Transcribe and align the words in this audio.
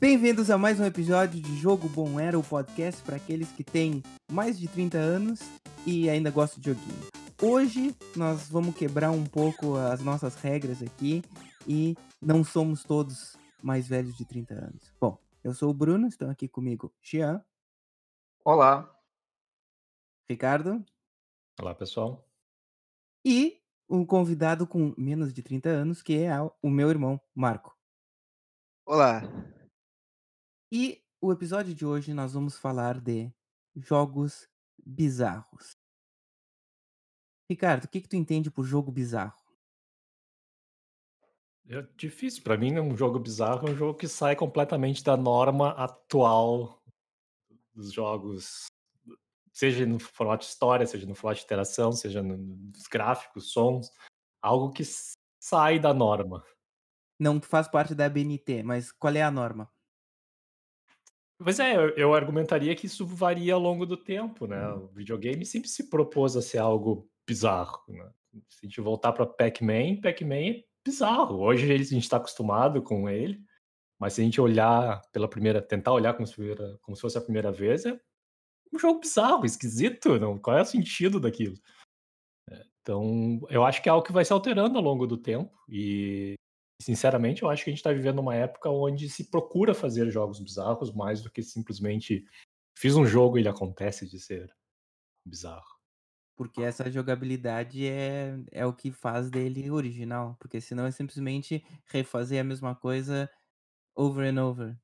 Bem-vindos 0.00 0.48
a 0.48 0.56
mais 0.56 0.78
um 0.78 0.84
episódio 0.84 1.40
de 1.40 1.56
Jogo 1.56 1.88
Bom 1.88 2.20
Era, 2.20 2.38
o 2.38 2.42
podcast 2.42 3.02
para 3.02 3.16
aqueles 3.16 3.50
que 3.50 3.64
têm 3.64 4.00
mais 4.30 4.56
de 4.56 4.68
30 4.68 4.96
anos 4.96 5.40
e 5.84 6.08
ainda 6.08 6.30
gostam 6.30 6.60
de 6.60 6.70
joguinho. 6.70 7.08
Hoje 7.42 7.96
nós 8.16 8.48
vamos 8.48 8.76
quebrar 8.76 9.10
um 9.10 9.24
pouco 9.24 9.76
as 9.76 10.00
nossas 10.00 10.36
regras 10.36 10.82
aqui 10.82 11.22
e 11.66 11.96
não 12.22 12.44
somos 12.44 12.84
todos 12.84 13.36
mais 13.60 13.88
velhos 13.88 14.16
de 14.16 14.24
30 14.24 14.54
anos. 14.54 14.94
Bom, 15.00 15.18
eu 15.42 15.52
sou 15.52 15.70
o 15.70 15.74
Bruno, 15.74 16.06
estão 16.06 16.30
aqui 16.30 16.46
comigo 16.46 16.92
Xian, 17.02 17.44
Olá. 18.44 18.94
Ricardo 20.30 20.84
Olá, 21.60 21.74
pessoal. 21.74 22.24
e 23.24 23.60
um 23.90 24.04
convidado 24.04 24.64
com 24.66 24.94
menos 24.96 25.32
de 25.32 25.42
30 25.42 25.68
anos, 25.70 26.02
que 26.02 26.18
é 26.18 26.30
o 26.62 26.70
meu 26.70 26.88
irmão, 26.88 27.20
Marco. 27.34 27.76
Olá. 28.86 29.22
E 30.70 31.02
o 31.20 31.32
episódio 31.32 31.74
de 31.74 31.84
hoje 31.86 32.12
nós 32.12 32.32
vamos 32.34 32.58
falar 32.58 33.00
de 33.00 33.32
jogos 33.74 34.48
bizarros. 34.84 35.70
Ricardo, 37.50 37.84
o 37.84 37.88
que, 37.88 38.02
que 38.02 38.08
tu 38.08 38.16
entende 38.16 38.50
por 38.50 38.64
jogo 38.64 38.92
bizarro? 38.92 39.38
É 41.66 41.82
difícil 41.96 42.42
para 42.42 42.56
mim, 42.56 42.78
um 42.78 42.96
jogo 42.96 43.18
bizarro 43.18 43.68
é 43.68 43.70
um 43.72 43.76
jogo 43.76 43.98
que 43.98 44.08
sai 44.08 44.34
completamente 44.34 45.02
da 45.04 45.16
norma 45.16 45.70
atual 45.72 46.82
dos 47.74 47.92
jogos, 47.92 48.66
seja 49.52 49.84
no 49.86 49.98
formato 49.98 50.44
de 50.44 50.50
história, 50.50 50.86
seja 50.86 51.06
no 51.06 51.14
formato 51.14 51.40
de 51.40 51.44
interação, 51.44 51.92
seja 51.92 52.22
no- 52.22 52.36
nos 52.36 52.86
gráficos, 52.86 53.52
sons, 53.52 53.90
algo 54.42 54.72
que 54.72 54.82
sai 55.40 55.78
da 55.78 55.92
norma. 55.92 56.44
Não 57.18 57.40
faz 57.40 57.68
parte 57.68 57.94
da 57.94 58.08
BNT, 58.08 58.62
mas 58.62 58.90
qual 58.92 59.14
é 59.14 59.22
a 59.22 59.30
norma? 59.30 59.70
Mas 61.38 61.60
é, 61.60 61.76
eu, 61.76 61.90
eu 61.90 62.14
argumentaria 62.14 62.74
que 62.74 62.86
isso 62.86 63.06
varia 63.06 63.54
ao 63.54 63.60
longo 63.60 63.86
do 63.86 63.96
tempo, 63.96 64.46
né? 64.46 64.68
O 64.70 64.88
videogame 64.88 65.44
sempre 65.46 65.68
se 65.68 65.88
propôs 65.88 66.36
a 66.36 66.42
ser 66.42 66.58
algo 66.58 67.08
bizarro, 67.26 67.80
né? 67.88 68.10
Se 68.48 68.58
a 68.64 68.66
gente 68.66 68.80
voltar 68.80 69.12
para 69.12 69.26
Pac-Man, 69.26 70.00
Pac-Man 70.00 70.34
é 70.34 70.64
bizarro. 70.84 71.38
Hoje 71.38 71.70
a 71.72 71.76
gente 71.78 71.98
está 71.98 72.16
acostumado 72.16 72.82
com 72.82 73.08
ele, 73.08 73.40
mas 74.00 74.14
se 74.14 74.20
a 74.20 74.24
gente 74.24 74.40
olhar 74.40 75.00
pela 75.12 75.28
primeira, 75.28 75.62
tentar 75.62 75.92
olhar 75.92 76.14
como 76.14 76.26
se, 76.26 76.34
primeira- 76.34 76.78
como 76.82 76.96
se 76.96 77.02
fosse 77.02 77.18
a 77.18 77.22
primeira 77.22 77.52
vez, 77.52 77.86
é 77.86 77.98
um 78.72 78.78
jogo 78.78 79.00
bizarro, 79.00 79.46
esquisito, 79.46 80.18
não? 80.18 80.38
Qual 80.38 80.56
é 80.58 80.62
o 80.62 80.64
sentido 80.64 81.20
daquilo? 81.20 81.54
É, 82.50 82.62
Então, 82.82 83.40
eu 83.50 83.64
acho 83.64 83.82
que 83.82 83.88
é 83.88 83.92
algo 83.92 84.04
que 84.06 84.12
vai 84.12 84.24
se 84.24 84.32
alterando 84.32 84.76
ao 84.76 84.84
longo 84.84 85.06
do 85.06 85.16
tempo 85.16 85.56
e 85.68 86.34
sinceramente, 86.80 87.42
eu 87.42 87.50
acho 87.50 87.64
que 87.64 87.70
a 87.70 87.72
gente 87.72 87.80
está 87.80 87.92
vivendo 87.92 88.20
uma 88.20 88.34
época 88.34 88.70
onde 88.70 89.08
se 89.08 89.30
procura 89.30 89.74
fazer 89.74 90.10
jogos 90.10 90.40
bizarros 90.40 90.92
mais 90.92 91.22
do 91.22 91.30
que 91.30 91.42
simplesmente 91.42 92.24
fiz 92.76 92.94
um 92.94 93.04
jogo 93.04 93.36
e 93.36 93.40
ele 93.40 93.48
acontece 93.48 94.08
de 94.08 94.20
ser 94.20 94.54
bizarro. 95.26 95.78
Porque 96.36 96.62
essa 96.62 96.88
jogabilidade 96.88 97.84
é, 97.84 98.38
é 98.52 98.64
o 98.64 98.72
que 98.72 98.92
faz 98.92 99.28
dele 99.28 99.68
original. 99.70 100.36
Porque 100.38 100.60
senão 100.60 100.86
é 100.86 100.92
simplesmente 100.92 101.66
refazer 101.86 102.40
a 102.40 102.44
mesma 102.44 102.76
coisa 102.76 103.28
over 103.96 104.32
and 104.32 104.40
over. 104.40 104.78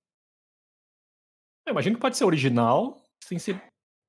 Eu 1.64 1.70
imagino 1.70 1.94
que 1.94 2.02
pode 2.02 2.16
ser 2.16 2.24
original 2.24 3.00
sem 3.22 3.38
ser 3.38 3.62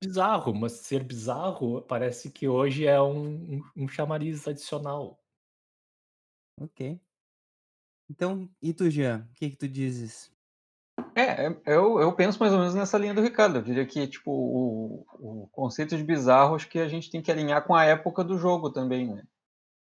bizarro, 0.03 0.53
mas 0.55 0.73
ser 0.73 1.03
bizarro 1.03 1.83
parece 1.83 2.31
que 2.31 2.47
hoje 2.47 2.87
é 2.87 2.99
um, 2.99 3.57
um, 3.57 3.63
um 3.75 3.87
chamariz 3.87 4.47
adicional. 4.47 5.19
Ok. 6.59 6.99
Então, 8.09 8.49
e 8.61 8.73
tu, 8.73 8.89
Jean? 8.89 9.27
O 9.31 9.33
que, 9.33 9.49
que 9.49 9.57
tu 9.57 9.67
dizes? 9.67 10.31
É, 11.15 11.47
é, 11.47 11.57
eu, 11.65 11.99
eu 11.99 12.13
penso 12.13 12.39
mais 12.39 12.53
ou 12.53 12.59
menos 12.59 12.75
nessa 12.75 12.97
linha 12.97 13.13
do 13.13 13.21
Ricardo. 13.21 13.57
Eu 13.57 13.61
diria 13.61 13.85
que, 13.85 14.07
tipo, 14.07 14.31
o, 14.31 15.05
o 15.19 15.47
conceito 15.51 15.95
de 15.97 16.03
bizarro, 16.03 16.55
acho 16.55 16.69
que 16.69 16.79
a 16.79 16.87
gente 16.87 17.09
tem 17.09 17.21
que 17.21 17.31
alinhar 17.31 17.65
com 17.65 17.73
a 17.73 17.85
época 17.85 18.23
do 18.23 18.37
jogo 18.37 18.69
também, 18.69 19.13
né? 19.13 19.23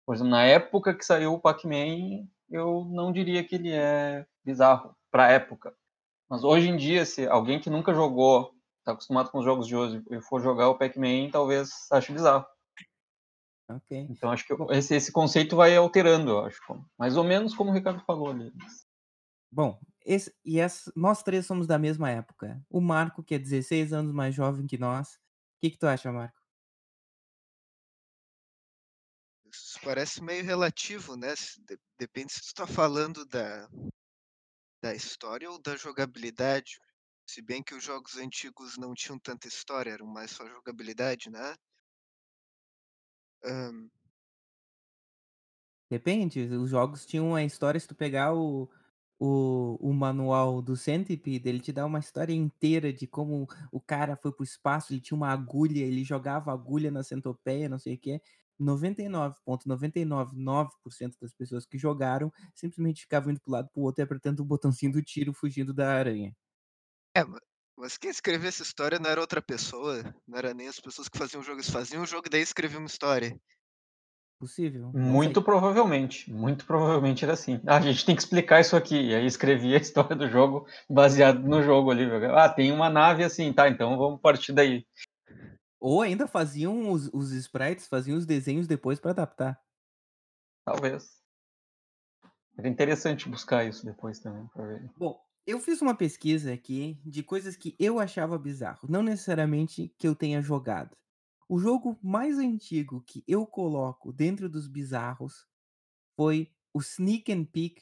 Por 0.05 0.15
exemplo, 0.15 0.31
na 0.31 0.43
época 0.43 0.93
que 0.93 1.05
saiu 1.05 1.33
o 1.33 1.39
Pac-Man, 1.39 2.27
eu 2.49 2.85
não 2.91 3.11
diria 3.11 3.43
que 3.43 3.55
ele 3.55 3.71
é 3.71 4.25
bizarro 4.43 4.95
pra 5.11 5.31
época. 5.31 5.73
Mas 6.29 6.43
hoje 6.43 6.69
em 6.69 6.75
dia, 6.75 7.05
se 7.05 7.27
alguém 7.27 7.59
que 7.59 7.69
nunca 7.69 7.93
jogou, 7.93 8.51
tá 8.83 8.93
acostumado 8.93 9.29
com 9.29 9.39
os 9.39 9.45
jogos 9.45 9.67
de 9.67 9.75
hoje, 9.75 10.03
e 10.09 10.21
for 10.21 10.41
jogar 10.41 10.69
o 10.69 10.77
Pac-Man, 10.77 11.29
talvez 11.31 11.69
ache 11.91 12.11
bizarro. 12.11 12.45
Ok. 13.75 14.07
Então 14.09 14.31
acho 14.31 14.45
que 14.45 14.53
esse, 14.71 14.95
esse 14.95 15.11
conceito 15.11 15.55
vai 15.55 15.75
alterando, 15.75 16.31
eu 16.31 16.45
acho. 16.45 16.59
Mais 16.97 17.17
ou 17.17 17.23
menos 17.23 17.55
como 17.55 17.71
o 17.71 17.73
Ricardo 17.73 18.03
falou 18.05 18.29
ali. 18.29 18.51
Bom, 19.51 19.79
esse, 20.05 20.33
e 20.45 20.59
essa, 20.59 20.91
nós 20.95 21.21
três 21.21 21.45
somos 21.45 21.67
da 21.67 21.77
mesma 21.77 22.09
época. 22.09 22.63
O 22.69 22.79
Marco, 22.79 23.23
que 23.23 23.35
é 23.35 23.39
16 23.39 23.93
anos 23.93 24.13
mais 24.13 24.33
jovem 24.33 24.65
que 24.65 24.77
nós. 24.77 25.15
O 25.15 25.19
que, 25.61 25.71
que 25.71 25.77
tu 25.77 25.85
acha, 25.85 26.11
Marco? 26.11 26.39
Isso 29.53 29.79
parece 29.83 30.23
meio 30.23 30.43
relativo, 30.43 31.17
né? 31.17 31.33
Depende 31.99 32.31
se 32.31 32.41
tu 32.41 32.53
tá 32.55 32.65
falando 32.65 33.25
da, 33.25 33.67
da 34.81 34.95
história 34.95 35.51
ou 35.51 35.61
da 35.61 35.75
jogabilidade. 35.75 36.79
Se 37.27 37.41
bem 37.41 37.61
que 37.61 37.75
os 37.75 37.83
jogos 37.83 38.15
antigos 38.17 38.77
não 38.77 38.93
tinham 38.93 39.19
tanta 39.19 39.47
história, 39.47 39.91
eram 39.91 40.07
mais 40.07 40.31
só 40.31 40.47
jogabilidade, 40.47 41.29
né? 41.29 41.55
Ahn, 43.43 43.91
Depende, 45.89 46.39
os 46.41 46.69
jogos 46.69 47.05
tinham 47.05 47.35
a 47.35 47.43
história, 47.43 47.77
se 47.79 47.87
tu 47.87 47.93
pegar 47.93 48.33
o, 48.33 48.69
o, 49.19 49.77
o 49.81 49.93
manual 49.93 50.61
do 50.61 50.75
Centipede, 50.77 51.49
ele 51.49 51.59
te 51.59 51.73
dá 51.73 51.85
uma 51.85 51.99
história 51.99 52.33
inteira 52.33 52.93
de 52.93 53.05
como 53.05 53.45
o 53.71 53.81
cara 53.81 54.15
foi 54.15 54.31
pro 54.31 54.43
espaço, 54.43 54.93
ele 54.93 55.01
tinha 55.01 55.17
uma 55.17 55.27
agulha, 55.29 55.81
ele 55.83 56.03
jogava 56.05 56.51
agulha 56.53 56.89
na 56.89 57.03
centopeia, 57.03 57.67
não 57.67 57.77
sei 57.77 57.95
o 57.95 57.99
quê. 57.99 58.21
99,999% 58.57 61.17
das 61.19 61.33
pessoas 61.33 61.65
que 61.65 61.77
jogaram 61.77 62.31
simplesmente 62.55 63.01
ficavam 63.01 63.31
indo 63.31 63.41
pro 63.41 63.51
lado 63.51 63.69
pro 63.73 63.81
outro 63.81 64.01
e 64.01 64.03
apertando 64.03 64.39
o 64.41 64.45
botãozinho 64.45 64.93
do 64.93 65.01
tiro 65.03 65.33
fugindo 65.33 65.73
da 65.73 65.91
aranha. 65.93 66.33
É, 67.15 67.21
mas 67.81 67.97
quem 67.97 68.11
escreveu 68.11 68.47
essa 68.47 68.61
história 68.61 68.99
não 68.99 69.09
era 69.09 69.19
outra 69.19 69.41
pessoa, 69.41 70.03
não 70.27 70.37
era 70.37 70.53
nem 70.53 70.67
as 70.67 70.79
pessoas 70.79 71.09
que 71.09 71.17
faziam 71.17 71.41
o 71.41 71.43
jogo, 71.43 71.57
eles 71.57 71.69
faziam 71.69 72.03
o 72.03 72.05
jogo 72.05 72.27
e 72.27 72.29
daí 72.29 72.41
escreviam 72.41 72.79
uma 72.79 72.85
história. 72.85 73.35
Possível? 74.39 74.91
Muito 74.93 75.41
provavelmente, 75.41 76.31
muito 76.31 76.63
provavelmente 76.63 77.23
era 77.23 77.33
assim. 77.33 77.59
Ah, 77.65 77.77
a 77.77 77.81
gente 77.81 78.05
tem 78.05 78.15
que 78.15 78.21
explicar 78.21 78.61
isso 78.61 78.75
aqui. 78.75 79.09
E 79.09 79.15
aí 79.15 79.25
escrevia 79.25 79.77
a 79.77 79.81
história 79.81 80.15
do 80.15 80.29
jogo 80.29 80.67
baseado 80.87 81.41
no 81.41 81.63
jogo 81.63 81.89
ali. 81.89 82.05
Ah, 82.25 82.49
tem 82.49 82.71
uma 82.71 82.89
nave 82.89 83.23
assim, 83.23 83.51
tá, 83.51 83.67
então 83.67 83.97
vamos 83.97 84.21
partir 84.21 84.53
daí. 84.53 84.85
Ou 85.79 86.03
ainda 86.03 86.27
faziam 86.27 86.91
os, 86.91 87.07
os 87.11 87.31
sprites, 87.31 87.87
faziam 87.87 88.15
os 88.15 88.27
desenhos 88.27 88.67
depois 88.67 88.99
para 88.99 89.09
adaptar. 89.09 89.59
Talvez. 90.63 91.19
Era 92.55 92.67
interessante 92.67 93.27
buscar 93.27 93.65
isso 93.65 93.83
depois 93.83 94.19
também, 94.19 94.47
pra 94.53 94.65
ver. 94.65 94.87
Bom, 94.95 95.19
eu 95.45 95.59
fiz 95.59 95.81
uma 95.81 95.95
pesquisa 95.95 96.53
aqui 96.53 96.99
de 97.05 97.23
coisas 97.23 97.55
que 97.55 97.75
eu 97.79 97.99
achava 97.99 98.37
bizarro, 98.37 98.87
não 98.89 99.03
necessariamente 99.03 99.93
que 99.97 100.07
eu 100.07 100.15
tenha 100.15 100.41
jogado. 100.41 100.95
O 101.49 101.59
jogo 101.59 101.97
mais 102.01 102.37
antigo 102.39 103.01
que 103.05 103.23
eu 103.27 103.45
coloco 103.45 104.13
dentro 104.13 104.49
dos 104.49 104.67
bizarros 104.67 105.47
foi 106.15 106.51
o 106.73 106.79
Sneak 106.81 107.31
and 107.33 107.45
Peek 107.45 107.81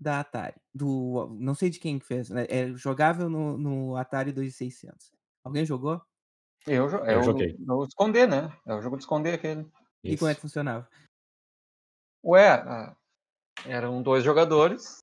da 0.00 0.20
Atari. 0.20 0.60
Do, 0.74 1.28
não 1.38 1.54
sei 1.54 1.70
de 1.70 1.78
quem 1.80 1.98
que 1.98 2.06
fez, 2.06 2.30
né? 2.30 2.46
É 2.48 2.72
jogável 2.74 3.28
no, 3.30 3.58
no 3.58 3.96
Atari 3.96 4.32
2600. 4.32 5.12
Alguém 5.44 5.64
jogou? 5.66 6.00
Eu, 6.66 6.88
é 7.06 7.14
Eu 7.14 7.20
o- 7.20 7.22
joguei. 7.24 7.56
é 7.68 7.72
o 7.72 7.84
esconder, 7.84 8.28
né? 8.28 8.56
É 8.66 8.74
o 8.74 8.80
jogo 8.82 8.96
de 8.96 9.02
esconder 9.04 9.34
aquele. 9.34 9.70
E 10.04 10.16
como 10.16 10.30
é 10.30 10.34
que 10.34 10.38
Isso. 10.38 10.42
funcionava? 10.42 10.88
Ué, 12.24 12.48
ah, 12.48 12.96
eram 13.66 14.02
dois 14.02 14.24
jogadores 14.24 14.99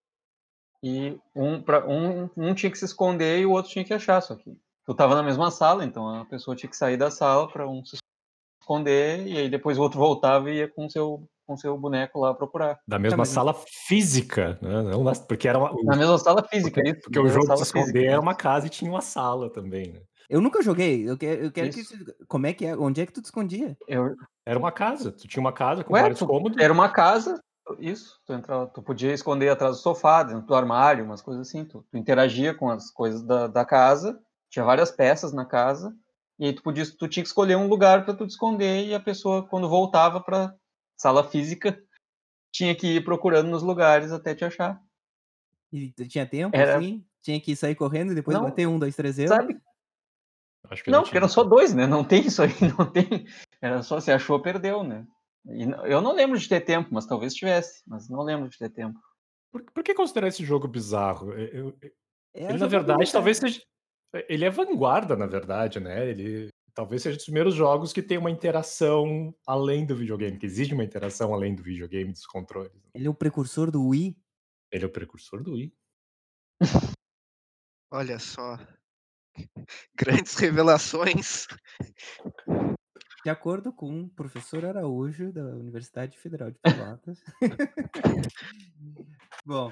e 0.83 1.17
um, 1.35 1.61
pra, 1.61 1.85
um, 1.87 2.29
um 2.37 2.53
tinha 2.53 2.71
que 2.71 2.77
se 2.77 2.85
esconder 2.85 3.39
e 3.39 3.45
o 3.45 3.51
outro 3.51 3.71
tinha 3.71 3.85
que 3.85 3.93
achar. 3.93 4.21
Só 4.21 4.35
que 4.35 4.55
tu 4.85 4.93
tava 4.93 5.15
na 5.15 5.23
mesma 5.23 5.49
sala, 5.51 5.83
então 5.83 6.07
a 6.21 6.25
pessoa 6.25 6.55
tinha 6.55 6.69
que 6.69 6.77
sair 6.77 6.97
da 6.97 7.09
sala 7.11 7.47
para 7.51 7.67
um 7.67 7.83
se 7.83 7.97
esconder 8.61 9.25
e 9.27 9.37
aí 9.37 9.49
depois 9.49 9.77
o 9.77 9.81
outro 9.81 9.99
voltava 9.99 10.49
e 10.51 10.57
ia 10.57 10.67
com 10.67 10.89
seu 10.89 11.23
com 11.45 11.55
seu 11.55 11.77
boneco 11.77 12.19
lá 12.19 12.33
procurar. 12.33 12.77
Da 12.85 12.99
mesma 12.99 13.19
mas- 13.19 13.29
sala 13.29 13.53
física, 13.87 14.59
né? 14.61 14.81
Não, 14.81 15.01
porque 15.29 15.47
era 15.47 15.57
uma, 15.57 15.71
Na 15.85 15.95
mesma 15.95 16.17
sala 16.17 16.43
física, 16.43 16.81
porque, 16.81 16.89
isso. 16.91 17.01
porque 17.03 17.19
o 17.19 17.27
jogo 17.29 17.39
de 17.41 17.47
sala 17.47 17.61
esconder 17.61 17.91
física. 17.93 18.11
era 18.11 18.19
uma 18.21 18.35
casa 18.35 18.67
e 18.67 18.69
tinha 18.69 18.91
uma 18.91 18.99
sala 18.99 19.49
também, 19.49 19.93
né? 19.93 20.01
Eu 20.29 20.41
nunca 20.41 20.61
joguei. 20.61 21.09
Eu 21.09 21.17
quero, 21.17 21.45
eu 21.45 21.49
quero 21.53 21.69
que. 21.69 21.85
Se- 21.85 21.95
Como 22.27 22.45
é 22.47 22.51
que 22.53 22.65
é? 22.65 22.75
Onde 22.75 22.99
é 22.99 23.05
que 23.05 23.13
tu 23.13 23.21
te 23.21 23.25
escondia? 23.25 23.77
Eu, 23.87 24.13
Era 24.45 24.59
uma 24.59 24.73
casa. 24.73 25.09
Tu 25.13 25.25
tinha 25.25 25.39
uma 25.39 25.53
casa 25.53 25.85
com 25.85 25.93
Ué, 25.93 26.01
vários 26.01 26.19
tu- 26.19 26.27
cômodos. 26.27 26.57
era 26.61 26.73
uma 26.73 26.89
casa, 26.89 27.41
isso. 27.79 28.19
Tu, 28.25 28.33
entrava, 28.33 28.67
tu 28.67 28.81
podia 28.81 29.13
esconder 29.13 29.49
atrás 29.49 29.77
do 29.77 29.81
sofá, 29.81 30.23
dentro 30.23 30.45
do 30.45 30.55
armário, 30.55 31.05
umas 31.05 31.21
coisas 31.21 31.47
assim. 31.47 31.65
Tu, 31.65 31.85
tu 31.89 31.97
interagia 31.97 32.53
com 32.53 32.69
as 32.69 32.91
coisas 32.91 33.21
da, 33.23 33.47
da 33.47 33.65
casa. 33.65 34.19
Tinha 34.49 34.65
várias 34.65 34.91
peças 34.91 35.33
na 35.33 35.45
casa. 35.45 35.95
E 36.39 36.45
aí 36.45 36.53
tu, 36.53 36.61
podia, 36.61 36.85
tu 36.85 37.07
tinha 37.07 37.23
que 37.23 37.27
escolher 37.29 37.55
um 37.57 37.67
lugar 37.67 38.05
para 38.05 38.13
tu 38.13 38.25
te 38.25 38.31
esconder 38.31 38.85
e 38.85 38.93
a 38.93 38.99
pessoa, 38.99 39.47
quando 39.47 39.67
voltava 39.67 40.21
para 40.21 40.55
sala 40.95 41.23
física, 41.23 41.81
tinha 42.51 42.75
que 42.75 42.97
ir 42.97 43.03
procurando 43.03 43.49
nos 43.49 43.63
lugares 43.63 44.11
até 44.11 44.35
te 44.35 44.45
achar. 44.45 44.79
E 45.71 45.91
tu 45.91 46.07
tinha 46.07 46.25
tempo, 46.25 46.55
Era 46.55 46.77
assim? 46.77 47.03
Tinha 47.21 47.41
que 47.41 47.55
sair 47.55 47.75
correndo 47.75 48.11
e 48.11 48.15
depois 48.15 48.37
Não, 48.37 48.45
bater 48.45 48.67
1, 48.67 48.79
2, 48.79 48.95
3 48.95 49.15
zero? 49.15 49.29
sabe 49.29 49.59
Acho 50.69 50.83
que 50.83 50.91
Não, 50.91 50.99
não 50.99 51.03
porque 51.03 51.17
eram 51.17 51.29
só 51.29 51.43
2, 51.43 51.73
né, 51.73 51.87
não 51.87 52.03
tem 52.03 52.25
isso 52.25 52.41
aí, 52.41 52.49
não 52.77 52.89
tem 52.89 53.25
era 53.61 53.81
só 53.81 53.99
se 53.99 54.11
achou, 54.11 54.41
perdeu, 54.41 54.83
né. 54.83 55.05
E 55.49 55.63
eu 55.91 56.01
não 56.01 56.13
lembro 56.13 56.37
de 56.37 56.47
ter 56.47 56.61
tempo, 56.61 56.89
mas 56.91 57.05
talvez 57.05 57.33
tivesse, 57.33 57.81
mas 57.87 58.09
não 58.09 58.21
lembro 58.21 58.49
de 58.49 58.57
ter 58.57 58.69
tempo. 58.69 58.99
Por 59.51 59.63
por 59.71 59.83
que 59.83 59.93
considerar 59.93 60.27
esse 60.27 60.43
jogo 60.43 60.67
bizarro? 60.67 61.31
Eu 61.33 61.69
e 61.81 61.93
É 62.33 62.49
ele 62.49 62.57
na 62.57 62.67
verdade 62.67 63.11
talvez 63.11 63.37
jogabilidade. 63.37 63.53
seja 63.53 63.65
e 64.29 64.33
ele 64.33 64.45
é 64.45 64.49
vanguarda 64.49 65.15
na 65.15 65.25
verdade, 65.25 65.79
né, 65.79 66.07
ele 66.09 66.49
talvez 66.73 67.01
seja 67.01 67.15
dos 67.17 67.25
primeiros 67.25 67.55
jogos 67.55 67.91
que 67.91 68.03
tem 68.03 68.17
uma 68.17 68.29
interação 68.31 69.33
além 69.47 69.85
do 69.85 69.95
videogame, 69.95 70.37
que 70.37 70.45
exige 70.45 70.73
uma 70.73 70.83
interação 70.83 71.33
além 71.33 71.55
do 71.55 71.63
videogame, 71.63 72.11
dos 72.11 72.25
controles. 72.25 72.71
Ele 72.93 73.07
é 73.07 73.09
o 73.09 73.15
precursor 73.15 73.71
do 73.71 73.87
Wii? 73.87 74.15
Ele 74.71 74.83
é 74.83 74.87
o 74.87 74.91
precursor 74.91 75.41
do 75.43 75.53
Wii. 75.53 75.73
Olha 77.91 78.19
só. 78.19 78.57
Grandes 79.95 80.35
revelações. 80.35 81.47
De 83.27 83.31
acordo 83.31 83.73
com 83.73 84.03
o 84.03 84.09
professor 84.09 84.63
Araújo, 84.63 85.33
da 85.33 85.43
Universidade 85.43 86.17
Federal 86.17 86.49
de 86.49 86.57
Pelotas. 86.59 87.21
Bom, 89.45 89.69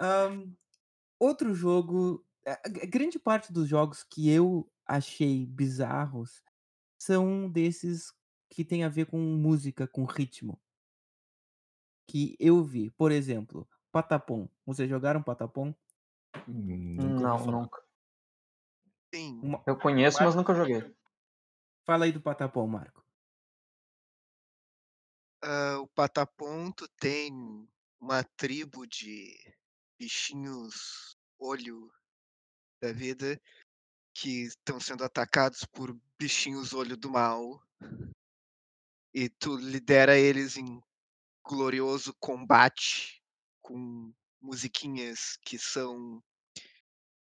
hã, 0.00 0.44
outro 1.20 1.54
jogo 1.54 2.26
a 2.44 2.54
a 2.54 2.86
grande 2.86 3.16
parte 3.16 3.52
dos 3.52 3.68
jogos 3.68 4.02
que 4.02 4.28
eu 4.28 4.68
achei 4.84 5.46
bizarros, 5.46 6.42
são 6.98 7.48
desses 7.48 8.12
que 8.50 8.64
tem 8.64 8.82
a 8.82 8.88
ver 8.88 9.06
com 9.06 9.20
música, 9.20 9.86
com 9.86 10.04
ritmo. 10.04 10.60
Que 12.08 12.36
eu 12.40 12.64
vi, 12.64 12.90
por 12.90 13.12
exemplo, 13.12 13.68
Patapom. 13.92 14.48
Vocês 14.66 14.90
jogaram 14.90 15.22
Patapom? 15.22 15.72
Ouvi 16.36 16.98
Não, 16.98 17.46
nunca. 17.46 17.80
Sim. 19.14 19.38
Uma 19.42 19.62
Eu 19.64 19.78
conheço, 19.78 20.24
mas 20.24 20.34
nunca 20.34 20.52
joguei. 20.54 20.97
Fala 21.88 22.04
aí 22.04 22.12
do 22.12 22.20
Patapom, 22.20 22.66
Marco. 22.66 23.02
Hã, 25.42 25.78
o 25.78 25.88
Patapom, 25.88 26.70
tu 26.70 26.86
tem 27.00 27.32
uma 27.98 28.22
tribo 28.36 28.86
de 28.86 29.34
bichinhos 29.98 31.16
olho 31.38 31.90
da 32.78 32.92
vida, 32.92 33.40
que 34.12 34.42
estão 34.42 34.78
sendo 34.78 35.02
atacados 35.02 35.64
por 35.64 35.98
bichinhos 36.18 36.74
olho 36.74 36.94
do 36.94 37.08
mal. 37.10 37.58
E 39.14 39.30
tu 39.30 39.56
lidera 39.56 40.18
eles 40.18 40.58
em 40.58 40.82
glorioso 41.42 42.12
combate, 42.20 43.24
com 43.62 44.12
musiquinhas 44.42 45.38
que 45.40 45.58
são 45.58 46.22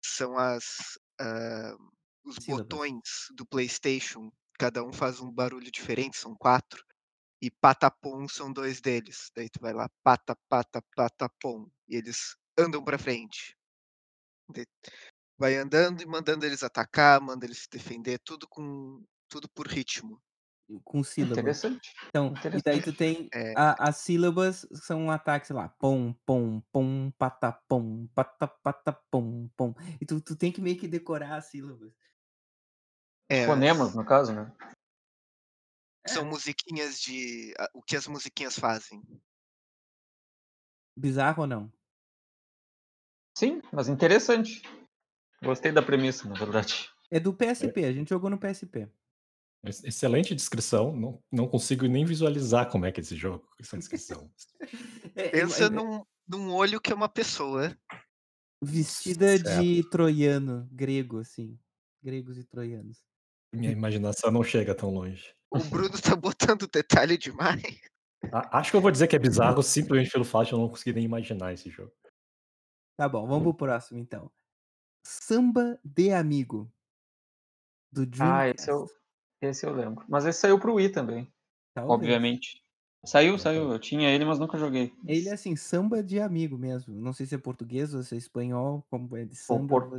são 0.05 0.37
as, 0.37 0.99
hã, 1.19 1.75
os 2.23 2.35
Sílabas. 2.35 2.67
botões 2.67 3.01
do 3.35 3.43
PlayStation, 3.43 4.31
cada 4.61 4.83
um 4.83 4.93
faz 4.93 5.19
um 5.21 5.31
barulho 5.31 5.71
diferente, 5.71 6.17
são 6.17 6.35
4, 6.35 6.83
e 7.41 7.51
Patapom 7.51 8.27
são 8.29 8.53
2 8.53 8.81
deles. 8.81 9.31
Daí 9.35 9.49
tu 9.49 9.59
vai 9.61 9.73
lá, 9.73 9.89
pata, 10.03 10.37
pata, 10.49 10.83
patapom, 10.95 11.69
e 11.89 11.95
eles 11.97 12.35
andam 12.59 12.83
pra 12.83 12.99
frente. 12.99 13.55
Vai 15.37 15.55
andando 15.57 16.01
e 16.01 16.05
mandando 16.05 16.45
eles 16.45 16.63
atacar, 16.63 17.19
manda 17.21 17.45
eles 17.45 17.59
se 17.63 17.69
defender, 17.69 18.19
tudo 18.19 18.47
com 18.47 19.03
tudo 19.27 19.49
por 19.49 19.67
ritmo. 19.67 20.21
Com 20.83 21.03
sílaba. 21.03 21.57
Interessante, 21.57 21.89
Então, 22.09 22.39
e 22.51 22.61
daí 22.63 22.81
tu 22.81 22.93
interessante. 22.93 22.93
tem 22.93 23.33
É. 23.33 23.55
a 23.55 23.89
as 23.89 23.97
sílabas 23.97 24.67
são 24.73 25.01
um 25.03 25.11
ataque, 25.11 25.47
sei 25.47 25.55
lá, 25.55 25.69
pom, 25.69 26.13
pom, 26.25 26.61
pom, 26.71 27.11
patapom, 27.17 28.07
pata, 28.15 28.47
patapom, 28.47 29.49
pom. 29.57 29.73
E 30.01 30.05
tu 30.05 30.21
tu 30.21 30.35
tem 30.37 30.51
que 30.51 30.61
meio 30.61 30.77
que 30.79 30.87
decorar 30.87 31.37
as 31.37 31.47
sílabas. 31.47 31.93
É, 33.33 33.47
no 33.95 34.05
caso, 34.05 34.33
né. 34.33 34.51
São 36.05 36.23
É. 36.23 36.25
musiquinhas 36.25 36.99
de 36.99 37.53
a 37.57 37.69
o 37.73 37.81
que 37.81 37.95
as 37.95 38.05
musiquinhas 38.07 38.59
fazem. 38.59 39.01
Bizarro 40.97 41.43
ou 41.43 41.47
não? 41.47 41.71
Sim, 43.37 43.61
mas 43.71 43.87
interessante. 43.87 44.61
Gostei 45.41 45.71
da 45.71 45.81
premissa, 45.81 46.27
na 46.27 46.35
verdade. 46.35 46.89
É 47.09 47.19
do 47.19 47.31
É. 47.31 47.33
PSP, 47.33 47.85
a 47.85 47.93
gente 47.93 48.09
jogou 48.09 48.29
no 48.29 48.37
PSP. 48.37 48.89
Ex 49.63 49.83
excelente 49.83 50.35
descrição, 50.35 50.91
não 50.95 51.23
não 51.31 51.47
consigo 51.47 51.87
nem 51.87 52.03
visualizar 52.03 52.69
como 52.69 52.85
é 52.85 52.91
que 52.91 52.99
é 52.99 53.03
esse 53.03 53.15
jogo, 53.15 53.45
com 53.47 53.63
essa 53.63 53.77
descrição. 53.77 54.29
É, 55.15 55.29
Pensa 55.29 55.63
é 55.63 55.67
é 55.67 55.69
num 55.69 56.03
num 56.27 56.53
olho 56.53 56.79
que 56.81 56.91
é 56.91 56.95
uma 56.95 57.09
pessoa. 57.09 57.77
Vestida 58.63 59.37
Certo. 59.37 59.63
de 59.63 59.89
troiano, 59.89 60.67
grego, 60.71 61.19
assim, 61.19 61.59
gregos 62.01 62.37
e 62.37 62.43
troianos. 62.43 63.10
Minha 63.53 63.71
imaginação 63.71 64.31
não 64.31 64.43
chega 64.43 64.73
tão 64.73 64.89
longe. 64.93 65.33
O 65.49 65.59
Bruno 65.59 65.99
tá 66.01 66.15
botando 66.15 66.67
detalhe 66.67 67.17
demais. 67.17 67.61
A 68.31 68.59
acho 68.59 68.71
que 68.71 68.77
eu 68.77 68.81
vou 68.81 68.91
dizer 68.91 69.07
que 69.07 69.15
é 69.15 69.19
bizarro, 69.19 69.61
simplesmente 69.63 70.11
pelo 70.11 70.23
fato 70.25 70.47
de 70.47 70.53
eu 70.53 70.59
não 70.59 70.69
conseguir 70.69 70.93
nem 70.93 71.03
imaginar 71.05 71.53
esse 71.53 71.69
jogo. 71.69 71.91
Tá 72.97 73.07
bom, 73.09 73.25
vamos 73.27 73.43
para 73.43 73.49
o 73.51 73.53
próximo 73.55 73.99
então. 73.99 74.31
Samba 75.05 75.79
de 75.83 76.11
Amigo. 76.13 76.71
Do 77.91 78.05
Ah, 78.19 78.47
esse 78.47 78.69
eu 78.71 78.87
esse 79.41 79.65
eu 79.65 79.73
lembro. 79.73 80.05
Mas 80.09 80.25
esse 80.25 80.39
saiu 80.39 80.59
para 80.59 80.71
o 80.71 80.75
Wii 80.75 80.91
também, 80.91 81.31
Talvez. 81.75 81.91
obviamente. 81.95 82.61
Saiu, 83.05 83.37
Exatamente. 83.37 83.39
saiu, 83.39 83.71
eu 83.71 83.79
tinha 83.79 84.09
ele, 84.11 84.25
mas 84.25 84.39
nunca 84.39 84.57
joguei. 84.57 84.93
Ele 85.05 85.29
é 85.29 85.33
assim, 85.33 85.55
samba 85.55 86.03
de 86.03 86.19
amigo 86.19 86.57
mesmo, 86.57 86.93
não 87.01 87.13
sei 87.13 87.25
se 87.25 87.35
é 87.35 87.37
português 87.37 87.93
ou 87.93 88.03
se 88.03 88.15
é 88.15 88.17
espanhol, 88.17 88.83
como 88.89 89.15
é 89.17 89.25
de 89.25 89.35
samba, 89.35 89.67
por 89.67 89.89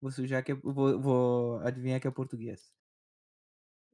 vou 0.00 0.10
sujar 0.10 0.44
que 0.44 0.52
é 0.52 0.54
vou 0.56 1.00
vou 1.00 1.58
adivinhar 1.60 2.00
que 2.00 2.08
é 2.08 2.10
português. 2.10 2.72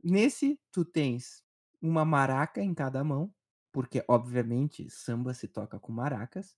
Nesse, 0.03 0.61
tu 0.71 0.85
tens 0.85 1.43
uma 1.81 2.05
maraca 2.05 2.61
em 2.63 2.75
cada 2.75 3.03
mão, 3.05 3.35
porque 3.73 4.05
obviamente 4.09 4.89
samba 4.91 5.35
se 5.35 5.49
toca 5.49 5.79
com 5.81 5.93
maracas. 5.93 6.57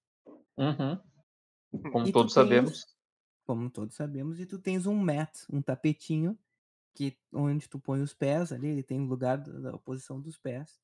Uhum. 0.56 1.00
Como 1.92 2.08
E 2.08 2.12
todos 2.12 2.32
tens 2.34 2.34
sabemos. 2.34 2.84
como 3.46 3.70
todos 3.70 3.96
sabemos, 3.96 4.40
e 4.40 4.46
tu 4.46 4.58
tens 4.58 4.86
um 4.86 4.96
mat, 4.96 5.44
um 5.50 5.62
tapetinho, 5.62 6.38
que 6.94 7.18
onde 7.32 7.68
tu 7.68 7.78
põe 7.80 8.02
os 8.02 8.14
pés 8.14 8.52
ali, 8.52 8.68
ele 8.68 8.82
tem 8.84 9.00
lugar 9.06 9.38
da 9.38 9.72
da 9.72 9.78
posição 9.78 10.20
dos 10.20 10.38
pés. 10.38 10.80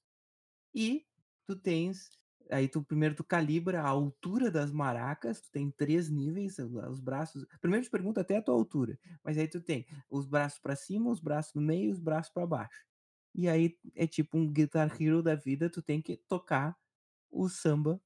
E 0.74 1.06
tu 1.46 1.56
tens 1.56 2.19
aí 2.50 2.68
tu 2.68 2.82
primeiro 2.82 3.14
tu 3.14 3.24
calibra 3.24 3.82
a 3.82 3.88
altura 3.88 4.50
das 4.50 4.72
maracas, 4.72 5.40
tu 5.40 5.50
tem 5.50 5.70
3 5.70 6.08
níveis, 6.10 6.58
os 6.58 7.00
braços 7.00 7.46
primeiro 7.60 7.84
te 7.84 7.90
pergunta 7.90 8.20
até 8.20 8.36
a 8.38 8.42
tua 8.42 8.54
altura, 8.54 8.98
mas 9.24 9.38
aí 9.38 9.48
tu 9.48 9.60
tem 9.60 9.86
os 10.10 10.26
braços 10.26 10.58
pra 10.58 10.76
cima, 10.76 11.10
os 11.10 11.20
braços 11.20 11.54
no 11.54 11.62
meio 11.62 11.90
os 11.92 12.00
braços 12.00 12.32
pra 12.32 12.46
baixo. 12.46 12.84
E 13.34 13.48
aí 13.48 13.76
é 13.94 14.06
tipo 14.06 14.36
um 14.38 14.50
Guitar 14.52 14.90
Hero 15.00 15.22
da 15.22 15.34
vida, 15.34 15.70
tu 15.70 15.80
tem 15.82 16.02
que 16.02 16.16
tocar 16.16 16.76
o 17.30 17.48
samba, 17.48 18.00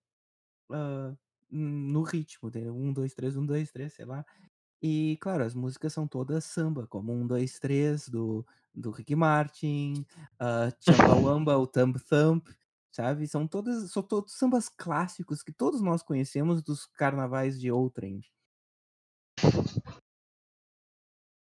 hã, 0.70 1.16
no 1.50 2.02
ritmo? 2.02 2.50
1, 2.54 2.92
2, 2.92 3.14
3, 3.14 3.36
1, 3.36 3.46
2, 3.46 3.72
3, 3.72 3.92
sei 3.94 4.04
lá. 4.06 4.24
E 4.82 5.18
claro, 5.20 5.44
as 5.44 5.54
músicas 5.54 5.92
são 5.94 6.06
todas 6.08 6.44
samba, 6.44 6.86
como 6.86 7.12
1, 7.12 7.26
2, 7.26 7.58
3 7.60 8.08
do 8.08 8.46
do 8.74 8.90
Ricky 8.90 9.16
Martin, 9.16 10.06
hã, 10.40 10.70
Chumbawamba, 10.80 11.56
o 11.58 11.66
Thumb 11.66 11.98
Thump, 12.00 12.48
sabe, 12.94 13.26
são 13.26 13.46
todas 13.46 13.90
são 13.90 14.02
todos 14.02 14.34
sambas 14.34 14.68
clássicos 14.68 15.42
que 15.42 15.52
todos 15.52 15.80
nós 15.82 16.02
conhecemos 16.02 16.62
dos 16.62 16.86
carnavais 16.86 17.60
de 17.60 17.70
outrem. 17.70 18.20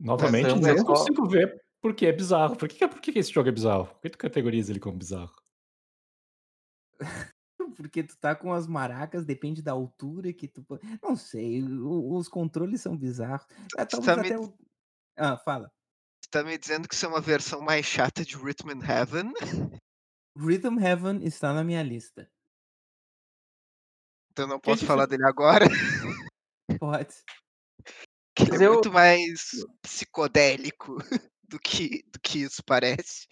Novamente, 0.01 0.51
é 0.51 0.75
não 0.75 0.79
só 0.79 0.85
consigo 0.85 1.29
ver 1.29 1.61
porque 1.81 2.07
é 2.07 2.13
bizarro. 2.13 2.57
Por 2.57 2.69
que 2.69 2.89
por 2.89 3.01
que 3.01 3.13
que 3.13 3.19
esse 3.21 3.33
jogo 3.33 3.49
é 3.49 3.53
bizarro? 3.53 3.87
Por 3.87 4.01
que 4.01 4.11
tu 4.11 4.19
categoriza 4.19 4.73
ele 4.73 4.81
como 4.81 4.99
bizarro? 4.99 5.35
Porque 7.77 8.03
tu 8.03 8.17
tá 8.19 8.35
com 8.35 8.53
as 8.53 8.67
maracas, 8.67 9.25
depende 9.25 9.63
da 9.63 9.73
altura 9.73 10.33
que 10.33 10.49
tu 10.49 10.65
não 11.03 11.15
sei, 11.15 11.63
os 11.63 12.29
controles 12.29 12.81
são 12.81 12.97
bizarros. 12.97 13.47
Ah, 13.77 13.85
talvez 13.85 14.07
tá 14.07 14.17
me 14.17 14.29
até 14.29 14.39
o 14.39 14.55
hã, 15.19 15.37
fala. 15.37 15.71
Tu 16.23 16.31
tá 16.31 16.43
me 16.43 16.57
dizendo 16.57 16.89
que 16.89 16.95
isso 16.95 17.07
é 17.07 17.09
uma 17.09 17.21
versão 17.21 17.61
mais 17.61 17.85
chata 17.85 18.25
de 18.25 18.37
Rhythm 18.37 18.71
in 18.71 18.81
Heaven? 18.83 19.33
Rhythm 20.39 20.79
Heaven 20.79 21.25
está 21.25 21.53
na 21.53 21.65
minha 21.65 21.83
lista. 21.83 22.31
Então 24.31 24.47
não 24.47 24.57
é 24.57 24.61
posso 24.61 24.87
falar 24.87 25.07
dele 25.07 25.27
agora? 25.27 25.65
Pode. 26.79 27.13
Ele 28.39 28.63
é 28.63 28.67
eu 28.69 28.75
muito 28.75 28.93
mais 28.93 29.51
psicodélico 29.83 30.97
do 31.43 31.59
que 31.59 32.05
do 32.05 32.21
que 32.21 32.43
isso 32.43 32.63
parece. 32.65 33.27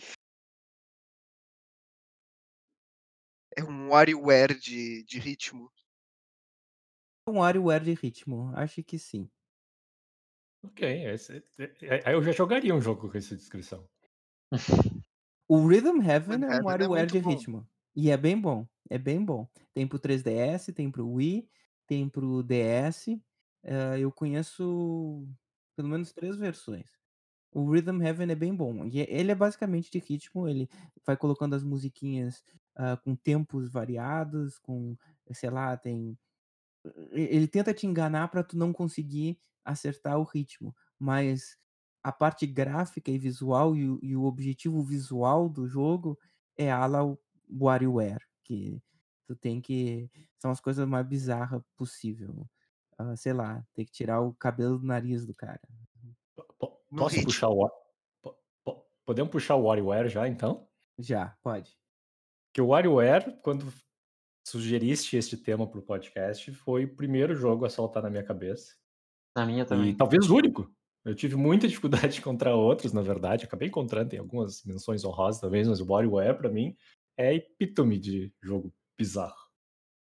É 3.57 3.63
um 3.63 3.91
WarioWare 3.91 4.59
de 4.59 5.05
de 5.05 5.21
ritmo. 5.21 5.73
Um 7.29 7.39
WarioWare 7.39 7.85
de 7.85 7.95
ritmo, 7.95 8.51
acho 8.57 8.83
que 8.83 8.99
sim. 8.99 9.31
Ok, 10.65 11.07
esse 11.13 11.37
é 11.57 12.09
aí 12.09 12.15
eu 12.15 12.23
já 12.23 12.33
jogaria 12.33 12.75
um 12.75 12.81
jogo 12.81 13.09
com 13.09 13.17
essa 13.17 13.37
descrição. 13.37 13.89
O 15.49 15.67
Rhythm 15.67 16.01
Heaven 16.03 16.45
é 16.45 16.53
um 16.53 16.65
Heaven 16.79 17.07
é 17.07 17.07
de 17.07 17.19
bom. 17.23 17.47
ritmo. 17.47 17.69
E 17.95 18.11
é 18.11 18.17
bem 18.17 18.39
bom, 18.41 18.67
é 18.91 18.99
bem 18.99 19.25
bom. 19.25 19.49
Tem 19.73 19.87
para 19.87 19.97
o 19.97 19.99
3DS, 19.99 20.73
tem 20.73 20.91
para 20.91 21.03
o 21.03 21.15
Wii, 21.15 21.49
tem 21.87 22.09
para 22.09 22.25
o 22.25 22.43
DS, 22.43 23.23
hã, 23.65 23.97
eu 23.99 24.11
conheço 24.13 25.27
pelo 25.77 25.89
menos 25.89 26.13
3 26.13 26.37
versões. 26.37 26.91
O 27.53 27.71
Rhythm 27.71 28.03
Heaven 28.03 28.31
é 28.33 28.35
bem 28.37 28.55
bom, 28.55 28.87
e 28.87 29.01
ele 29.01 29.33
é 29.33 29.35
basicamente 29.35 29.91
de 29.91 29.99
ritmo, 30.01 30.49
ele 30.49 30.69
vai 31.07 31.17
colocando 31.17 31.55
as 31.57 31.65
musiquinhas, 31.65 32.43
hã, 32.79 32.97
com 32.97 33.17
tempos 33.17 33.71
variados, 33.71 34.59
com, 34.59 34.97
sei 35.33 35.51
lá, 35.51 35.77
tem 35.77 36.19
ele 37.13 37.49
tenta 37.49 37.75
te 37.75 37.87
enganar 37.87 38.29
pra 38.29 38.43
tu 38.45 38.57
não 38.57 38.73
conseguir 38.73 39.39
acertar 39.65 40.19
o 40.19 40.25
ritmo, 40.25 40.75
mas 40.99 41.59
a 42.09 42.13
parte 42.13 42.47
gráfica 42.47 43.11
e 43.11 43.19
visual 43.19 43.75
e 43.77 43.89
o 43.89 43.99
e 44.01 44.15
o 44.17 44.25
objetivo 44.25 44.81
visual 44.85 45.49
do 45.49 45.67
jogo 45.67 46.17
é 46.57 46.71
à 46.71 46.87
la 46.87 47.01
WarioWare, 47.51 48.25
que 48.45 48.81
tu 49.27 49.35
tem 49.35 49.61
que 49.61 50.09
são 50.39 50.53
as 50.53 50.61
coisas 50.61 50.87
mais 50.87 51.05
bizarra 51.05 51.65
possível. 51.77 52.47
Hã, 52.97 53.17
sei 53.17 53.33
lá, 53.33 53.67
tem 53.75 53.85
que 53.85 53.91
tirar 53.91 54.21
o 54.21 54.33
cabelo 54.35 54.79
do 54.79 54.87
nariz 54.87 55.27
do 55.27 55.35
cara. 55.35 55.61
Posso 56.97 57.21
puxar 57.25 57.49
o 57.49 57.69
podemos 59.05 59.33
puxar 59.33 59.57
o 59.57 59.65
WarioWare 59.65 60.09
já 60.09 60.29
então? 60.29 60.69
Já, 60.97 61.37
pode. 61.43 61.77
Que 62.53 62.61
o 62.61 62.69
WarioWare, 62.69 63.37
quando 63.43 63.67
sugeriste 64.47 65.17
este 65.17 65.37
tema 65.37 65.67
para 65.67 65.81
o 65.81 65.83
podcast, 65.83 66.53
foi 66.53 66.85
o 66.85 66.95
primeiro 66.95 67.35
jogo 67.35 67.65
a 67.65 67.71
saltar 67.71 68.03
na 68.03 68.11
minha 68.11 68.23
cabeça. 68.23 68.77
Na 69.37 69.45
minha 69.45 69.65
E 69.65 69.67
também. 69.67 69.97
talvez 69.97 70.31
o 70.31 70.37
único. 70.37 70.71
Eu 71.07 71.15
tive 71.15 71.37
muita 71.37 71.69
dificuldade 71.69 72.15
de 72.15 72.19
encontrar 72.19 72.57
outros, 72.57 72.93
na 72.93 73.01
verdade, 73.01 73.45
acabei 73.45 73.69
encontrando, 73.69 74.11
tem 74.11 74.19
algumas 74.19 74.65
menções 74.65 75.05
honrosas 75.05 75.41
talvez, 75.41 75.69
mas 75.69 75.81
o 75.81 75.87
WarioWare 75.87 76.37
pra 76.37 76.51
mim 76.51 76.77
é 77.17 77.33
epítome 77.35 77.97
de 77.97 78.33
jogo 78.43 78.75
bizarro. 78.99 79.47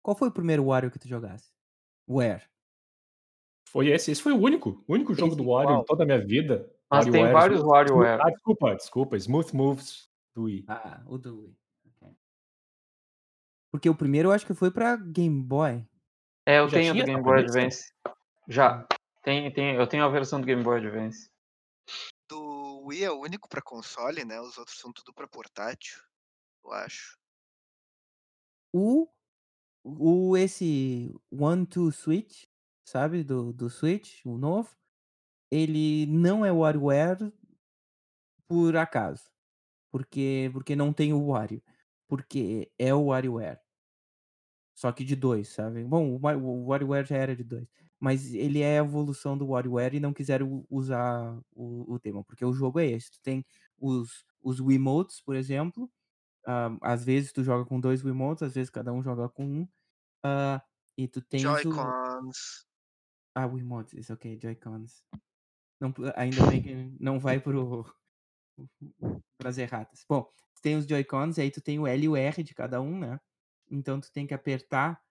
Qual 0.02 0.16
foi 0.16 0.28
o 0.28 0.32
primeiro 0.32 0.64
Wario 0.64 0.90
que 0.90 0.98
tu 0.98 1.06
jogasse? 1.06 1.50
Ware. 2.08 2.44
Foi 3.68 3.88
esse, 3.88 4.10
esse 4.10 4.22
foi 4.22 4.32
o 4.32 4.38
único, 4.38 4.82
o 4.88 4.94
único 4.94 5.12
jogo 5.14 5.34
Esse 5.34 5.36
do 5.36 5.48
Wario 5.50 5.80
em 5.80 5.84
toda 5.84 6.04
a 6.04 6.06
minha 6.06 6.24
vida. 6.24 6.72
Mas 6.88 7.04
tem 7.04 7.24
WarioWare, 7.24 7.32
vários 7.32 7.60
WarioWare. 7.62 8.22
ah, 8.22 8.30
desculpa, 8.30 8.74
desculpa, 8.74 9.16
Smooth 9.16 9.54
Moves 9.54 10.08
do 10.34 10.44
Wii. 10.44 10.64
Ah, 10.68 11.02
o 11.06 11.18
do 11.18 11.40
Wii, 11.40 11.58
ok. 11.84 12.16
Porque 13.70 13.90
o 13.90 13.94
primeiro 13.94 14.28
eu 14.28 14.32
acho 14.32 14.46
que 14.46 14.54
foi 14.54 14.70
pra 14.70 14.96
Game 14.96 15.42
Boy. 15.42 15.84
É, 16.46 16.60
eu 16.60 16.68
Já 16.68 16.78
tenho 16.78 16.94
do 16.94 17.04
Game 17.04 17.22
Boy? 17.22 17.40
Advance. 17.40 17.92
Já. 18.48 18.86
Tem 19.26 19.52
tem 19.52 19.74
eu 19.74 19.88
tenho 19.88 20.04
a 20.04 20.08
versão 20.08 20.40
do 20.40 20.46
Game 20.46 20.62
Boy 20.62 20.78
Advance. 20.78 21.28
Do 22.30 22.82
Wii 22.86 23.04
é 23.04 23.10
o 23.10 23.20
único 23.20 23.48
pra 23.48 23.60
console, 23.60 24.24
né, 24.24 24.40
os 24.40 24.56
outros 24.56 24.78
são 24.78 24.92
tudo 24.92 25.12
pra 25.12 25.26
portátil, 25.26 26.00
eu 26.64 26.72
acho. 26.72 27.18
O 28.72 29.08
o 29.84 30.36
esse 30.36 31.14
One 31.32 31.66
Two 31.66 31.92
Switch, 31.92 32.44
sabe, 32.86 33.24
do 33.24 33.52
do 33.52 33.70
Switch, 33.70 34.24
o 34.26 34.38
novo, 34.38 34.76
ele 35.50 36.06
não 36.06 36.44
é 36.44 36.52
WarioWare 36.52 37.32
por 38.48 38.76
acaso, 38.76 39.30
porque 39.92 40.50
porque 40.52 40.76
não 40.76 40.92
tem 40.92 41.12
o 41.12 41.28
Wario, 41.28 41.62
porque 42.08 42.72
é 42.78 42.94
o 42.94 43.06
WarioWare. 43.06 43.60
Só 44.78 44.92
que 44.92 45.04
de 45.04 45.16
2, 45.16 45.48
sabe. 45.48 45.82
Bom, 45.84 46.16
o 46.16 46.20
Wa 46.22 46.36
o 46.36 46.66
WarioWare 46.66 47.06
já 47.06 47.16
era 47.16 47.34
de 47.34 47.42
2, 47.42 47.66
mas 48.00 48.34
ele 48.34 48.60
é 48.62 48.78
a 48.80 48.84
evolução 48.84 49.36
do 49.38 49.48
WarioWare 49.48 49.96
e 49.96 50.00
não 50.00 50.12
quiseram 50.14 50.66
usar 50.70 51.38
o 51.52 51.94
o 51.94 51.98
tema, 52.00 52.24
porque 52.24 52.44
o 52.44 52.52
jogo 52.52 52.80
é 52.80 52.86
esse, 52.86 53.10
tu 53.12 53.20
tem 53.22 53.44
os 53.78 54.24
os 54.42 54.60
Wiimotes, 54.60 55.20
por 55.22 55.36
exemplo, 55.36 55.90
hã, 56.46 56.78
às 56.82 57.04
vezes 57.04 57.32
tu 57.32 57.44
joga 57.44 57.64
com 57.66 57.80
2 57.80 58.04
Wiimotes, 58.04 58.42
às 58.44 58.54
vezes 58.54 58.70
cada 58.70 58.92
um 58.92 59.02
joga 59.02 59.28
com 59.30 59.44
1, 59.46 59.68
hã, 60.26 60.60
e 60.98 61.08
tu 61.08 61.20
o 61.20 61.24
Joy-Cons. 61.36 62.66
Ah, 63.34 63.46
Wiimotes, 63.46 64.10
ok, 64.10 64.38
Joy-Cons. 64.40 65.04
Não 65.80 65.94
ainda 66.16 66.44
bem 66.44 66.62
que 66.62 66.74
não 67.00 67.18
vai 67.20 67.40
para 67.40 67.58
o 67.60 67.84
para 69.38 69.50
as 69.50 69.58
erratas. 69.58 70.04
Bom, 70.08 70.24
tu 70.54 70.62
tem 70.62 70.76
os 70.76 70.86
Joy-Cons 70.86 71.38
e 71.38 71.42
aí 71.42 71.50
tu 71.50 71.60
tem 71.60 71.78
o 71.78 71.86
L 71.86 72.04
e 72.04 72.08
o 72.08 72.16
R 72.16 72.42
de 72.42 72.54
cada 72.54 72.80
um, 72.80 72.98
né, 72.98 73.20
então 73.70 74.00
tu 74.00 74.10
tem 74.12 74.26
que 74.26 74.34
apertar 74.34 75.02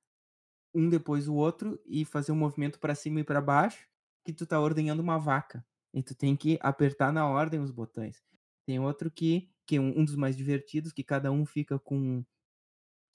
um 0.75 0.89
depois 0.89 1.27
o 1.29 1.35
outro 1.35 1.79
e 1.85 2.05
fazer 2.05 2.33
um 2.33 2.35
movimento 2.37 2.79
pra 2.79 2.95
cima 2.95 3.21
e 3.21 3.25
pra 3.25 3.41
baixo, 3.41 3.87
que 4.25 4.33
tu 4.33 4.45
tá 4.47 4.59
ordenhando 4.61 5.01
uma 5.03 5.19
vaca, 5.19 5.65
e 5.93 6.03
tu 6.03 6.15
tem 6.15 6.35
que 6.37 6.59
apertar 6.61 7.13
na 7.13 7.27
ordem 7.29 7.59
os 7.61 7.71
botões. 7.71 8.23
Tem 8.65 8.79
outro 8.79 9.11
que 9.11 9.49
que 9.67 9.77
é 9.77 9.81
um 9.81 10.05
dos 10.05 10.15
mais 10.15 10.37
divertidos, 10.37 10.93
que 10.93 11.03
cada 11.03 11.31
um 11.31 11.45
fica 11.45 11.79
com, 11.79 12.23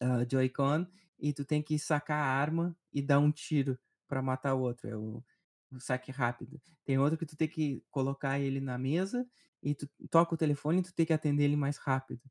hã, 0.02 0.26
Joy-Con 0.30 0.86
e 1.18 1.32
tu 1.32 1.44
tem 1.44 1.62
que 1.62 1.78
sacar 1.78 2.18
a 2.24 2.26
arma 2.26 2.76
e 2.92 3.02
dar 3.02 3.18
um 3.20 3.30
tiro 3.32 3.78
pra 4.08 4.22
matar 4.22 4.54
o 4.54 4.60
outro, 4.62 4.88
é 4.88 4.96
o 4.96 5.24
o 5.72 5.80
saque 5.80 6.10
rápido. 6.12 6.60
Tem 6.84 6.98
outro 6.98 7.16
que 7.18 7.26
tu 7.26 7.36
tem 7.36 7.46
que 7.48 7.84
colocar 7.92 8.40
ele 8.40 8.60
na 8.60 8.76
mesa 8.78 9.24
e 9.62 9.74
tu 9.74 9.88
toca 10.10 10.34
o 10.34 10.38
telefone 10.38 10.80
e 10.80 10.82
tu 10.82 10.92
tem 10.94 11.06
que 11.06 11.12
atender 11.12 11.44
ele 11.44 11.56
mais 11.56 11.76
rápido. 11.78 12.22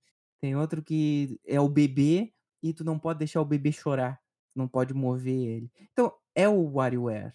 Tem 0.42 0.56
outro 0.58 0.84
que 0.84 1.40
é 1.46 1.60
o 1.62 1.70
bebê 1.70 2.34
e 2.62 2.74
tu 2.74 2.84
não 2.84 3.00
pode 3.00 3.20
deixar 3.20 3.42
o 3.42 3.46
bebê 3.46 3.72
chorar, 3.72 4.22
não 4.56 4.68
pode 4.68 4.94
mover 4.94 5.34
ele. 5.34 5.72
Então, 5.92 6.14
é 6.36 6.48
o 6.48 6.74
WarioWare. 6.74 7.34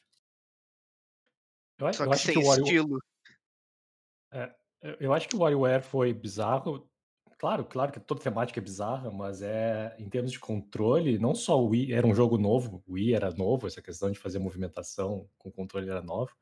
Eu 1.79 1.93
Só 1.93 2.05
eu 2.05 2.09
que 2.09 2.15
acho 2.15 2.27
sem 2.27 2.35
que 2.35 2.41
o 2.41 2.47
Wario 2.47 2.65
estilo. 2.65 2.99
É, 4.33 4.55
eu 5.01 5.13
acho 5.13 5.29
que 5.29 5.37
o 5.37 5.41
WarioWare 5.41 5.83
foi 5.83 6.13
bizarro. 6.13 6.89
Claro, 7.39 7.65
claro 7.65 7.93
que 7.93 8.01
toda 8.01 8.23
temática 8.23 8.61
é 8.61 8.63
bizarra, 8.63 9.11
mas, 9.11 9.43
eh, 9.43 9.95
em 9.99 10.09
termos 10.09 10.33
de 10.33 10.39
controle, 10.39 11.19
não 11.19 11.35
só 11.35 11.61
o 11.61 11.69
Wii 11.69 11.93
era 11.93 12.07
um 12.07 12.15
jogo 12.15 12.39
novo, 12.39 12.83
o 12.87 12.93
Wii 12.93 13.15
era 13.15 13.31
novo, 13.33 13.67
essa 13.67 13.83
questão 13.83 14.11
de 14.11 14.19
fazer 14.19 14.39
movimentação 14.39 15.29
com 15.37 15.51
controle 15.51 15.91
era 15.91 16.01
nova, 16.01 16.33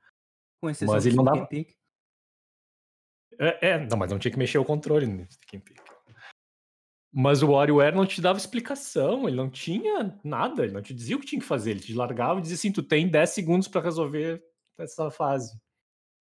Com 0.60 0.70
exceção 0.70 0.94
mas 0.94 1.06
ele 1.06 1.16
não 1.16 1.24
dava. 1.24 1.48
É 3.38 3.70
é, 3.70 3.86
não, 3.86 3.96
mas 3.96 4.10
não 4.10 4.18
tinha 4.18 4.30
que 4.30 4.38
mexer 4.38 4.58
o 4.58 4.64
controle 4.64 5.06
no 5.06 5.24
Stick 5.30 5.54
and 5.54 5.60
Pick. 5.60 5.91
Mas 7.14 7.42
o 7.42 7.50
WarioWare 7.50 7.94
não 7.94 8.06
te 8.06 8.22
dava 8.22 8.38
explicação, 8.38 9.28
ele 9.28 9.36
não 9.36 9.50
tinha 9.50 10.18
nada, 10.24 10.64
ele 10.64 10.72
não 10.72 10.80
te 10.80 10.94
dizia 10.94 11.14
o 11.16 11.20
que 11.20 11.26
tinha 11.26 11.40
que 11.40 11.46
fazer, 11.46 11.72
ele 11.72 11.80
te 11.80 11.92
largava 11.94 12.38
e 12.38 12.42
dizia 12.42 12.54
assim: 12.56 12.72
"Tu 12.72 12.82
tem 12.82 13.06
10 13.08 13.30
segundos 13.30 13.68
pra 13.68 13.82
resolver 13.82 14.42
essa 14.78 15.10
fase. 15.10 15.58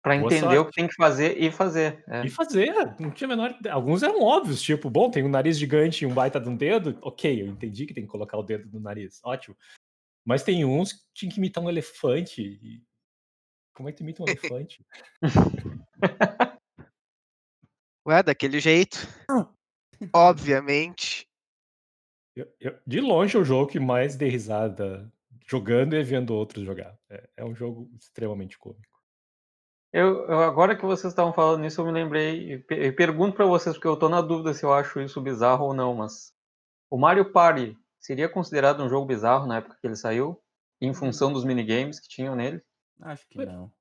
Pra 0.04 0.16
Boa 0.16 0.32
entender 0.32 0.58
o 0.58 0.66
que 0.66 0.72
sorte". 0.72 0.74
tem 0.74 0.88
que 0.88 0.96
fazer 0.96 1.38
e 1.42 1.52
fazer, 1.52 2.04
E 2.24 2.30
é. 2.30 2.30
fazer, 2.30 2.72
não 3.00 3.10
tinha 3.10 3.28
a 3.28 3.30
menor 3.30 3.58
alguns 3.70 4.04
eram 4.04 4.22
óbvios, 4.22 4.62
tipo: 4.62 4.90
"Bom, 4.90 5.10
tem 5.10 5.24
um 5.24 5.30
nariz 5.30 5.58
gigante 5.58 6.04
e 6.04 6.08
um 6.08 6.14
baita 6.14 6.40
de 6.40 6.48
um 6.50 6.56
dedo, 6.56 6.98
ok, 7.02 7.42
eu 7.42 7.48
entendi 7.48 7.86
que 7.88 7.94
tem 7.96 8.04
que 8.04 8.10
colocar 8.12 8.38
o 8.38 8.44
dedo 8.44 8.70
no 8.72 8.80
nariz, 8.80 9.20
ótimo". 9.24 9.56
Mas 10.26 10.44
tem 10.44 10.66
uns 10.66 10.94
que 10.94 11.00
tinha 11.16 11.32
que 11.32 11.40
imitar 11.40 11.64
um 11.64 11.70
elefante 11.70 12.42
e 12.44 12.84
como 13.74 13.90
é 13.90 13.94
que 13.94 14.00
tu 14.00 14.04
imita 14.04 14.24
um 14.24 14.28
elefante? 14.28 14.86
Ué, 18.06 18.24
daquele 18.24 18.60
jeito. 18.60 18.98
Hã. 19.28 19.52
Obviamente. 20.14 21.28
Eu 22.36 22.48
eu 22.60 22.80
de 22.86 23.00
longe 23.02 23.38
é 23.38 23.40
o 23.40 23.44
jogo 23.44 23.72
que 23.72 23.80
mais 23.80 24.16
dei 24.16 24.30
risada 24.30 25.12
jogando 25.48 25.96
e 25.96 26.04
vendo 26.04 26.34
outros 26.34 26.66
jogar. 26.66 26.98
É 27.10 27.30
é 27.38 27.46
um 27.46 27.56
jogo 27.56 27.90
extremamente 27.98 28.58
cômico. 28.58 29.00
Eu 29.94 30.26
eu 30.30 30.40
agora 30.42 30.76
que 30.76 30.86
vocês 30.86 31.12
estavam 31.12 31.34
falando 31.34 31.62
nisso, 31.62 31.82
eu 31.82 31.86
me 31.86 31.92
lembrei 31.92 32.54
e 32.54 32.58
pe 32.60 32.76
e 32.76 32.92
pergunto 32.92 33.36
pra 33.36 33.46
vocês, 33.46 33.76
porque 33.76 33.88
eu 33.88 33.98
tô 33.98 34.08
na 34.10 34.22
dúvida 34.22 34.54
se 34.54 34.64
eu 34.64 34.74
acho 34.74 35.02
isso 35.02 35.22
bizarro 35.22 35.66
ou 35.66 35.74
não, 35.74 35.94
mas 35.94 36.34
o 36.92 36.98
Mario 36.98 37.32
Party 37.32 37.78
seria 38.00 38.30
considerado 38.30 38.84
um 38.84 38.90
jogo 38.90 39.06
bizarro 39.08 39.48
na 39.48 39.58
época 39.58 39.78
que 39.82 39.88
ele 39.88 39.96
saiu, 39.98 40.42
em 40.82 40.92
Hum. 40.92 40.94
função 40.94 41.34
dos 41.34 41.46
minigames 41.46 42.00
que 42.00 42.10
tinham 42.10 42.36
nele? 42.36 42.62
Acho 43.02 43.28
que 43.28 43.40
não. 43.40 43.72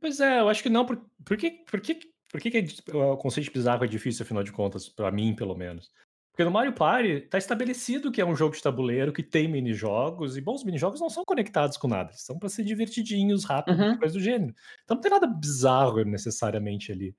pois 0.00 0.20
é, 0.20 0.40
eu 0.40 0.48
acho 0.48 0.62
que 0.62 0.68
não, 0.70 0.86
por 0.86 0.96
por 1.24 1.36
que 1.36 1.50
por 1.70 1.80
que 1.80 2.09
por 2.30 2.40
que 2.40 2.50
que 2.50 2.58
é 2.58 2.60
dis 2.62 2.80
o 2.92 3.16
conceito 3.16 3.46
de 3.48 3.52
bizarro 3.52 3.84
é 3.84 3.88
difícil, 3.88 4.24
afinal 4.24 4.42
de 4.42 4.52
contas, 4.52 4.88
pra 4.88 5.10
mim 5.10 5.34
pelo 5.34 5.56
menos? 5.56 5.90
Porque 6.32 6.44
no 6.44 6.50
Mario 6.50 6.72
Party 6.74 7.22
tá 7.22 7.38
estabelecido 7.38 8.12
que 8.12 8.20
é 8.20 8.24
um 8.24 8.36
jogo 8.36 8.54
de 8.56 8.62
tabuleiro, 8.62 9.12
que 9.12 9.22
tem 9.22 9.48
minijogos 9.48 10.36
e, 10.36 10.40
bom, 10.40 10.54
os 10.54 10.64
minijogos 10.64 11.00
não 11.00 11.10
são 11.10 11.24
conectados 11.24 11.76
com 11.76 11.88
nada, 11.88 12.10
eles 12.12 12.22
são 12.22 12.38
pra 12.38 12.48
ser 12.48 12.64
divertidinhos, 12.64 13.44
rápidos, 13.44 13.68
Uhum. 13.68 13.98
coisa 13.98 14.14
do 14.14 14.20
gênero. 14.20 14.54
Então 14.84 14.94
não 14.96 15.02
tem 15.02 15.10
nada 15.10 15.26
bizarro 15.26 16.04
necessariamente 16.04 16.92
ali. 16.92 17.14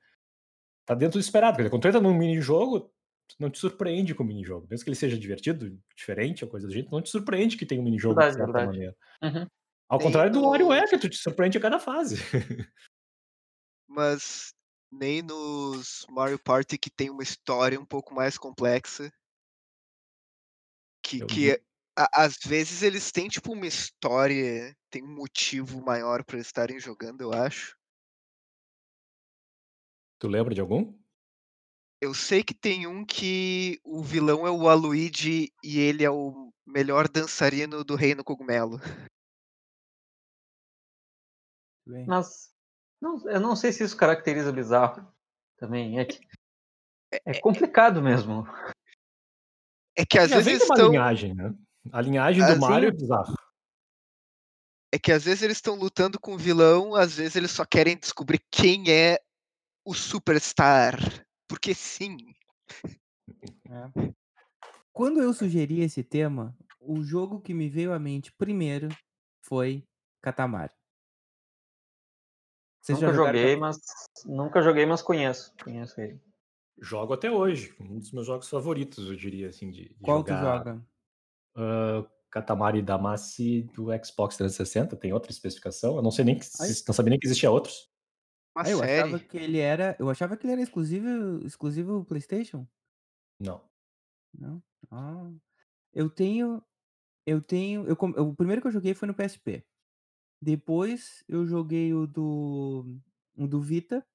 Tá 0.85 0.95
dentro 0.95 1.19
do 1.19 1.21
esperado, 1.23 1.57
quer 1.57 1.63
dizer, 1.63 1.69
quando 1.71 1.83
tu 1.83 1.87
entra 1.89 2.01
num 2.01 2.13
minijogo, 2.17 2.81
tu 3.27 3.35
não 3.39 3.49
te 3.49 3.59
surpreende 3.59 4.15
com 4.15 4.23
o 4.23 4.27
minijogo, 4.27 4.67
mesmo 4.69 4.83
que 4.85 4.89
ele 4.89 4.95
seja 4.97 5.17
divertido, 5.17 5.79
diferente 5.95 6.43
ou 6.45 6.49
coisa 6.51 6.67
do 6.67 6.73
jeito, 6.73 6.91
não 6.91 7.01
te 7.01 7.09
surpreende 7.09 7.57
que 7.57 7.65
tem 7.65 7.79
um 7.79 7.83
minijogo 7.83 8.23
de 8.23 8.27
Verdade, 8.27 8.35
certa 8.35 8.61
verdade. 8.61 8.61
maneira. 8.61 8.95
Uhum. 9.23 9.45
Ao 9.89 9.99
Nem 9.99 10.01
contrário 10.01 10.31
do 10.33 10.43
WarioWare, 10.43 10.89
nos 10.89 10.91
que 10.91 10.97
tu 10.99 11.09
te 11.09 11.17
surpreende 11.17 11.57
a 11.57 11.61
cada 11.61 11.79
fase. 11.79 12.17
Mas 13.87 14.53
nem 14.91 15.21
nos 15.21 16.05
Mario 16.09 16.37
Party 16.39 16.77
que 16.77 16.89
tem 16.89 17.09
uma 17.09 17.23
história 17.23 17.79
um 17.79 17.85
pouco 17.85 18.13
mais 18.13 18.37
complexa 18.37 19.11
que 21.01 21.25
que 21.25 21.51
a 21.51 21.61
às 22.23 22.37
vezes 22.37 22.81
eles 22.81 23.11
têm, 23.11 23.27
tipo, 23.27 23.53
uma 23.53 23.67
história, 23.67 24.75
tem 24.89 25.03
um 25.03 25.13
motivo 25.13 25.81
maior 25.81 26.23
pra 26.23 26.37
eles 26.37 26.47
estarem 26.47 26.79
jogando, 26.79 27.21
eu 27.21 27.33
acho. 27.33 27.77
Tu 30.19 30.27
lembra 30.27 30.53
de 30.53 30.61
algum? 30.61 30.97
Eu 31.99 32.13
sei 32.13 32.43
que 32.43 32.53
tem 32.53 32.87
um 32.87 33.05
que 33.05 33.79
o 33.83 34.01
vilão 34.01 34.47
é 34.47 34.49
o 34.49 34.63
Waluigi 34.63 35.51
e 35.63 35.79
ele 35.79 36.03
é 36.03 36.09
o 36.09 36.51
melhor 36.65 37.07
dançarino 37.07 37.83
do 37.83 37.95
Reino 37.95 38.23
Cogumelo. 38.23 38.79
bem. 41.85 42.05
Não, 43.01 43.19
eu 43.27 43.39
não 43.39 43.55
sei 43.55 43.71
se 43.73 43.83
isso 43.83 43.97
caracteriza 43.97 44.51
bizarro 44.51 45.05
também. 45.57 45.99
É, 45.99 46.05
que, 46.05 46.19
é 47.25 47.39
complicado 47.39 48.01
mesmo. 48.01 48.45
É 49.97 50.05
que 50.05 50.17
às 50.19 50.29
Já 50.29 50.39
vezes 50.39 50.63
uma 50.67 50.75
estão. 50.75 50.91
linhagem, 50.91 51.33
né? 51.33 51.53
A 51.91 52.01
linhagem 52.01 52.45
do 52.45 52.51
Assim- 52.51 52.59
Mario 52.59 52.89
é 52.89 52.91
bizarro. 52.91 53.35
É 54.93 54.99
que 54.99 55.11
às 55.11 55.23
vezes 55.23 55.41
eles 55.41 55.57
estão 55.57 55.75
lutando 55.75 56.19
com 56.19 56.33
o 56.35 56.37
vilão, 56.37 56.95
às 56.95 57.15
vezes 57.15 57.35
eles 57.35 57.51
só 57.51 57.65
querem 57.65 57.97
descobrir 57.97 58.39
quem 58.51 58.91
é 58.91 59.19
o 59.85 59.93
superstar. 59.93 60.95
Porque 61.47 61.73
sim. 61.73 62.17
É. 63.65 64.11
Quando 64.93 65.21
eu 65.21 65.33
sugeri 65.33 65.79
esse 65.81 66.03
tema, 66.03 66.55
o 66.79 67.01
jogo 67.03 67.39
que 67.39 67.53
me 67.53 67.69
veio 67.69 67.93
à 67.93 67.99
mente 67.99 68.31
primeiro 68.33 68.89
foi 69.45 69.83
Katamari. 70.21 70.73
Vocês 72.81 72.99
nunca 72.99 73.13
joguei, 73.13 73.55
mas 73.55 73.77
nunca 74.25 74.61
joguei, 74.61 74.85
mas 74.85 75.01
conheço. 75.01 75.53
Conheço 75.63 75.99
ele. 76.01 76.19
Jogo 76.79 77.13
até 77.13 77.29
hoje. 77.29 77.75
Um 77.79 77.99
dos 77.99 78.11
meus 78.11 78.25
jogos 78.25 78.49
favoritos, 78.49 79.07
eu 79.07 79.15
diria, 79.15 79.49
assim, 79.49 79.69
de, 79.69 79.89
de 79.89 79.99
Qual 80.01 80.23
tu 80.23 80.29
jogar. 80.33 80.57
joga? 80.57 80.85
ah, 81.55 82.09
Katamari 82.31 82.81
Damacy 82.81 83.63
do 83.75 83.87
Xbox 84.03 84.37
360, 84.37 84.95
tem 84.97 85.13
outra 85.13 85.31
especificação. 85.31 85.97
Eu 85.97 86.01
não 86.01 86.11
sei 86.11 86.25
nem 86.25 86.39
que 86.39 86.45
Ai. 86.59 86.69
não 86.87 86.93
sabia 86.93 87.09
nem 87.11 87.19
que 87.19 87.27
existia 87.27 87.51
outros. 87.51 87.89
Uma 88.55 88.65
Ah, 88.65 88.69
eu 88.69 88.81
achava 88.81 89.17
série. 89.17 89.27
que 89.27 89.37
ele 89.37 89.59
era, 89.59 89.95
eu 89.99 90.09
achava 90.09 90.35
que 90.35 90.45
ele 90.45 90.53
era 90.53 90.61
exclusivo, 90.61 91.45
exclusivo 91.45 92.03
PlayStation. 92.05 92.65
Não. 93.39 93.61
Não. 94.33 94.63
Ah. 94.89 95.29
Eu 95.93 96.09
tenho 96.09 96.63
eu 97.27 97.41
tenho 97.41 97.85
eu 97.85 97.93
o 98.23 98.35
primeiro 98.35 98.61
que 98.61 98.67
eu 98.67 98.71
joguei 98.71 98.93
foi 98.95 99.07
no 99.07 99.13
PSP. 99.13 99.63
Depois 100.41 101.23
eu 101.27 101.45
joguei 101.45 101.93
o 101.93 102.07
do 102.07 102.85
o 103.37 103.47
do 103.47 103.61
Vita 103.61 104.05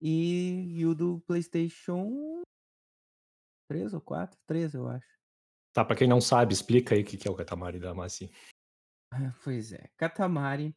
e 0.00 0.78
e 0.78 0.86
o 0.86 0.94
do 0.94 1.20
PlayStation 1.26 2.42
3 3.68 3.92
ou 3.94 4.00
4? 4.00 4.38
3, 4.46 4.72
eu 4.74 4.88
acho. 4.88 5.06
Tá, 5.72 5.84
pra 5.84 5.96
quem 5.96 6.06
não 6.08 6.20
sabe, 6.20 6.54
explica 6.54 6.94
aí 6.94 7.02
o 7.02 7.04
que 7.04 7.26
é 7.26 7.30
o 7.30 7.34
Katamari 7.34 7.78
Damacy. 7.80 8.30
Pois 9.42 9.72
é, 9.72 9.90
Katamari, 9.96 10.76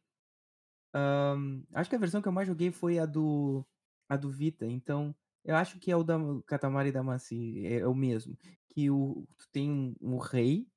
hã, 0.94 1.62
acho 1.74 1.90
que 1.90 1.96
a 1.96 1.98
versão 1.98 2.22
que 2.22 2.28
eu 2.28 2.32
mais 2.32 2.48
joguei 2.48 2.70
foi 2.72 2.98
a 2.98 3.06
do 3.06 3.66
a 4.08 4.16
do 4.16 4.30
Vita, 4.30 4.66
então 4.66 5.14
eu 5.44 5.56
acho 5.56 5.78
que 5.80 5.90
é 5.92 5.96
o 5.96 6.04
da 6.04 6.16
Katamari 6.46 6.92
Damacy, 6.92 7.66
é 7.66 7.80
é 7.80 7.86
o 7.88 7.94
mesmo, 7.94 8.36
que 8.68 8.90
o 8.90 9.26
tu 9.38 9.48
tem 9.52 9.70
um 9.70 9.94
um 10.02 10.18
rei, 10.18 10.68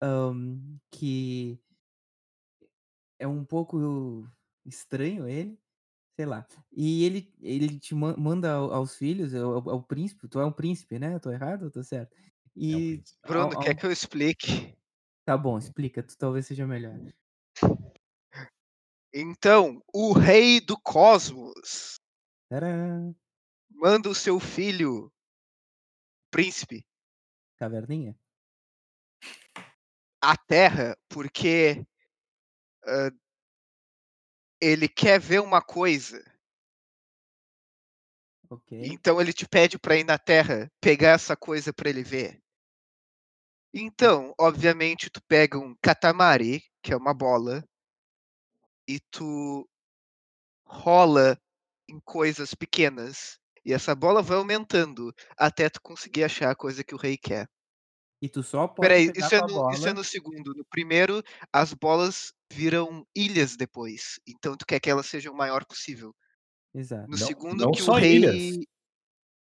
hã, 0.00 0.34
que 0.90 1.58
é 3.22 3.26
um 3.28 3.44
pouco 3.44 4.28
estranho 4.66 5.28
ele, 5.28 5.58
sei 6.16 6.26
lá, 6.26 6.46
e 6.72 7.04
ele 7.04 7.32
ele 7.40 7.78
te 7.78 7.94
man 7.94 8.16
manda 8.18 8.52
ao 8.52 8.72
aos 8.74 8.96
filhos, 8.96 9.34
é 9.34 9.44
o 9.44 9.80
é 9.80 9.82
príncipe, 9.86 10.28
tu 10.28 10.40
é 10.40 10.46
um 10.46 10.52
príncipe, 10.52 10.98
né, 10.98 11.18
tô 11.20 11.30
errado 11.30 11.64
ou 11.64 11.70
tô 11.70 11.82
certo? 11.84 12.14
É 12.70 12.76
um 12.76 12.80
E 12.80 12.96
príncipe. 12.96 13.20
ao 13.32 13.32
Bruno, 13.32 13.56
ao 13.56 13.62
quer 13.64 13.74
que 13.76 13.86
eu 13.86 13.92
explique? 13.92 14.76
tá 15.24 15.36
bom, 15.36 15.58
explica, 15.58 16.02
tu 16.02 16.16
talvez 16.16 16.46
seja 16.46 16.66
melhor. 16.66 16.98
Então, 19.14 19.82
o 19.92 20.12
rei 20.12 20.60
do 20.60 20.78
cosmos 20.80 21.96
Tcharam, 22.48 23.16
manda 23.70 24.08
o 24.08 24.14
seu 24.14 24.38
filho, 24.40 25.12
príncipe, 26.30 26.84
caverninha? 27.58 28.16
à 30.20 30.36
Terra 30.36 30.96
porque 31.08 31.84
hã, 32.86 33.10
ele 34.62 34.88
quer 34.88 35.20
ver 35.20 35.40
uma 35.42 35.60
coisa. 35.60 36.24
Ok. 38.50 38.72
Então 38.82 39.20
ele 39.20 39.32
te 39.32 39.48
pede 39.48 39.78
pra 39.78 39.96
ir 39.96 40.04
na 40.04 40.18
Terra 40.18 40.70
pegar 40.80 41.12
essa 41.12 41.34
coisa 41.36 41.72
pra 41.72 41.88
ele 41.88 42.02
ver. 42.04 42.38
Então, 43.74 44.32
obviamente, 44.40 45.10
tu 45.10 45.20
pega 45.28 45.58
um 45.58 45.76
Katamari, 45.82 46.62
que 46.82 46.90
é 46.90 46.96
uma 46.96 47.12
bola, 47.12 47.62
e 48.88 49.00
tu 49.10 49.68
rola 50.64 51.38
em 51.88 52.00
coisas 52.00 52.54
pequenas. 52.54 53.38
E 53.64 53.72
essa 53.72 53.94
bola 53.94 54.22
vai 54.22 54.38
aumentando 54.38 55.14
até 55.38 55.70
tu 55.70 55.80
conseguir 55.82 56.24
achar 56.24 56.50
a 56.50 56.56
coisa 56.56 56.84
que 56.84 56.94
o 56.94 56.98
rei 56.98 57.16
quer. 57.16 57.48
E 58.22 58.28
tu 58.28 58.40
só 58.42 58.68
pode 58.68 58.86
Espera 58.86 58.94
aí, 59.00 59.12
pegar 59.12 59.26
isso 59.26 59.34
é 59.34 59.40
no 59.40 59.46
isso 59.46 59.82
é 59.82 59.90
bola 59.90 59.94
no 59.94 60.04
segundo. 60.04 60.54
No 60.54 60.64
primeiro, 60.64 61.22
as 61.52 61.74
bolas 61.74 62.32
viram 62.52 63.04
ilhas 63.16 63.56
depois, 63.56 64.20
então 64.26 64.56
tu 64.56 64.64
quer 64.64 64.78
que 64.78 64.88
elas 64.88 65.06
sejam 65.06 65.32
o 65.34 65.36
maior 65.36 65.64
possível. 65.66 66.14
exato. 66.72 67.10
No 67.10 67.18
Não- 67.18 67.26
segundo 67.26 67.64
não 67.64 67.72
que 67.72 67.82
o 67.82 67.84
só 67.84 67.98
ilhas. 67.98 68.32
rei 68.32 68.64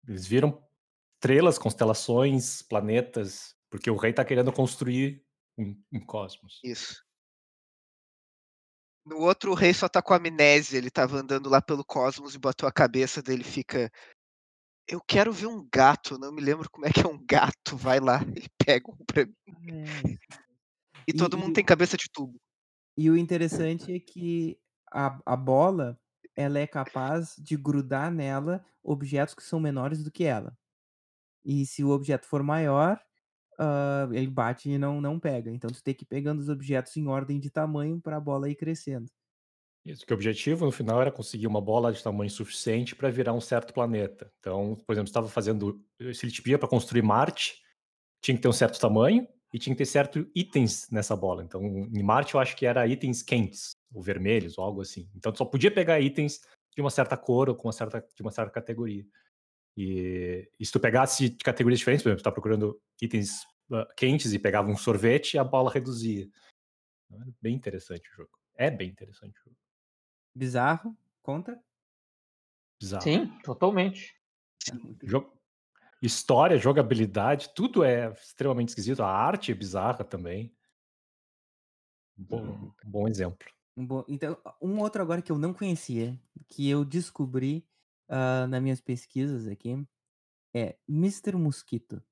Eles 0.07 0.27
viram 0.27 0.63
estrelas, 1.15 1.59
constelações, 1.59 2.61
planetas, 2.63 3.57
porque 3.71 3.91
o 3.91 3.97
rei 3.97 4.13
tá 4.13 4.25
querendo 4.25 4.53
construir 4.53 5.25
um, 5.57 5.75
um 5.93 6.01
cosmos. 6.05 6.61
Isso. 6.63 7.03
No 9.05 9.19
outro, 9.21 9.53
o 9.53 9.55
rei 9.55 9.73
só 9.73 9.89
tá 9.89 10.03
com 10.03 10.13
amnésia, 10.13 10.77
ele 10.77 10.89
estava 10.89 11.17
andando 11.17 11.49
lá 11.49 11.63
pelo 11.63 11.83
cosmos 11.85 12.35
e 12.35 12.39
botou 12.39 12.69
a 12.69 12.73
cabeça 12.73 13.23
dele 13.23 13.43
fica: 13.43 13.91
"Eu 14.89 15.01
quero 15.07 15.33
ver 15.33 15.47
um 15.47 15.67
gato, 15.73 16.19
não 16.19 16.33
me 16.33 16.41
lembro 16.43 16.69
como 16.71 16.87
é 16.87 16.91
que 16.91 17.01
é 17.01 17.07
um 17.09 17.19
gato, 17.29 17.77
vai 17.77 18.01
lá 18.01 18.21
e 18.37 18.49
pega 18.65 18.91
um 18.91 18.97
pra 19.07 19.25
mim". 19.27 19.35
É. 19.71 20.19
E 21.09 21.13
E 21.13 21.21
todo 21.21 21.37
mundo 21.37 21.55
e 21.55 21.55
tem 21.55 21.65
cabeça 21.65 21.97
de 21.97 22.09
tubo. 22.13 22.39
e 22.97 23.11
o 23.11 23.17
interessante 23.17 23.93
é 23.93 24.01
que 24.01 24.59
a 24.93 25.21
a 25.27 25.37
bola, 25.37 25.99
ela 26.37 26.59
é 26.59 26.67
capaz 26.67 27.35
de 27.39 27.57
grudar 27.57 28.11
nela 28.13 28.65
objetos 28.83 29.35
que 29.35 29.43
são 29.43 29.61
menores 29.61 30.03
do 30.03 30.11
que 30.11 30.25
ela. 30.25 30.57
E 31.45 31.67
se 31.67 31.85
o 31.85 31.91
objeto 31.91 32.27
for 32.27 32.43
maior, 32.43 33.01
hã, 33.61 34.09
ele 34.13 34.29
bate 34.31 34.71
e 34.71 34.79
não 34.79 35.01
não 35.03 35.21
pega, 35.21 35.51
então 35.53 35.73
tu 35.73 35.83
tem 35.85 35.95
que 35.95 36.05
ir 36.05 36.09
pegando 36.09 36.41
os 36.41 36.49
objetos 36.51 36.97
em 36.99 37.09
ordem 37.09 37.41
de 37.41 37.51
tamanho 37.51 38.01
pra 38.03 38.21
bola 38.21 38.51
ir 38.51 38.57
crescendo. 38.57 39.11
Isso, 39.89 40.05
que 40.05 40.13
o 40.13 40.17
objetivo 40.17 40.67
no 40.67 40.71
final 40.71 41.01
era 41.01 41.11
conseguir 41.11 41.47
uma 41.47 41.63
bola 41.63 41.91
de 41.91 42.03
tamanho 42.03 42.31
suficiente 42.31 42.95
para 42.95 43.09
virar 43.09 43.33
um 43.33 43.41
certo 43.41 43.73
planeta. 43.73 44.31
Então, 44.39 44.77
por 44.87 44.93
exemplo, 44.93 45.09
estava 45.09 45.29
fazendo, 45.29 45.83
se 46.13 46.27
ele 46.27 46.33
pedia 46.37 46.59
para 46.59 46.69
construir 46.69 47.01
Marte, 47.01 47.63
tinha 48.21 48.37
que 48.37 48.43
ter 48.43 48.49
um 48.49 48.53
certo 48.53 48.79
tamanho 48.79 49.27
e 49.51 49.59
tinha 49.59 49.75
que 49.75 49.79
ter 49.79 49.87
certos 49.87 50.27
itens 50.35 50.91
nessa 50.91 51.17
bola. 51.17 51.43
Então, 51.43 51.63
em 51.65 52.03
Marte 52.03 52.35
eu 52.35 52.41
acho 52.41 52.55
que 52.55 52.67
era 52.67 52.87
itens 52.87 53.23
quentes, 53.23 53.71
ou 53.95 54.03
vermelhos, 54.03 54.59
ou 54.59 54.65
algo 54.65 54.83
assim. 54.83 55.09
Então, 55.17 55.35
só 55.35 55.47
podia 55.47 55.71
pegar 55.71 55.99
itens 56.01 56.43
de 56.77 56.83
uma 56.83 56.91
certa 56.91 57.17
cor 57.17 57.49
ou 57.49 57.55
com 57.55 57.69
uma 57.69 57.73
certa, 57.73 58.05
de 58.15 58.21
uma 58.21 58.31
certa 58.31 58.51
categoria. 58.51 59.07
E, 59.75 60.51
e 60.61 60.67
se 60.67 60.73
tu 60.73 60.79
pegasse 60.79 61.31
categorias 61.31 61.79
diferentes, 61.79 62.03
por 62.03 62.11
exemplo, 62.11 62.23
tu 62.23 62.25
tá 62.25 62.33
procurando 62.33 62.79
itens 63.01 63.47
ah, 63.73 63.89
quentes 63.97 64.35
e 64.35 64.39
pegava 64.39 64.71
um 64.71 64.77
sorvete, 64.77 65.39
a 65.39 65.45
bola 65.45 65.73
reduzia. 65.73 66.29
Então, 67.07 67.35
bem 67.41 67.55
interessante 67.55 68.11
o 68.11 68.15
jogo. 68.15 68.39
É 68.55 68.71
bem 68.71 68.91
interessante 68.91 69.39
o 69.41 69.45
jogo. 69.45 69.58
Bizarro, 70.35 70.97
conta? 71.23 71.63
Bizarro. 72.81 73.03
Sim, 73.03 73.27
totalmente. 73.43 74.15
Jo- 75.03 75.33
História, 76.01 76.57
jogabilidade, 76.59 77.53
tudo 77.55 77.83
é 77.83 78.13
extremamente 78.13 78.69
esquisito. 78.69 79.03
A 79.03 79.09
arte 79.11 79.51
é 79.51 79.55
bizarra 79.55 80.05
também. 80.05 80.57
Bom, 82.17 82.73
bom 82.85 83.09
exemplo. 83.09 83.49
Um 83.77 83.87
bom 83.87 84.05
então, 84.09 84.41
um 84.63 84.81
outro 84.81 85.03
agora 85.03 85.23
que 85.23 85.31
eu 85.33 85.39
não 85.39 85.53
conhecia, 85.55 86.21
que 86.49 86.69
eu 86.69 86.85
descobri, 86.85 87.67
hã, 88.09 88.47
nas 88.47 88.63
minhas 88.63 88.81
pesquisas 88.81 89.49
aqui, 89.49 89.85
é 90.55 90.79
Mister 90.87 91.37
Mosquito. 91.37 92.03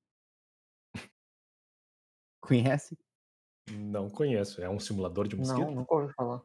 Conhece? 2.41 2.97
Não 3.69 4.09
conheço. 4.09 4.61
É 4.61 4.69
um 4.69 4.79
simulador 4.79 5.27
de 5.27 5.35
Não, 5.35 5.43
mosquito? 5.43 5.71
nunca 5.71 5.95
ouvi 5.95 6.13
falar. 6.13 6.41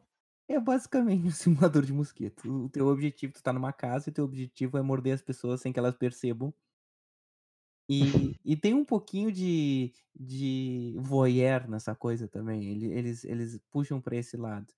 É 0.53 0.59
basicamente 0.59 1.25
um 1.25 1.31
simulador 1.31 1.83
de 1.83 1.91
mosquito. 1.91 2.47
O 2.65 2.69
teu 2.69 2.85
objetivo, 2.87 3.33
tu 3.33 3.41
tá 3.41 3.51
numa 3.51 3.73
casa 3.73 4.09
e 4.09 4.13
teu 4.13 4.23
objetivo 4.23 4.77
é 4.77 4.83
morder 4.83 5.15
as 5.15 5.21
pessoas 5.21 5.59
sem 5.61 5.73
que 5.73 5.79
elas 5.79 5.95
percebam. 5.95 6.53
E 7.89 8.37
e 8.45 8.55
tem 8.55 8.73
um 8.73 8.85
pouquinho 8.85 9.31
de 9.31 9.93
de 10.15 10.95
voyeur 10.99 11.67
nessa 11.69 11.95
coisa 11.95 12.27
também, 12.27 12.69
ele 12.71 12.85
eles 12.93 13.23
eles 13.25 13.59
puxam 13.69 13.99
pra 14.01 14.15
esse 14.15 14.37
lado. 14.37 14.73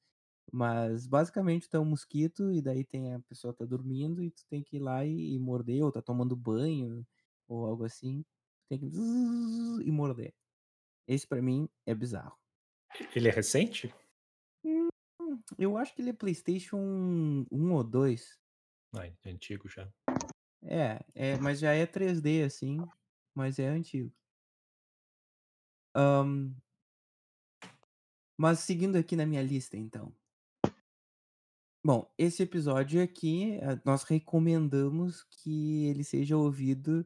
Mas 0.54 1.08
basicamente 1.08 1.70
tu 1.70 1.78
é 1.78 1.80
um 1.80 1.86
mosquito 1.86 2.52
e 2.52 2.62
daí 2.62 2.84
tem 2.86 3.14
a 3.14 3.20
pessoa 3.22 3.54
tá 3.54 3.66
dormindo 3.66 4.24
e 4.24 4.32
tu 4.32 4.46
tem 4.50 4.64
que 4.64 4.78
ir 4.78 4.80
lá 4.82 5.06
e 5.06 5.36
e 5.36 5.40
morder 5.40 5.84
ou 5.84 5.92
tá 5.92 6.02
tomando 6.02 6.36
banho 6.36 7.06
ou 7.48 7.66
algo 7.66 7.86
assim, 7.86 8.26
tem 8.70 8.80
que 8.80 8.88
e 8.88 9.92
morder. 9.92 10.34
Esse 11.08 11.28
pra 11.28 11.42
mim 11.42 11.70
é 11.86 11.96
bizarro. 11.96 12.38
Ele 13.16 13.30
é 13.30 13.32
recente? 13.32 13.92
Hum, 14.64 14.90
eu 15.58 15.78
acho 15.78 15.94
que 15.96 16.02
ele 16.02 16.10
é 16.10 16.14
PlayStation 16.14 16.78
1 17.52 17.74
ou 17.74 17.84
2. 17.84 18.40
Ah, 18.94 19.06
é 19.06 19.30
antigo 19.30 19.68
já. 19.70 19.90
É, 20.64 21.04
é, 21.14 21.38
mas 21.38 21.60
já 21.60 21.74
é 21.74 21.86
3D, 21.86 22.44
assim, 22.44 22.78
mas 23.34 23.60
é 23.60 23.68
antigo. 23.68 24.12
Hã. 25.96 26.54
Mas 28.38 28.60
seguindo 28.60 28.98
aqui 28.98 29.16
na 29.16 29.26
minha 29.26 29.42
lista 29.42 29.78
então. 29.78 30.14
Bom, 31.86 32.12
esse 32.18 32.42
episódio 32.42 33.02
aqui, 33.02 33.60
eh, 33.62 33.80
nós 33.86 34.04
recomendamos 34.04 35.24
que 35.24 35.86
ele 35.86 36.04
seja 36.04 36.36
ouvido, 36.36 37.06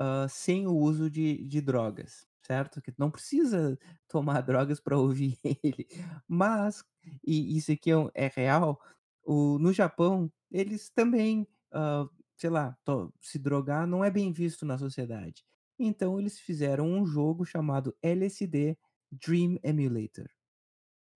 hã, 0.00 0.26
sem 0.28 0.66
o 0.66 0.74
uso 0.74 1.08
de 1.08 1.44
de 1.44 1.60
drogas, 1.60 2.26
certo? 2.46 2.80
Que 2.82 2.92
não 2.98 3.10
precisa 3.10 3.78
tomar 4.08 4.40
drogas 4.42 4.80
para 4.80 4.98
ouvir 4.98 5.38
ele, 5.44 5.86
mas 6.28 6.84
e 7.26 7.56
isso 7.56 7.72
aqui 7.72 7.90
é 7.92 7.96
é 8.14 8.28
real, 8.34 8.80
o 9.24 9.58
no 9.58 9.72
Japão, 9.72 10.32
eles 10.50 10.90
também, 10.90 11.46
hã, 11.72 12.08
sei 12.36 12.50
lá, 12.50 12.76
to 12.84 13.12
se 13.20 13.38
drogar 13.38 13.86
não 13.86 14.04
é 14.04 14.10
bem 14.10 14.32
visto 14.32 14.64
na 14.66 14.78
sociedade. 14.78 15.44
Então 15.78 16.18
eles 16.18 16.38
fizeram 16.40 16.86
um 16.88 17.04
jogo 17.06 17.44
chamado 17.44 17.94
LSD 18.02 18.76
Dream 19.12 19.58
Emulator, 19.62 20.28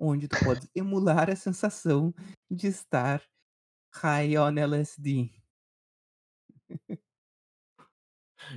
onde 0.01 0.29
tu 0.29 0.39
pode 0.41 0.69
emular 0.75 1.31
a 1.31 1.37
sensação 1.37 2.15
de 2.51 2.69
estar 2.69 3.23
high 3.95 4.37
on 4.39 4.57
LSD. 4.59 5.31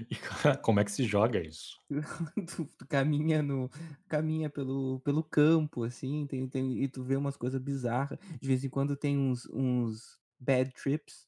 E 0.09 0.15
como 0.63 0.79
é 0.79 0.83
que 0.85 0.91
se 0.91 1.03
joga 1.05 1.39
isso? 1.41 1.77
Tu 2.47 2.65
tu 2.77 2.87
caminha 2.87 3.41
no 3.43 3.69
caminha 4.07 4.49
pelo 4.49 4.99
pelo 5.01 5.23
campo, 5.23 5.83
assim, 5.83 6.25
tem 6.27 6.47
tem 6.47 6.81
e 6.83 6.87
tu 6.87 7.03
vê 7.03 7.15
umas 7.15 7.35
coisa 7.37 7.59
bizarra, 7.59 8.17
de 8.41 8.47
vez 8.47 8.63
em 8.63 8.69
quando 8.69 8.95
tem 8.95 9.17
uns 9.17 9.45
uns 9.51 10.17
bad 10.39 10.71
trips 10.73 11.27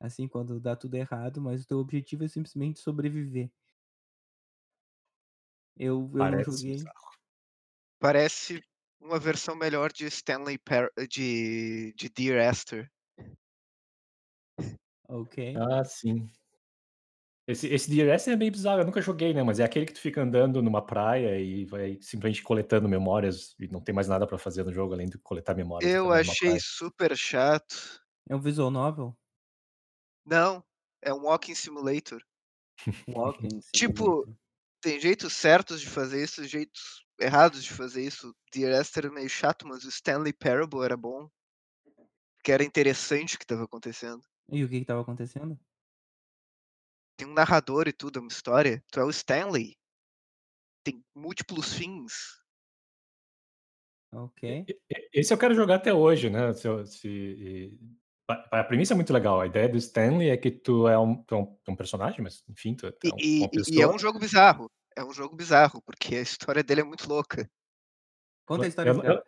assim, 0.00 0.28
quando 0.28 0.60
dá 0.60 0.76
tudo 0.76 0.94
errado, 0.94 1.40
mas 1.40 1.62
o 1.64 1.66
teu 1.66 1.78
objetivo 1.78 2.24
é 2.24 2.28
simplesmente 2.28 2.78
sobreviver. 2.80 3.50
Eu 5.76 6.10
eu 6.14 6.26
não 6.26 6.40
Parece 6.40 6.42
joguei 6.42 6.88
bizarro. 6.88 7.18
Parece 8.00 8.62
uma 9.00 9.18
versão 9.18 9.56
melhor 9.56 9.92
de 9.92 10.06
Stanley 10.06 10.58
Par 10.58 10.88
de 11.08 11.92
de 11.96 12.08
Dear 12.08 12.38
Esther. 12.52 12.88
Ok. 15.08 15.38
Ah, 15.54 15.84
sim. 15.84 16.28
Esse 17.48 17.66
esse 17.68 17.88
Dear 17.90 18.14
Esther 18.14 18.34
é 18.34 18.36
bem 18.36 18.50
bizarro, 18.50 18.80
eu 18.82 18.84
nunca 18.84 19.00
joguei, 19.00 19.32
né, 19.32 19.42
mas 19.42 19.58
é 19.58 19.64
aquele 19.64 19.86
que 19.86 19.94
tu 19.94 20.00
fica 20.02 20.20
andando 20.22 20.60
numa 20.62 20.84
praia 20.84 21.40
e 21.40 21.64
vai 21.64 21.96
simplesmente 22.02 22.42
coletando 22.42 22.86
memórias 22.86 23.54
e 23.58 23.66
não 23.68 23.80
tem 23.80 23.94
mais 23.94 24.06
nada 24.06 24.26
pra 24.26 24.36
fazer 24.36 24.64
no 24.64 24.72
jogo 24.72 24.92
além 24.92 25.08
de 25.08 25.16
coletar 25.18 25.54
memórias 25.54 25.94
Eu 25.94 26.12
numa 26.12 26.36
achei 26.36 26.36
praia. 26.36 26.60
super 26.60 27.16
chato. 27.16 28.00
É 28.26 28.34
um 28.34 28.40
visual 28.40 28.70
novel? 28.70 29.18
Não, 30.24 30.64
é 31.02 31.12
um 31.12 31.22
walking 31.22 31.54
simulator. 31.56 32.22
Walking 33.12 33.60
Tipo, 33.74 34.26
simulator. 34.26 34.38
tem 34.82 35.00
jeitos 35.00 35.34
certos 35.34 35.80
de 35.80 35.88
fazer 35.88 36.24
isso, 36.24 36.44
jeitos 36.46 37.04
errados 37.20 37.64
de 37.64 37.72
fazer 37.72 38.02
isso. 38.04 38.34
Dear 38.52 38.80
Esther 38.80 39.06
é 39.06 39.10
meio 39.10 39.28
chato, 39.30 39.66
mas 39.68 39.84
o 39.84 39.90
Stanley 39.90 40.32
Parable 40.34 40.84
era 40.84 40.96
bom. 40.96 41.28
Que 42.44 42.52
era 42.52 42.64
interessante 42.64 43.34
o 43.36 43.38
que 43.38 43.44
estava 43.44 43.64
acontecendo. 43.64 44.22
E 44.56 44.64
o 44.64 44.68
que 44.68 44.76
que 44.76 44.82
estava 44.82 45.00
acontecendo? 45.02 45.58
Tem 47.18 47.26
um 47.26 47.34
narrador 47.34 47.88
e 47.88 47.92
tudo, 47.92 48.20
é 48.20 48.22
uma 48.22 48.28
história. 48.28 48.80
Tu 48.92 49.00
é 49.00 49.04
o 49.04 49.10
Stanley. 49.10 49.76
Tem 50.84 51.04
múltiplos 51.16 51.74
fins. 51.74 52.38
Ok. 54.14 54.64
Esse 55.12 55.34
eu 55.34 55.38
quero 55.38 55.52
jogar 55.52 55.74
até 55.74 55.92
hoje, 55.92 56.30
né, 56.30 56.54
se 56.54 56.86
se 56.86 57.08
e 57.08 57.78
a 58.52 58.62
premissa 58.62 58.92
é 58.92 58.96
muito 58.96 59.12
legal, 59.12 59.40
a 59.40 59.46
ideia 59.46 59.68
do 59.68 59.76
Stanley 59.78 60.30
é 60.30 60.36
que 60.36 60.50
tu 60.50 60.86
é 60.86 60.98
um 60.98 61.22
tu 61.24 61.34
é 61.34 61.38
um 61.38 61.58
é 61.66 61.70
um 61.72 61.76
personagem, 61.76 62.22
mas 62.22 62.44
enfim, 62.48 62.74
tu 62.74 62.86
é 62.86 62.92
E 63.02 63.08
é 63.08 63.14
um 63.14 63.18
e 63.18 63.38
uma 63.40 63.50
e 63.52 63.76
e 63.78 63.82
é 63.82 63.88
pessoa 63.88 63.94
um 63.94 63.98
jogo 63.98 64.18
bizarro, 64.18 64.70
é 64.96 65.04
um 65.04 65.12
jogo 65.12 65.34
bizarro, 65.34 65.82
porque 65.82 66.16
a 66.16 66.22
história 66.22 66.62
dele 66.62 66.82
é 66.82 66.84
muito 66.84 67.08
louca. 67.08 67.50
Conta 68.46 68.64
a 68.64 68.68
história 68.68 68.90
eu 68.90 69.02
dela. 69.02 69.24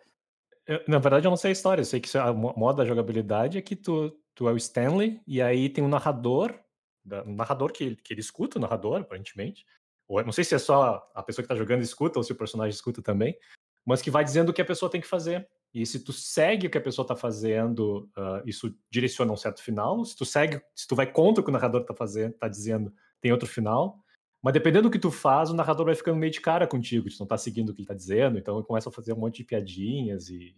eu 0.66 0.84
na 0.86 0.98
verdade 0.98 1.26
eu 1.26 1.30
não 1.30 1.36
sei 1.36 1.50
a 1.50 1.52
história, 1.52 1.80
eu 1.82 1.86
sei 1.86 2.00
que 2.00 2.16
é 2.16 2.20
a 2.20 2.32
mo 2.32 2.54
modo 2.56 2.76
da 2.76 2.84
jogabilidade 2.86 3.58
é 3.58 3.62
que 3.62 3.74
tu 3.74 4.16
tu 4.34 4.48
é 4.48 4.52
o 4.52 4.56
Stanley, 4.56 5.20
e 5.26 5.42
aí 5.42 5.68
tem 5.68 5.82
um 5.84 5.88
narrador, 5.88 6.58
da 7.04 7.22
um 7.24 7.34
narrador 7.34 7.72
que 7.72 7.96
que 7.96 8.14
ele 8.14 8.20
escuta 8.20 8.58
o 8.58 8.60
narrador, 8.60 9.00
aparentemente, 9.00 9.64
ou 10.08 10.18
eu 10.20 10.24
não 10.24 10.32
sei 10.32 10.44
se 10.44 10.54
é 10.54 10.58
só 10.58 11.08
a 11.14 11.22
pessoa 11.22 11.42
que 11.42 11.48
tá 11.48 11.56
jogando 11.56 11.82
escuta 11.82 12.18
ou 12.18 12.22
se 12.22 12.32
o 12.32 12.36
personagem 12.36 12.74
escuta 12.74 13.02
também, 13.02 13.38
mas 13.86 14.02
que 14.02 14.10
vai 14.10 14.24
dizendo 14.24 14.50
o 14.50 14.52
que 14.52 14.62
a 14.62 14.64
pessoa 14.64 14.90
tem 14.90 15.00
que 15.00 15.06
fazer. 15.06 15.48
E 15.72 15.86
se 15.86 16.00
tu 16.00 16.12
segue 16.12 16.66
o 16.66 16.70
que 16.70 16.78
a 16.78 16.80
pessoa 16.80 17.06
tá 17.06 17.14
fazendo, 17.14 18.10
hã, 18.16 18.42
isso 18.44 18.76
direciona 18.90 19.32
um 19.32 19.36
certo 19.36 19.62
final, 19.62 20.04
se 20.04 20.16
tu 20.16 20.24
segue 20.24 20.60
se 20.74 20.86
tu 20.86 20.96
vai 20.96 21.10
contra 21.10 21.40
o 21.40 21.44
que 21.44 21.50
o 21.50 21.52
narrador 21.52 21.84
tá 21.84 21.94
fazen 21.94 22.32
tá 22.32 22.48
dizendo, 22.48 22.92
tem 23.20 23.32
outro 23.32 23.48
final, 23.48 23.98
mas 24.42 24.52
dependendo 24.54 24.88
do 24.88 24.92
que 24.92 24.98
tu 24.98 25.10
faz, 25.10 25.50
o 25.50 25.54
narrador 25.54 25.86
vai 25.86 25.94
ficando 25.94 26.16
meio 26.18 26.32
de 26.32 26.40
cara 26.40 26.66
contigo, 26.66 27.08
tu 27.08 27.16
não 27.20 27.26
tá 27.26 27.38
seguindo 27.38 27.70
o 27.70 27.74
que 27.74 27.82
ele 27.82 27.88
tá 27.88 27.94
dizendo, 27.94 28.38
então 28.38 28.62
começa 28.64 28.88
a 28.88 28.92
fazer 28.92 29.12
um 29.12 29.16
monte 29.16 29.38
de 29.38 29.44
piadinhas 29.44 30.28
e 30.28 30.54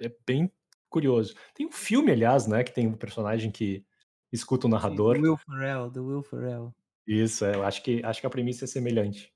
e 0.00 0.06
é 0.06 0.12
bem 0.26 0.50
curioso. 0.88 1.34
Tem 1.54 1.66
um 1.66 1.72
filme, 1.72 2.10
aliás, 2.12 2.46
né, 2.46 2.64
que 2.64 2.72
tem 2.72 2.86
um 2.86 2.94
personagem 2.94 3.50
que 3.50 3.84
escuta 4.34 4.66
o 4.66 4.70
Sim, 4.70 4.70
do 4.70 4.74
narrador. 4.74 5.16
Will 5.16 5.36
Ferrell, 5.36 5.90
do 5.90 6.04
Will 6.06 6.22
Ferrell. 6.22 6.74
Isso, 7.06 7.44
é, 7.44 7.54
eu 7.54 7.62
acho 7.64 7.82
que 7.82 8.02
acho 8.04 8.20
que 8.20 8.26
a 8.26 8.30
premissa 8.30 8.64
é 8.64 8.68
semelhante. 8.68 9.32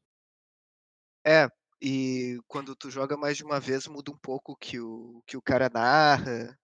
É, 1.27 1.49
e 1.83 2.39
quando 2.47 2.75
tu 2.75 2.91
joga 2.91 3.17
mais 3.17 3.37
de 3.37 3.45
uma 3.45 3.61
vez 3.61 3.87
muda 3.87 4.11
um 4.11 4.19
pouco 4.19 4.57
que 4.57 4.81
o 4.81 5.23
que 5.27 5.37
o 5.37 5.43
cara 5.43 5.71
narra. 5.73 6.59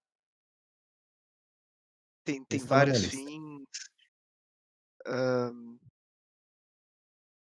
Tem 2.25 2.43
tem 2.45 2.59
vários 2.59 2.99
lista. 3.03 3.17
fins. 3.17 3.69
Hã 5.07 5.53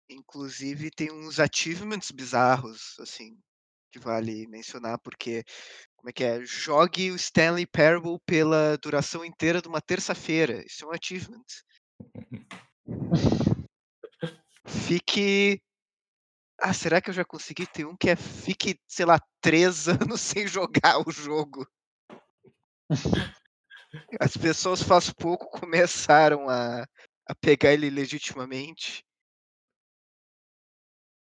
Inclusive 0.10 0.92
tem 0.92 1.12
uns 1.12 1.40
achievements 1.40 2.12
bizarros, 2.12 2.96
assim, 3.00 3.38
que 3.92 4.00
vale 4.00 4.48
mencionar, 4.48 5.00
porque 5.00 5.44
como 6.04 6.10
é 6.10 6.12
que 6.12 6.24
é? 6.26 6.44
Jogue 6.44 7.12
o 7.12 7.16
Stanley 7.16 7.66
Parable 7.66 8.20
pela 8.26 8.78
duração 8.78 9.24
inteira 9.24 9.62
de 9.62 9.70
uma 9.70 9.80
terça-feira, 9.80 10.62
isso 10.66 10.84
é 10.84 10.88
um 10.90 10.92
achievement. 10.92 11.46
Fique 14.68 15.62
ah, 16.60 16.74
será 16.74 17.00
que 17.00 17.10
eu 17.10 17.14
já 17.14 17.24
consegui? 17.24 17.66
Tem 17.66 17.86
um 17.86 17.96
que 17.96 18.10
é 18.10 18.18
fique, 18.18 18.78
sei 18.86 19.06
lá, 19.06 19.18
3 19.40 19.88
anos 19.88 20.20
sem 20.20 20.46
jogar 20.46 21.00
o 21.08 21.10
jogo. 21.10 21.66
As 24.20 24.36
pessoas 24.36 24.84
faz 24.84 25.10
pouco 25.10 25.48
começaram 25.58 26.50
a 26.50 26.86
a 27.26 27.34
pegar 27.34 27.72
ele 27.72 27.90
legitimamente. 27.90 29.06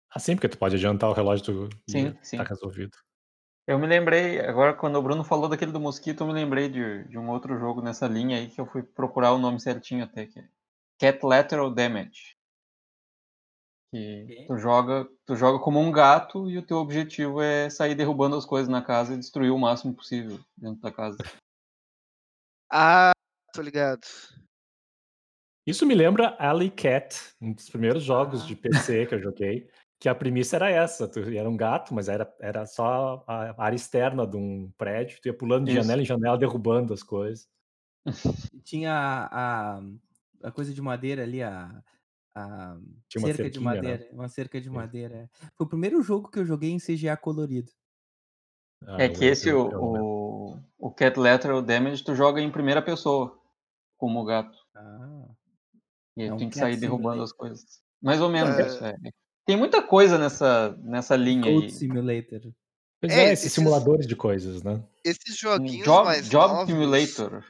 Ah, 0.08 0.20
sim, 0.20 0.36
porque 0.36 0.48
tu 0.48 0.56
pode 0.56 0.76
adiantar 0.76 1.10
o 1.10 1.12
relógio 1.12 1.44
tu 1.44 1.68
e 1.88 1.90
Sim, 1.90 2.12
tá 2.12 2.22
sim. 2.22 2.36
resolvido. 2.36 2.96
Eu 3.68 3.78
me 3.78 3.86
lembrei, 3.86 4.40
agora 4.40 4.72
quando 4.72 4.96
o 4.96 5.02
Bruno 5.02 5.22
falou 5.22 5.46
daquele 5.46 5.70
do 5.70 5.78
mosquito, 5.78 6.22
eu 6.22 6.26
me 6.26 6.32
lembrei 6.32 6.70
de 6.70 7.04
de 7.04 7.18
um 7.18 7.28
outro 7.28 7.54
jogo 7.58 7.82
nessa 7.82 8.06
linha 8.08 8.38
aí, 8.38 8.48
que 8.48 8.58
eu 8.58 8.64
fui 8.64 8.82
procurar 8.82 9.34
o 9.34 9.38
nome 9.38 9.60
certinho 9.60 10.04
até, 10.04 10.24
que 10.24 10.38
é 10.38 10.48
Cat 10.98 11.22
Lateral 11.22 11.70
Damage. 11.70 12.34
Que 13.92 14.46
tu 14.46 14.56
joga 14.56 15.06
tu 15.26 15.36
joga 15.36 15.62
como 15.62 15.78
um 15.80 15.92
gato 15.92 16.48
e 16.48 16.56
o 16.56 16.66
teu 16.66 16.78
objetivo 16.78 17.42
é 17.42 17.68
sair 17.68 17.94
derrubando 17.94 18.36
as 18.36 18.46
coisas 18.46 18.70
na 18.70 18.80
casa 18.82 19.12
e 19.12 19.18
destruir 19.18 19.50
o 19.50 19.58
máximo 19.58 19.94
possível 19.94 20.40
dentro 20.56 20.80
da 20.80 20.90
casa. 20.90 21.18
Ah, 22.72 23.12
tô 23.52 23.60
ligado. 23.60 24.06
Isso 25.66 25.84
me 25.84 25.94
lembra 25.94 26.34
Alley 26.38 26.70
Cat, 26.70 27.34
um 27.38 27.52
dos 27.52 27.68
primeiros 27.68 28.02
jogos 28.02 28.46
de 28.46 28.54
Ah. 28.54 28.58
PC 28.62 29.04
que 29.04 29.14
eu 29.14 29.20
joguei, 29.20 29.70
que 30.00 30.08
a 30.08 30.14
premissa 30.14 30.56
era 30.56 30.70
essa, 30.70 31.08
tu 31.08 31.18
era 31.20 31.48
um 31.48 31.56
gato, 31.56 31.94
mas 31.94 32.08
era 32.08 32.32
era 32.40 32.66
só 32.66 33.24
a 33.26 33.62
área 33.64 33.76
externa 33.76 34.26
de 34.26 34.36
um 34.36 34.70
prédio, 34.78 35.20
tu 35.20 35.26
ia 35.28 35.36
pulando 35.36 35.66
de 35.66 35.72
Isso. 35.72 35.82
janela 35.82 36.02
em 36.02 36.04
janela 36.04 36.38
derrubando 36.38 36.94
as 36.94 37.02
coisas. 37.02 37.46
Tinha 38.64 38.92
a 39.30 39.80
a 40.42 40.52
coisa 40.52 40.72
de 40.72 40.80
madeira 40.80 41.22
ali, 41.24 41.42
a 41.42 41.82
a 42.34 42.78
Tinha 43.10 43.22
uma 43.22 43.28
cerca 43.32 43.50
de 43.50 43.58
né. 43.58 43.64
madeira, 43.64 44.08
uma 44.12 44.28
cerca 44.28 44.60
de 44.60 44.68
Isso. 44.68 44.74
madeira, 44.74 45.14
é. 45.16 45.28
Foi 45.56 45.66
o 45.66 45.68
primeiro 45.68 46.02
jogo 46.02 46.30
que 46.30 46.38
eu 46.38 46.46
joguei 46.46 46.70
em 46.70 46.78
CGA 46.78 47.16
colorido. 47.16 47.72
Ah, 48.86 49.02
É 49.04 49.08
que 49.08 49.24
esse 49.24 49.52
o 49.52 49.68
o 50.54 50.58
o 50.78 50.90
Cat 50.92 51.18
Lateral 51.18 51.60
Damage 51.62 52.04
tu 52.04 52.14
joga 52.14 52.40
em 52.40 52.50
primeira 52.50 52.80
pessoa, 52.82 53.36
como 53.98 54.20
o 54.20 54.24
gato. 54.24 54.58
Ah. 54.74 55.28
E 56.16 56.22
aí 56.22 56.28
É 56.28 56.30
tu 56.30 56.34
um 56.34 56.38
tem 56.38 56.50
que 56.50 56.56
sair 56.56 56.76
derrubando 56.76 57.22
as 57.22 57.32
coisas. 57.32 57.82
Mais 58.02 58.20
ou 58.20 58.30
menos 58.30 58.56
Hã 58.56 58.58
isso, 58.58 58.84
é. 58.84 58.94
Tem 59.48 59.56
muita 59.56 59.82
coisa 59.82 60.18
nessa 60.18 60.76
nessa 60.82 61.16
linha 61.16 61.50
Goat 61.50 61.64
aí. 61.64 61.70
Simulator. 61.70 62.52
Pois 63.00 63.12
É, 63.12 63.30
é, 63.30 63.32
esses 63.32 63.46
esses 63.46 63.52
simuladores 63.54 64.06
de 64.06 64.14
coisas, 64.14 64.62
né. 64.62 64.84
esses 65.04 65.38
joguinhos 65.38 65.84
Job 65.86 66.04
mais 66.04 66.28
Job 66.28 66.52
novos 66.54 66.66
Simulator. 66.66 67.44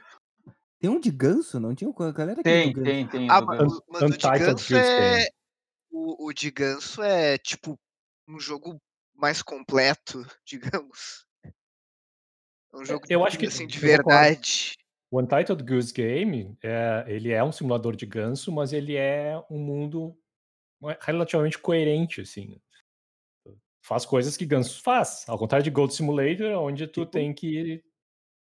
Tem 0.79 0.89
um 0.89 0.99
de 0.99 1.11
ganso, 1.11 1.59
não 1.59 1.75
tinha? 1.75 1.91
A 1.93 2.11
galera 2.11 2.41
Tem, 2.41 2.71
ganso. 2.71 2.83
tem, 2.85 3.07
tem, 3.07 3.29
Ah, 3.29 3.41
do 3.41 3.47
ma 3.47 3.53
Un 3.55 3.57
ganso. 3.57 3.83
o 3.87 3.93
mas 3.93 4.01
o 4.03 4.17
de 4.17 4.29
Untitled 4.29 4.37
ganso 4.37 4.73
Goose 4.73 4.75
é 4.75 4.95
Game. 4.95 5.29
o 5.91 6.27
o 6.27 6.33
de 6.33 6.51
ganso 6.51 7.01
é, 7.03 7.37
tipo, 7.37 7.77
um 8.27 8.39
jogo 8.39 8.79
mais 9.13 9.41
completo, 9.41 10.25
digamos. 10.47 11.25
É 12.73 12.77
um 12.77 12.81
É, 12.81 12.85
jogo, 12.85 13.05
eu 13.09 13.25
acho 13.25 13.37
que 13.37 13.45
assim, 13.47 13.67
de 13.67 13.77
verdade. 13.79 14.75
O 15.11 15.19
Untitled 15.19 15.63
Goose 15.63 15.91
Game, 15.93 16.55
eh, 16.63 17.03
ele 17.07 17.31
é 17.31 17.43
um 17.43 17.51
simulador 17.51 17.95
de 17.95 18.05
ganso, 18.05 18.51
mas 18.51 18.71
ele 18.73 18.95
é 18.95 19.35
um 19.49 19.57
mundo 19.57 20.15
relativamente 21.01 21.57
coerente, 21.59 22.21
assim. 22.21 22.59
Faz 23.81 24.05
coisas 24.05 24.35
que 24.37 24.45
ganso 24.45 24.81
faz, 24.81 25.25
ao 25.27 25.37
contrário 25.37 25.63
de 25.63 25.69
Goat 25.71 25.93
Simulator, 25.93 26.51
onde 26.61 26.85
tu 26.87 27.01
Tipo? 27.01 27.11
tem 27.11 27.33
que 27.33 27.83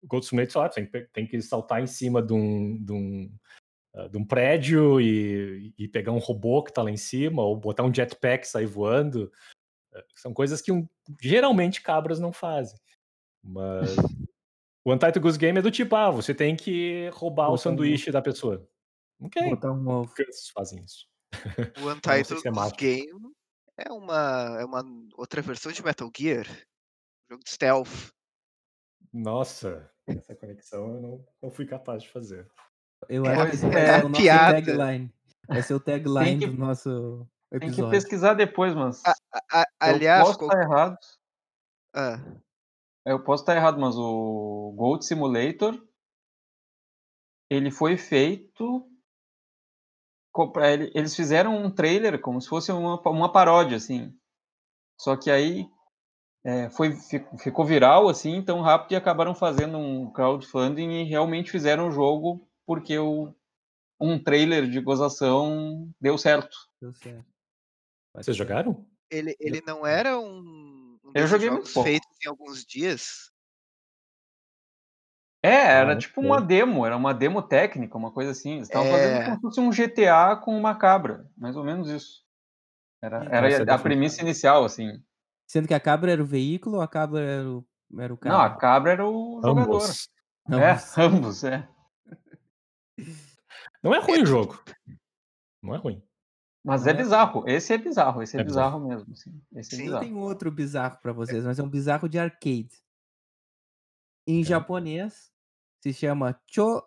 Gold 0.04 0.26
Simulator, 0.26 0.52
sei 0.54 0.62
lá, 0.62 0.70
tem, 0.70 0.86
que- 0.86 1.08
tem 1.12 1.28
que 1.28 1.42
saltar 1.42 1.82
em 1.84 1.88
cima 1.88 2.22
de 2.22 2.32
um, 2.34 2.82
de 2.84 2.92
um, 2.94 3.38
ah, 3.96 4.08
de 4.08 4.18
um 4.18 4.26
prédio 4.26 5.00
e, 5.02 5.74
e 5.78 5.88
pegar 5.90 6.14
um 6.14 6.20
robô 6.20 6.64
que 6.64 6.72
tá 6.72 6.82
lá 6.82 6.90
em 6.90 6.98
cima, 6.98 7.44
ou 7.44 7.56
botar 7.56 7.84
um 7.84 7.94
jetpack 7.94 8.46
e 8.46 8.50
sair 8.50 8.66
voando. 8.66 9.30
Eh, 9.94 10.06
São 10.16 10.34
coisas 10.34 10.62
que 10.62 10.72
um- 10.72 10.88
geralmente 11.22 11.82
cabras 11.82 12.18
não 12.20 12.32
fazem. 12.32 12.80
Mas 13.44 13.94
o 14.86 14.94
Untitled 14.94 15.20
Goose 15.20 15.38
Game 15.38 15.60
é 15.60 15.62
do 15.62 15.70
tipo, 15.72 15.96
ah, 15.98 16.10
você 16.10 16.34
tem 16.34 16.56
que 16.56 17.10
roubar 17.10 17.48
o 17.48 17.52
Botar 17.52 17.54
um- 17.54 17.58
sanduíche 17.58 18.10
da 18.12 18.22
pessoa. 18.22 18.66
Ok, 19.20 19.50
Botar 19.50 19.74
um 19.74 19.86
ovo. 19.88 20.14
fazem 20.54 20.82
isso. 20.84 21.09
O 21.82 21.90
Untitled 21.90 22.42
se 22.42 22.48
é. 22.48 22.72
Game 22.78 23.34
é 23.78 23.92
uma, 23.92 24.58
é 24.60 24.66
uma 24.66 24.84
outra 25.16 25.42
versão 25.42 25.72
de 25.72 25.84
Metal 25.84 26.10
Gear. 26.16 26.46
Jogo 27.30 27.44
de 27.44 27.50
stealth. 27.52 28.12
Nossa, 29.14 29.90
essa 30.08 30.36
conexão 30.36 30.96
eu 30.96 31.02
não, 31.02 31.26
não 31.42 31.52
fui 31.52 31.66
capaz 31.66 32.04
de 32.04 32.10
fazer. 32.10 32.50
Eu 33.08 33.26
É, 33.26 33.36
acho 33.36 33.52
que 33.60 33.66
é, 33.78 34.00
ser 34.00 34.06
o 34.06 34.10
nosso 34.10 34.22
piada. 34.22 34.54
tagline. 34.66 35.14
Vai 35.48 35.64
ser 35.64 35.74
o 35.74 35.80
tagline 35.80 36.40
que- 36.40 36.48
do 36.48 36.58
nosso 36.58 37.28
Tem 37.50 37.60
que 37.60 37.66
episódio. 37.68 37.92
pesquisar 37.92 38.34
depois, 38.34 38.74
mas. 38.76 39.02
A- 39.06 39.14
a- 39.52 39.62
eu 39.62 39.96
aliás, 39.96 40.24
posso 40.26 40.38
qual- 40.40 40.50
estar 40.52 40.62
errado. 40.64 40.98
ah, 41.96 42.18
Eu 43.06 43.24
posso 43.24 43.44
estar 43.44 43.56
errado, 43.56 43.80
mas 43.80 43.96
o 43.96 44.74
Gold 44.76 45.06
Simulator 45.06 45.82
ele 47.50 47.72
foi 47.72 47.98
feito. 47.98 48.89
Eles 50.94 51.16
fizeram 51.16 51.56
um 51.58 51.72
trailer 51.72 52.20
como 52.22 52.42
se 52.42 52.48
fosse 52.48 52.72
uma, 52.72 53.00
uma 53.10 53.32
paródia, 53.32 53.78
assim. 53.78 54.14
Só 54.98 55.16
que 55.16 55.32
aí 55.32 55.68
é, 56.44 56.70
foi, 56.70 56.94
fi- 56.96 57.26
ficou 57.38 57.66
viral 57.66 58.08
assim 58.10 58.42
tão 58.42 58.62
rápido 58.62 58.92
e 58.94 58.96
acabaram 58.96 59.34
fazendo 59.36 59.78
um 59.78 60.12
crowdfunding 60.12 60.90
e 61.02 61.04
realmente 61.04 61.52
fizeram 61.52 61.88
o 61.88 61.92
jogo 61.92 62.48
porque 62.66 62.98
o, 62.98 63.34
um 64.00 64.22
trailer 64.22 64.70
de 64.70 64.80
gozação 64.80 65.90
deu 66.00 66.18
certo. 66.18 66.56
Deu 66.82 66.94
certo. 66.94 67.26
Pode 68.14 68.26
Vocês 68.26 68.38
jogaram? 68.38 68.86
ele, 69.10 69.36
ele 69.40 69.62
não 69.66 69.86
era 69.86 70.20
um, 70.20 71.00
um 71.04 71.12
Eu 71.14 71.28
joguei 71.28 71.50
muito 71.50 71.72
pouco. 71.74 71.90
feitos 71.90 72.10
em 72.26 72.30
alguns 72.30 72.64
dias? 72.66 73.32
É, 75.42 75.50
era 75.80 75.94
não 75.94 76.00
tipo 76.00 76.20
sei. 76.22 76.30
uma 76.30 76.42
demo, 76.42 76.86
era 76.86 76.98
uma 76.98 77.14
demo 77.14 77.42
técnica, 77.42 77.98
uma 77.98 78.12
coisa 78.12 78.32
assim. 78.32 78.56
Eles 78.56 78.68
estavam 78.68 78.88
É. 78.88 78.92
fazendo 78.92 79.26
como 79.26 79.36
se 79.36 79.42
fosse 79.42 79.60
um 79.62 79.72
GTA 79.72 80.36
com 80.36 80.58
uma 80.58 80.76
cabra, 80.76 81.30
mais 81.38 81.56
ou 81.56 81.64
menos 81.64 81.90
isso. 81.90 82.24
Era, 83.02 83.24
era 83.26 83.50
é 83.50 83.72
a 83.72 83.76
a 83.76 83.80
premissa 83.80 84.22
inicial, 84.22 84.66
assim. 84.66 85.02
Sendo 85.48 85.68
que 85.68 85.74
a 85.74 85.80
cabra 85.80 86.12
era 86.12 86.22
o 86.22 86.26
veículo 86.26 86.76
ou 86.78 86.82
a 86.82 86.88
cabra 86.88 87.22
era 87.22 87.50
o, 87.50 87.66
era 87.98 88.14
o 88.14 88.20
Não, 88.24 88.36
a 88.42 88.50
carro? 88.50 88.60
cabra 88.60 88.92
era 88.92 89.08
o 89.08 89.42
jogador. 89.42 89.76
Ambos. 89.76 90.10
É, 90.50 90.58
mas- 90.58 90.98
ambos, 90.98 91.44
é. 91.46 91.68
Não 93.82 93.96
é 93.96 94.00
ruim 94.00 94.24
o 94.24 94.26
jogo. 94.26 94.62
Não 95.64 95.74
é 95.74 95.78
ruim. 95.78 96.04
Mas 96.64 96.86
é 96.86 96.90
é- 96.92 96.94
bizarro. 96.94 97.44
Esse 97.48 97.74
é 97.74 97.78
bizarro, 97.78 98.22
esse 98.22 98.36
é, 98.38 98.42
É 98.42 98.44
bizarro, 98.44 98.80
mesmo. 98.86 99.14
Assim. 99.14 99.42
Esse 99.56 99.76
é 99.76 99.78
Sim. 99.78 99.84
Bizarro. 99.86 100.04
tenho 100.04 100.18
outro 100.20 100.52
bizarro 100.52 100.98
pra 101.02 101.14
vocês, 101.14 101.46
mas 101.46 101.58
é 101.58 101.64
um 101.64 101.70
bizarro 101.70 102.10
de 102.10 102.20
arcade. 102.20 102.70
Em 104.32 104.44
japonês 104.44 105.34
se 105.82 105.92
chama 105.92 106.40
Cho 106.46 106.84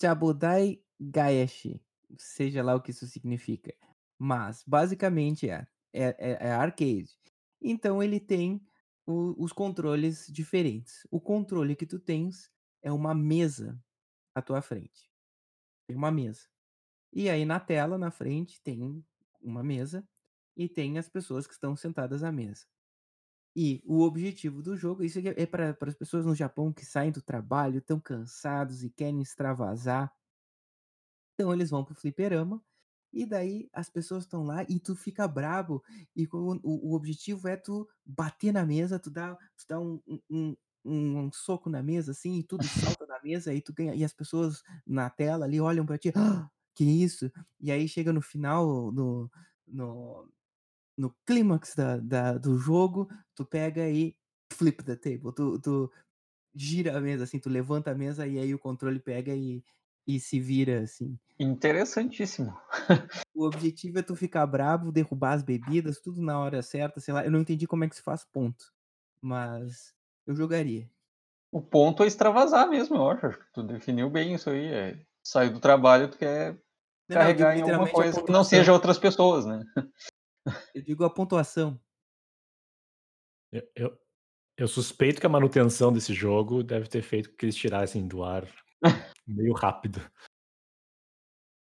Chabudai 0.00 0.82
Gaeshi, 0.98 1.78
seja 2.16 2.62
lá 2.62 2.74
o 2.74 2.80
que 2.80 2.90
isso 2.90 3.06
significa. 3.06 3.76
Mas 4.18 4.64
basicamente 4.66 5.50
é 5.50 5.66
é, 5.92 6.08
é- 6.18 6.48
é 6.48 6.52
arcade. 6.52 7.18
Então 7.60 8.02
ele 8.02 8.18
tem 8.18 8.66
o- 9.06 9.34
os 9.44 9.52
controles 9.52 10.26
diferentes. 10.30 11.06
O 11.10 11.20
controle 11.20 11.76
que 11.76 11.84
tu 11.86 11.98
tens 11.98 12.50
é 12.82 12.90
uma 12.90 13.14
mesa 13.14 13.78
à 14.34 14.40
tua 14.40 14.62
frente. 14.62 15.10
Tem 15.88 15.96
uma 15.96 16.10
mesa. 16.10 16.48
E 17.12 17.30
aí 17.30 17.44
na 17.44 17.60
tela, 17.60 17.98
na 17.98 18.10
frente, 18.10 18.62
tem 18.62 19.04
uma 19.42 19.62
mesa 19.62 20.08
e 20.56 20.68
tem 20.68 20.98
as 20.98 21.08
pessoas 21.10 21.46
que 21.46 21.54
estão 21.54 21.76
sentadas 21.76 22.24
à 22.24 22.32
mesa. 22.32 22.66
E 23.56 23.82
o 23.86 24.02
objetivo 24.02 24.62
do 24.62 24.76
jogo, 24.76 25.02
isso 25.04 25.18
aqui 25.18 25.28
é 25.30 25.46
para 25.46 25.76
as 25.82 25.94
pessoas 25.96 26.26
no 26.26 26.34
Japão 26.36 26.72
que 26.72 26.84
saem 26.86 27.10
do 27.12 27.22
trabalho, 27.22 27.78
estão 27.78 27.98
cansados 28.00 28.84
e 28.84 28.90
querem 28.90 29.22
extravasar. 29.22 30.12
Então 31.34 31.52
eles 31.52 31.70
vão 31.70 31.84
pro 31.84 31.94
fliperama 31.94 32.62
e 33.12 33.24
daí 33.26 33.68
as 33.72 33.88
pessoas 33.88 34.24
estão 34.24 34.42
lá 34.44 34.62
e 34.68 34.80
tu 34.80 34.94
fica 34.96 35.26
brabo 35.28 35.82
e 36.14 36.26
o, 36.32 36.90
o 36.90 36.94
objetivo 36.94 37.48
é 37.48 37.56
tu 37.56 37.88
bater 38.04 38.52
na 38.52 38.64
mesa, 38.66 38.98
tu 38.98 39.10
dá, 39.10 39.34
tu 39.36 39.64
dá 39.68 39.80
um, 39.80 40.00
um- 40.30 40.56
um, 40.84 41.18
um 41.26 41.32
soco 41.32 41.68
na 41.68 41.82
mesa 41.82 42.12
assim 42.12 42.36
e 42.38 42.44
tudo 42.44 42.68
salta 42.68 43.06
na 43.06 43.20
mesa 43.22 43.52
e 43.52 43.60
tu 43.60 43.72
ganha 43.74 43.94
e 43.94 44.04
as 44.04 44.12
pessoas 44.12 44.62
na 44.86 45.10
tela 45.10 45.44
ali 45.44 45.60
olham 45.60 45.84
pra 45.86 45.98
ti, 45.98 46.12
"Ah, 46.14 46.48
que 46.74 46.84
isso? 46.84 47.30
E 47.60 47.72
aí 47.72 47.88
chega 47.88 48.12
no 48.12 48.22
final 48.22 48.92
no, 48.92 49.30
no, 49.66 50.28
no 50.96 51.14
clímax 51.26 51.74
da, 51.74 51.98
da- 51.98 52.38
do 52.38 52.56
jogo, 52.58 53.08
tu 53.34 53.44
pega 53.44 53.88
e 53.88 54.16
flip 54.52 54.82
the 54.82 54.96
table, 54.96 55.32
tu, 55.34 55.58
tu 55.60 55.92
gira 56.54 56.96
a 56.96 57.00
mesa 57.00 57.24
assim, 57.24 57.38
tu 57.38 57.48
levanta 57.50 57.90
a 57.90 57.94
mesa 57.94 58.26
e 58.26 58.38
aí 58.38 58.54
o 58.54 58.58
controle 58.58 58.98
pega 59.00 59.34
e, 59.34 59.62
e 60.06 60.18
se 60.20 60.40
vira 60.40 60.80
assim. 60.82 61.18
Interessantíssimo. 61.38 62.56
O 63.34 63.44
objetivo 63.44 63.98
é 63.98 64.02
tu 64.02 64.16
ficar 64.16 64.46
bravo, 64.46 64.90
derrubar 64.90 65.34
as 65.34 65.42
bebidas, 65.42 66.00
tudo 66.00 66.22
na 66.22 66.38
hora 66.40 66.62
certa, 66.62 67.00
sei 67.00 67.12
lá. 67.12 67.22
Eu 67.22 67.30
não 67.30 67.40
entendi 67.40 67.66
como 67.66 67.84
é 67.84 67.88
que 67.88 67.94
se 67.94 68.00
faz 68.02 68.24
ponto, 68.24 68.72
mas 69.20 69.94
eu 70.26 70.34
jogaria. 70.34 70.90
O 71.52 71.60
ponto 71.60 72.02
é 72.02 72.06
extravasar 72.06 72.66
mesmo, 72.68 72.96
eu 72.96 73.10
acho. 73.10 73.38
Tu 73.52 73.62
definiu 73.62 74.08
bem 74.08 74.34
isso 74.34 74.48
aí. 74.48 74.66
É, 74.72 75.06
saiu 75.22 75.52
do 75.52 75.60
trabalho, 75.60 76.10
tu 76.10 76.16
quer 76.16 76.54
Não, 77.08 77.16
não, 77.16 77.24
carregar 77.24 77.54
digo 77.54 77.68
em 77.68 77.72
alguma 77.72 77.88
a 77.88 77.92
coisa 77.92 78.22
que 78.22 78.32
não 78.32 78.42
seja 78.42 78.72
outras 78.72 78.98
pessoas, 78.98 79.44
né? 79.44 79.62
Eu 80.74 80.82
digo 80.82 81.04
a 81.04 81.10
pontuação. 81.10 81.80
Eu, 83.52 83.70
eu, 83.74 83.98
eu 84.56 84.68
suspeito 84.68 85.20
que 85.20 85.26
a 85.26 85.30
manutenção 85.30 85.92
desse 85.92 86.14
jogo 86.14 86.62
deve 86.62 86.88
ter 86.88 87.02
feito 87.02 87.30
com 87.30 87.36
que 87.36 87.46
eles 87.46 87.56
tirassem 87.56 88.06
do 88.06 88.22
ar 88.22 88.46
meio 89.26 89.52
rápido. 89.52 90.00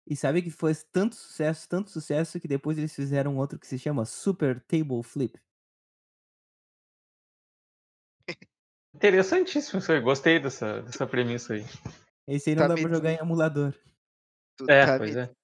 E 0.10 0.16
sabe 0.16 0.42
que 0.42 0.50
foi 0.50 0.74
tanto 0.92 1.16
sucesso, 1.16 1.68
tanto 1.68 1.90
sucesso, 1.90 2.40
que 2.40 2.48
depois 2.48 2.78
eles 2.78 2.96
fizeram 2.96 3.38
outro 3.38 3.60
que 3.60 3.68
se 3.68 3.78
chama 3.78 4.06
Super 4.06 4.62
Table 4.62 5.04
Flip. 5.04 5.38
Interessantíssimo 8.96 9.80
isso 9.80 9.92
aí. 9.92 10.00
Gostei 10.00 10.40
dessa, 10.40 10.82
dessa 10.82 11.06
premissa 11.06 11.54
aí. 11.54 11.66
Esse 12.28 12.50
aí 12.50 12.56
não 12.56 12.64
Tá 12.64 12.70
dá 12.70 12.76
me 12.76 12.82
pra 12.82 12.94
jogar 12.94 13.12
em 13.12 13.18
emulador. 13.18 13.74
Tu 14.58 14.70
É, 14.70 14.86
tá, 14.86 14.98
pois 14.98 15.14
me, 15.14 15.22
é. 15.22 15.37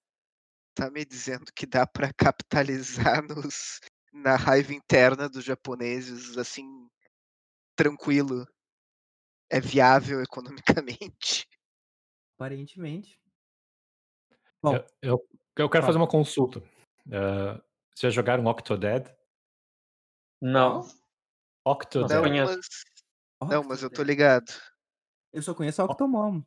Tá 0.74 0.90
me 0.90 1.06
dizendo 1.06 1.52
que 1.56 1.66
dá 1.66 1.86
pra 1.86 2.12
capitalizar 2.14 3.22
nos, 3.28 3.80
na 4.12 4.36
raiva 4.36 4.74
interna 4.74 5.30
dos 5.30 5.44
japoneses, 5.44 6.38
assim, 6.38 6.88
tranquilo. 7.76 8.46
É 9.50 9.60
viável 9.60 10.22
economicamente. 10.22 11.48
Aparentemente. 12.36 13.20
Bom, 14.62 14.76
Eu, 14.76 14.86
eu, 15.02 15.28
eu 15.58 15.70
quero 15.70 15.84
fala. 15.84 15.86
fazer 15.88 15.98
uma 15.98 16.08
consulta. 16.08 16.64
Eh, 17.12 17.62
vocês 17.94 18.14
já 18.14 18.22
jogaram 18.22 18.46
Octodad? 18.46 19.14
Não. 20.42 20.88
Octodad. 21.66 22.22
Não, 22.22 22.46
mas, 22.46 22.60
não, 23.50 23.64
mas 23.64 23.84
eu 23.84 23.90
tô 23.90 24.02
ligado. 24.02 24.52
Eu 25.32 25.42
só 25.42 25.54
conheço 25.54 25.84
Octomom. 25.84 26.44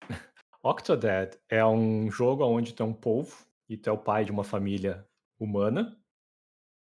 Octodad 0.62 1.38
é 1.48 1.64
um 1.64 2.10
jogo 2.10 2.44
onde 2.44 2.74
é 2.78 2.84
um 2.84 2.94
polvo 2.94 3.47
e 3.68 3.76
tu 3.76 3.90
é 3.90 3.92
o 3.92 3.98
pai 3.98 4.24
de 4.24 4.32
uma 4.32 4.44
família 4.44 5.06
humana 5.38 5.96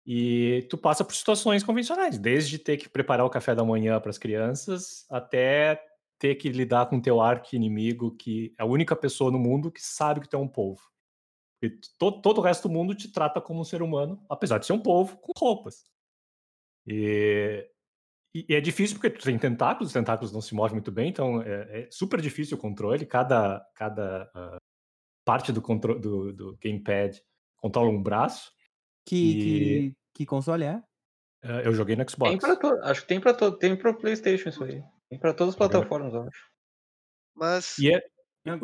e 0.06 0.68
tu 0.70 0.78
passa 0.78 1.04
por 1.04 1.14
situações 1.16 1.64
convencionais, 1.64 2.18
desde 2.18 2.60
ter 2.60 2.78
que 2.78 2.90
preparar 2.90 3.26
o 3.26 3.30
café 3.30 3.56
da 3.56 3.64
manhã 3.64 4.00
para 4.00 4.10
as 4.10 4.18
crianças 4.18 5.06
até 5.10 5.82
ter 6.20 6.36
que 6.36 6.50
lidar 6.50 6.88
com 6.88 7.00
teu 7.02 7.22
arqui-inimigo 7.22 8.16
que 8.16 8.54
é 8.60 8.64
a 8.64 8.66
única 8.66 8.96
pessoa 8.96 9.32
no 9.32 9.40
mundo 9.40 9.72
que 9.72 9.82
sabe 9.82 10.22
que 10.22 10.30
tu 10.30 10.36
é 10.36 10.40
um 10.40 10.48
polvo. 10.48 10.82
E 11.64 11.70
to- 12.00 12.22
todo 12.22 12.40
o 12.40 12.42
resto 12.42 12.68
do 12.70 12.74
mundo 12.74 12.96
te 12.96 13.12
trata 13.12 13.42
como 13.42 13.62
um 13.62 13.66
ser 13.66 13.82
humano, 13.84 14.24
apesar 14.30 14.60
de 14.60 14.66
ser 14.68 14.74
um 14.74 14.80
polvo 14.82 15.18
com 15.18 15.34
roupas. 15.38 15.86
E, 16.88 17.70
e- 18.36 18.46
e 18.50 18.56
é 18.56 18.62
difícil 18.62 18.98
porque 19.00 19.12
tu 19.12 19.24
tem 19.26 19.38
tentáculos, 19.40 19.90
os 19.90 19.94
tentáculos 19.94 20.34
não 20.34 20.42
se 20.42 20.56
movem 20.56 20.76
muito 20.76 20.92
bem, 20.92 21.10
então 21.10 21.42
é, 21.42 21.84
é 21.84 21.92
super 21.92 22.22
difícil 22.22 22.58
o 22.58 22.62
controle. 22.62 23.06
Cada, 23.06 23.62
cada 23.76 24.32
ah, 24.36 24.58
parte 25.26 25.52
do, 25.52 25.62
contro- 25.62 26.00
do, 26.00 26.34
do 26.34 26.58
gamepad 26.62 27.22
controla 27.58 27.90
um 27.90 28.02
braço. 28.02 28.52
Que, 29.06 29.16
E- 29.16 29.42
que, 29.42 29.96
que 30.14 30.26
console 30.26 30.64
é? 30.66 30.82
Ah, 31.44 31.62
eu 31.62 31.74
joguei 31.74 31.96
no 31.96 32.06
Tem 32.06 32.10
Xbox. 32.10 32.38
pra 32.40 32.56
to... 32.56 32.68
Acho 32.84 33.02
que 33.02 33.08
tem 33.08 33.20
pra 33.20 33.34
todo. 33.34 33.58
Tem 33.58 33.76
pro 33.76 33.98
Playstation 33.98 34.50
isso 34.50 34.64
aí. 34.64 34.82
Tem 35.10 35.20
pra 35.20 35.34
todas 35.34 35.54
as 35.54 35.58
plataformas, 35.58 36.14
eu 36.14 36.24
acho. 36.24 36.50
Mas 37.36 37.78
E 37.78 37.92
é, 37.94 38.02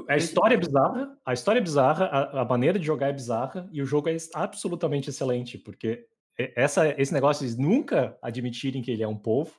a 0.07 0.17
história 0.17 0.55
é 0.55 0.57
bizarra, 0.57 1.17
a 1.25 1.33
história 1.33 1.59
é 1.59 1.61
bizarra, 1.61 2.05
a, 2.05 2.41
a 2.41 2.45
maneira 2.45 2.77
de 2.79 2.85
jogar 2.85 3.07
é 3.09 3.13
bizarra 3.13 3.67
e 3.71 3.81
o 3.81 3.85
jogo 3.85 4.09
é 4.09 4.15
absolutamente 4.33 5.09
excelente, 5.09 5.57
porque 5.57 6.05
essa, 6.37 6.87
esse 7.01 7.13
negócio 7.13 7.41
de 7.45 7.51
eles 7.51 7.57
nunca 7.57 8.17
admitirem 8.21 8.81
que 8.81 8.91
ele 8.91 9.03
é 9.03 9.07
um 9.07 9.17
povo 9.17 9.53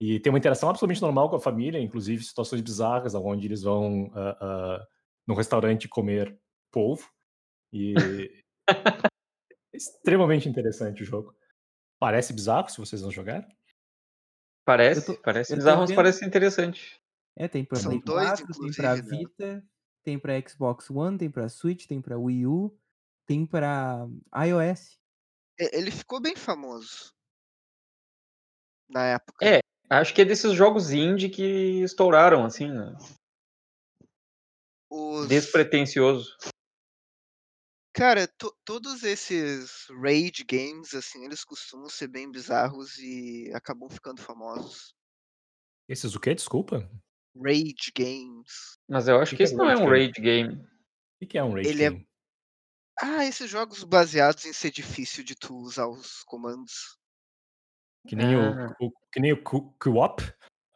E 0.00 0.18
tem 0.20 0.32
uma 0.32 0.38
interação 0.38 0.68
absolutamente 0.68 1.02
normal 1.02 1.28
com 1.28 1.36
a 1.36 1.40
família, 1.40 1.78
inclusive 1.78 2.22
situações 2.24 2.62
bizarras, 2.62 3.14
onde 3.14 3.46
eles 3.46 3.62
vão 3.62 4.04
uh, 4.04 4.78
uh, 4.78 4.86
num 5.30 5.36
restaurante 5.36 5.88
comer 5.88 6.36
polvo. 6.72 7.08
E 7.72 7.94
é 8.66 8.66
extremamente 9.72 10.48
interessante 10.48 11.02
o 11.02 11.06
jogo. 11.06 11.34
Parece 12.00 12.32
bizarro 12.32 12.68
se 12.68 12.78
vocês 12.78 13.00
não 13.02 13.10
jogarem. 13.10 13.48
Parece, 14.64 15.06
tô- 15.06 15.22
parece 15.22 15.54
bizarro, 15.54 15.80
mas 15.82 15.92
parece 15.94 16.24
interessante. 16.26 17.00
É, 17.36 17.46
tem 17.46 17.64
pra 17.64 17.78
São 17.78 17.90
Play 17.90 18.02
dois, 18.02 18.40
4, 18.40 18.60
tem 18.60 18.72
pra 18.72 18.96
né? 18.96 19.02
Vita, 19.02 19.64
tem 20.02 20.18
pra 20.18 20.40
Xbox 20.48 20.90
One, 20.90 21.16
tem 21.16 21.30
pra 21.30 21.48
Switch, 21.48 21.86
tem 21.86 22.00
pra 22.02 22.18
Wii 22.18 22.46
U, 22.46 22.76
tem 23.26 23.46
pra 23.46 24.06
iOS. 24.46 24.98
E- 25.58 25.76
Ele 25.78 25.90
ficou 25.92 26.20
bem 26.20 26.34
famoso. 26.34 27.12
Na 28.88 29.04
época. 29.06 29.44
É, 29.46 29.60
acho 29.88 30.12
que 30.12 30.22
é 30.22 30.24
desses 30.24 30.52
jogos 30.52 30.90
indie 30.90 31.28
que 31.28 31.82
estouraram, 31.82 32.44
assim, 32.44 32.68
né? 32.68 32.96
Os... 34.90 35.28
Despretensioso. 35.28 36.36
Cara, 37.94 38.26
to- 38.38 38.56
todos 38.64 39.02
esses 39.02 39.86
raid 40.02 40.44
games, 40.44 40.94
assim, 40.94 41.24
eles 41.24 41.44
costumam 41.44 41.88
ser 41.88 42.08
bem 42.08 42.30
bizarros 42.30 42.98
e 42.98 43.50
acabam 43.54 43.88
ficando 43.90 44.20
famosos. 44.22 44.94
Esses 45.88 46.14
o 46.14 46.20
quê? 46.20 46.34
Desculpa? 46.34 46.88
Raid 47.36 47.92
games. 47.96 48.78
Mas 48.88 49.08
eu 49.08 49.18
acho 49.20 49.30
Que 49.30 49.36
que 49.36 49.36
que 49.38 49.42
é 49.42 49.46
esse 49.46 49.56
não 49.56 49.68
é 49.68 49.76
um 49.76 49.88
raid 49.88 50.20
game. 50.20 50.64
O 51.22 51.26
que 51.26 51.36
é 51.38 51.42
um 51.44 51.52
raid 51.52 51.68
Ele 51.68 51.82
é- 51.84 51.90
game? 51.90 52.08
Ah, 53.02 53.24
esses 53.24 53.48
jogos 53.50 53.82
baseados 53.82 54.44
em 54.44 54.52
ser 54.52 54.70
difícil 54.70 55.24
de 55.24 55.34
tu 55.34 55.56
usar 55.56 55.86
os 55.88 56.22
comandos. 56.24 56.96
Que 58.06 58.14
nem 58.14 58.34
Ah. 58.34 58.74
o, 58.80 58.86
o- 58.86 58.92
que 59.12 59.20
nem 59.20 59.32
o 59.32 59.42
QWOP, 59.42 60.22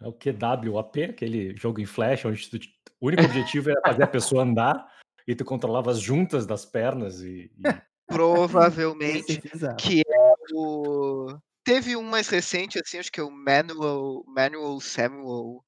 é 0.05 0.09
o 0.09 0.13
QWOP, 0.13 1.05
aquele 1.05 1.57
jogo 1.57 1.81
em 1.81 1.87
flash, 1.87 2.25
onde 2.27 2.49
tu- 2.51 2.59
o 3.01 3.07
único 3.09 3.25
objetivo 3.25 3.71
era 3.71 3.81
fazer 3.81 4.03
a 4.03 4.07
pessoa 4.07 4.43
andar 4.43 4.87
e 5.27 5.35
tu 5.35 5.45
controlava 5.45 5.91
as 5.91 5.99
juntas 6.01 6.47
das 6.47 6.65
pernas 6.67 7.21
e, 7.23 7.51
e- 7.59 7.63
Provavelmente. 8.07 9.33
É 9.39 9.75
que 9.77 10.03
é 10.03 10.35
o. 10.53 11.39
Teve 11.65 11.97
um 11.97 12.03
mais 12.03 12.29
recente, 12.29 12.79
assim, 12.79 12.99
acho 12.99 13.11
que 13.11 13.19
é 13.19 13.23
o 13.23 13.31
Manual, 13.31 14.23
Manual 14.27 14.79
Samuel. 14.81 15.65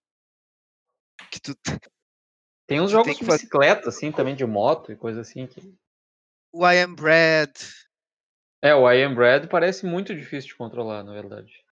Que 1.31 1.41
tu. 1.41 1.55
Tem 2.67 2.81
uns 2.81 2.91
jogos 2.91 3.07
tem 3.07 3.15
de 3.15 3.21
que 3.21 3.25
fazer- 3.25 3.39
bicicleta, 3.39 3.89
assim, 3.89 4.13
também 4.13 4.35
de 4.37 4.45
moto 4.45 4.93
e 4.93 4.97
coisa 4.97 5.23
assim. 5.23 5.47
Que... 5.47 5.75
O 6.53 6.69
I 6.69 6.81
Am 6.83 6.95
Bread. 6.95 7.53
É, 8.63 8.75
o 8.75 8.91
I 8.91 9.03
Am 9.03 9.15
Bread 9.15 9.49
parece 9.49 9.87
muito 9.87 10.15
difícil 10.15 10.49
de 10.49 10.57
controlar, 10.57 11.03
na 11.03 11.13
verdade. 11.13 11.65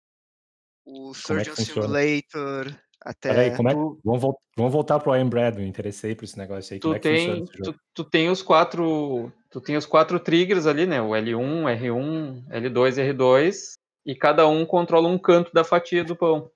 O 0.85 0.93
Como 0.93 1.09
é 1.11 1.13
Surgeon 1.13 1.55
funciona? 1.55 1.81
Simulator. 1.87 2.79
Até. 3.05 3.29
Peraí, 3.29 3.55
como 3.55 3.69
é 3.69 3.73
que. 3.73 3.79
tu- 3.79 3.99
Vamos, 4.03 4.21
vol- 4.21 4.39
vamos 4.57 4.71
voltar 4.73 4.99
pro 4.99 5.15
I 5.15 5.19
Am 5.21 5.29
Bread, 5.29 5.57
me 5.57 5.67
interessei 5.67 6.15
por 6.15 6.23
esse 6.23 6.37
negócio 6.37 6.73
aí. 6.73 6.79
Como 6.79 6.93
Tu 6.93 6.97
é 6.97 6.99
que 6.99 7.09
funciona 7.09 7.33
tem, 7.35 7.43
esse 7.43 7.57
jogo? 7.57 7.71
tu, 7.71 8.03
tu 8.03 8.09
tem 8.09 8.29
os 8.29 8.41
quatro. 8.41 9.31
Tu 9.49 9.61
tem 9.61 9.77
os 9.77 9.85
quatro 9.85 10.19
triggers 10.19 10.65
ali, 10.65 10.85
né? 10.85 11.01
O 11.01 11.09
L1, 11.09 11.63
R1, 11.79 12.45
L2 12.49 12.97
e 12.97 13.13
R2. 13.13 13.73
E 14.05 14.15
cada 14.15 14.47
um 14.47 14.65
controla 14.65 15.07
um 15.07 15.17
canto 15.17 15.51
da 15.53 15.63
fatia 15.63 16.03
do 16.03 16.15
pão. 16.15 16.49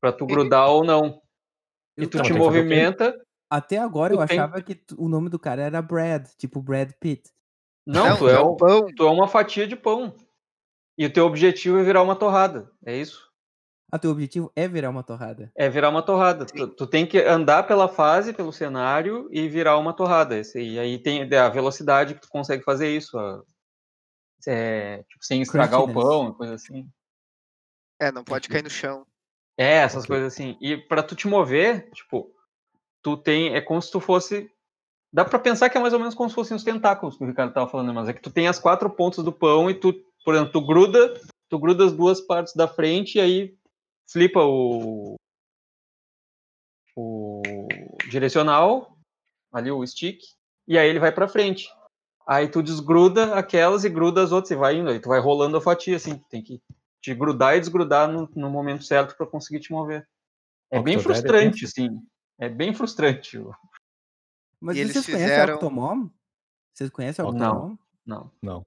Pra 0.00 0.10
tu 0.12 0.26
grudar 0.26 0.68
ou 0.68 0.84
não. 0.84 1.20
E 1.96 2.06
tu 2.06 2.16
Não, 2.18 2.24
te 2.24 2.32
que 2.32 2.38
movimenta. 2.38 3.14
Até 3.50 3.78
agora 3.78 4.12
eu 4.14 4.26
tem- 4.26 4.38
achava 4.38 4.60
que 4.60 4.78
o 4.96 5.08
nome 5.08 5.28
do 5.30 5.38
cara 5.38 5.62
era 5.62 5.80
Brad, 5.80 6.26
tipo 6.36 6.60
Brad 6.60 6.90
Pitt. 7.00 7.30
Não, 7.86 8.16
tu, 8.18 8.28
é 8.28 8.38
o, 8.38 8.54
pão. 8.56 8.86
tu 8.94 9.06
é 9.06 9.10
uma 9.10 9.26
fatia 9.28 9.66
de 9.66 9.74
pão. 9.76 10.14
E 10.98 11.06
o 11.06 11.12
teu 11.12 11.24
objetivo 11.24 11.78
é 11.78 11.82
virar 11.82 12.02
uma 12.02 12.16
torrada. 12.16 12.70
É 12.84 12.94
isso? 12.96 13.27
Ah, 13.90 13.98
teu 13.98 14.10
objetivo 14.10 14.52
é 14.54 14.68
virar 14.68 14.90
uma 14.90 15.02
torrada. 15.02 15.50
É 15.56 15.68
virar 15.68 15.88
uma 15.88 16.02
torrada. 16.02 16.44
Tu, 16.44 16.68
tu 16.68 16.86
tem 16.86 17.06
que 17.06 17.18
andar 17.18 17.62
pela 17.62 17.88
fase, 17.88 18.34
pelo 18.34 18.52
cenário 18.52 19.28
e 19.32 19.48
virar 19.48 19.78
uma 19.78 19.94
torrada. 19.94 20.38
E 20.54 20.78
aí 20.78 20.98
tem 20.98 21.22
a 21.34 21.48
velocidade 21.48 22.14
que 22.14 22.20
tu 22.20 22.28
consegue 22.28 22.62
fazer 22.62 22.94
isso. 22.94 23.18
a- 23.18 23.42
é, 24.46 24.98
tipo, 25.08 25.24
sem 25.24 25.42
estragar 25.42 25.80
o 25.80 25.92
pão, 25.92 26.32
coisa 26.32 26.54
assim. 26.54 26.88
É, 28.00 28.12
não 28.12 28.22
pode 28.22 28.48
cair 28.48 28.62
no 28.62 28.70
chão. 28.70 29.06
É, 29.56 29.78
essas 29.78 30.04
Ok. 30.04 30.14
coisas 30.14 30.32
assim. 30.32 30.56
E 30.60 30.76
pra 30.76 31.02
tu 31.02 31.16
te 31.16 31.26
mover, 31.26 31.90
tipo, 31.90 32.30
tu 33.02 33.16
tem. 33.16 33.54
É 33.54 33.60
como 33.60 33.80
se 33.82 33.90
tu 33.90 34.00
fosse. 34.00 34.50
Dá 35.12 35.24
pra 35.24 35.38
pensar 35.38 35.70
que 35.70 35.78
é 35.78 35.80
mais 35.80 35.94
ou 35.94 35.98
menos 35.98 36.14
como 36.14 36.28
se 36.28 36.34
fossem 36.34 36.56
os 36.56 36.62
tentáculos 36.62 37.16
que 37.16 37.24
o 37.24 37.26
Ricardo 37.26 37.52
tava 37.54 37.68
falando, 37.70 37.92
mas 37.94 38.08
é 38.08 38.12
que 38.12 38.20
tu 38.20 38.30
tem 38.30 38.46
as 38.46 38.58
quatro 38.58 38.88
pontas 38.90 39.24
do 39.24 39.32
pão 39.32 39.70
e 39.70 39.74
tu, 39.74 39.92
por 40.24 40.34
exemplo, 40.34 40.52
tu 40.52 40.60
gruda, 40.64 41.14
tu 41.48 41.58
gruda 41.58 41.86
as 41.86 41.92
duas 41.94 42.20
partes 42.20 42.54
da 42.54 42.68
frente 42.68 43.16
e 43.16 43.20
aí 43.20 43.57
flipa 44.10 44.40
o. 44.44 45.16
o 46.96 47.42
direcional, 48.10 48.98
ali 49.52 49.70
o 49.70 49.86
stick, 49.86 50.20
e 50.66 50.78
aí 50.78 50.88
ele 50.88 50.98
vai 50.98 51.12
pra 51.12 51.28
frente. 51.28 51.68
Aí 52.26 52.46
tu 52.46 52.62
desgruda 52.62 53.34
aquelas 53.34 53.84
e 53.84 53.88
gruda 53.88 54.22
as 54.22 54.32
outras 54.32 54.50
e 54.50 54.56
vai 54.56 54.76
indo. 54.76 54.90
Aí 54.90 55.00
tu 55.00 55.08
vai 55.08 55.18
rolando 55.18 55.56
a 55.56 55.60
fatia, 55.62 55.96
assim. 55.96 56.18
Tem 56.28 56.42
que 56.42 56.60
te 57.00 57.14
grudar 57.14 57.56
e 57.56 57.60
desgrudar 57.60 58.06
no, 58.10 58.28
no 58.34 58.50
momento 58.50 58.84
certo 58.84 59.16
pra 59.16 59.26
conseguir 59.26 59.60
te 59.60 59.72
mover. 59.72 60.06
É 60.70 60.80
bem 60.80 60.96
Octodad 60.96 61.18
é 61.18 61.22
frustrante, 61.22 61.64
assim. 61.64 62.02
É 62.38 62.48
bem 62.48 62.74
frustrante. 62.74 63.42
Mas 64.60 64.76
E 64.76 64.80
eles 64.80 64.92
vocês 64.92 65.06
conhecem 65.06 65.52
o 65.52 65.54
Octomom? 65.54 66.10
Vocês 66.74 66.90
conhecem 66.90 67.24
o 67.24 67.32
Não. 67.32 67.50
Octomom? 67.50 67.78
Não. 68.04 68.32
Não. 68.42 68.66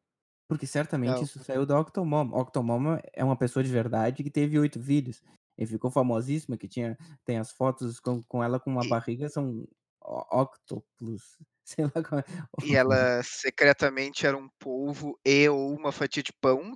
Porque 0.51 0.67
certamente 0.67 1.23
Não. 1.23 1.25
isso 1.25 1.39
saiu 1.39 1.65
da 1.65 1.79
Octomom. 1.79 2.29
Octomom 2.33 2.97
é 3.13 3.23
uma 3.23 3.37
pessoa 3.37 3.63
de 3.63 3.71
verdade 3.71 4.21
que 4.23 4.29
teve 4.29 4.59
oito 4.59 4.81
filhos. 4.83 5.21
E 5.57 5.65
ficou 5.65 5.89
famosíssima, 5.91 6.57
que 6.57 6.67
tinha, 6.67 6.97
tem 7.23 7.37
as 7.37 7.51
fotos 7.53 7.99
com, 8.01 8.21
com 8.23 8.43
ela 8.43 8.59
com 8.59 8.69
uma 8.71 8.83
E- 8.83 8.85
barriga, 8.85 9.29
são 9.29 9.65
octopus. 10.01 11.37
Sei 11.63 11.85
lá 11.85 11.91
como 12.03 12.19
é. 12.19 12.25
E 12.61 12.75
ela 12.75 13.21
secretamente 13.23 14.25
era 14.25 14.37
um 14.37 14.47
polvo 14.57 15.19
e 15.25 15.47
ou 15.49 15.75
uma 15.75 15.91
fatia 15.91 16.23
de 16.23 16.31
pão. 16.33 16.75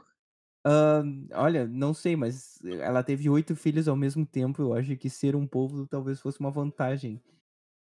Ah, 0.63 1.03
olha, 1.33 1.67
não 1.67 1.93
sei, 1.93 2.15
mas 2.15 2.59
ela 2.65 3.03
teve 3.03 3.29
oito 3.29 3.55
filhos 3.55 3.87
ao 3.87 3.95
mesmo 3.95 4.25
tempo. 4.25 4.61
Eu 4.61 4.73
acho 4.73 4.97
que 4.97 5.09
ser 5.09 5.35
um 5.35 5.47
povo 5.47 5.87
talvez 5.87 6.19
fosse 6.19 6.39
uma 6.39 6.49
vantagem. 6.51 7.21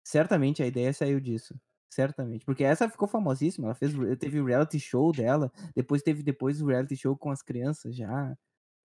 Certamente 0.03 0.63
a 0.63 0.67
ideia 0.67 0.93
saiu 0.93 1.19
disso. 1.21 1.59
Certamente. 1.89 2.45
Porque 2.45 2.63
essa 2.63 2.89
ficou 2.89 3.07
famosíssima. 3.07 3.67
Ela 3.67 3.75
fez, 3.75 3.93
teve 4.19 4.39
o 4.39 4.45
reality 4.45 4.79
show 4.79 5.11
dela. 5.11 5.51
Depois 5.75 6.01
teve 6.03 6.21
depois 6.23 6.61
o 6.61 6.67
reality 6.67 6.95
show 6.95 7.17
com 7.17 7.31
as 7.31 7.41
crianças 7.41 7.95
já. 7.95 8.37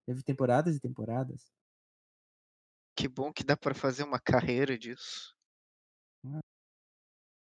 Teve 0.07 0.23
temporadas 0.23 0.77
e 0.77 0.81
temporadas. 0.81 1.53
Que 2.97 3.09
bom 3.09 3.33
que 3.33 3.45
dá 3.45 3.57
pra 3.57 3.75
fazer 3.75 4.05
uma 4.05 4.21
carreira 4.21 4.79
disso. 4.79 5.35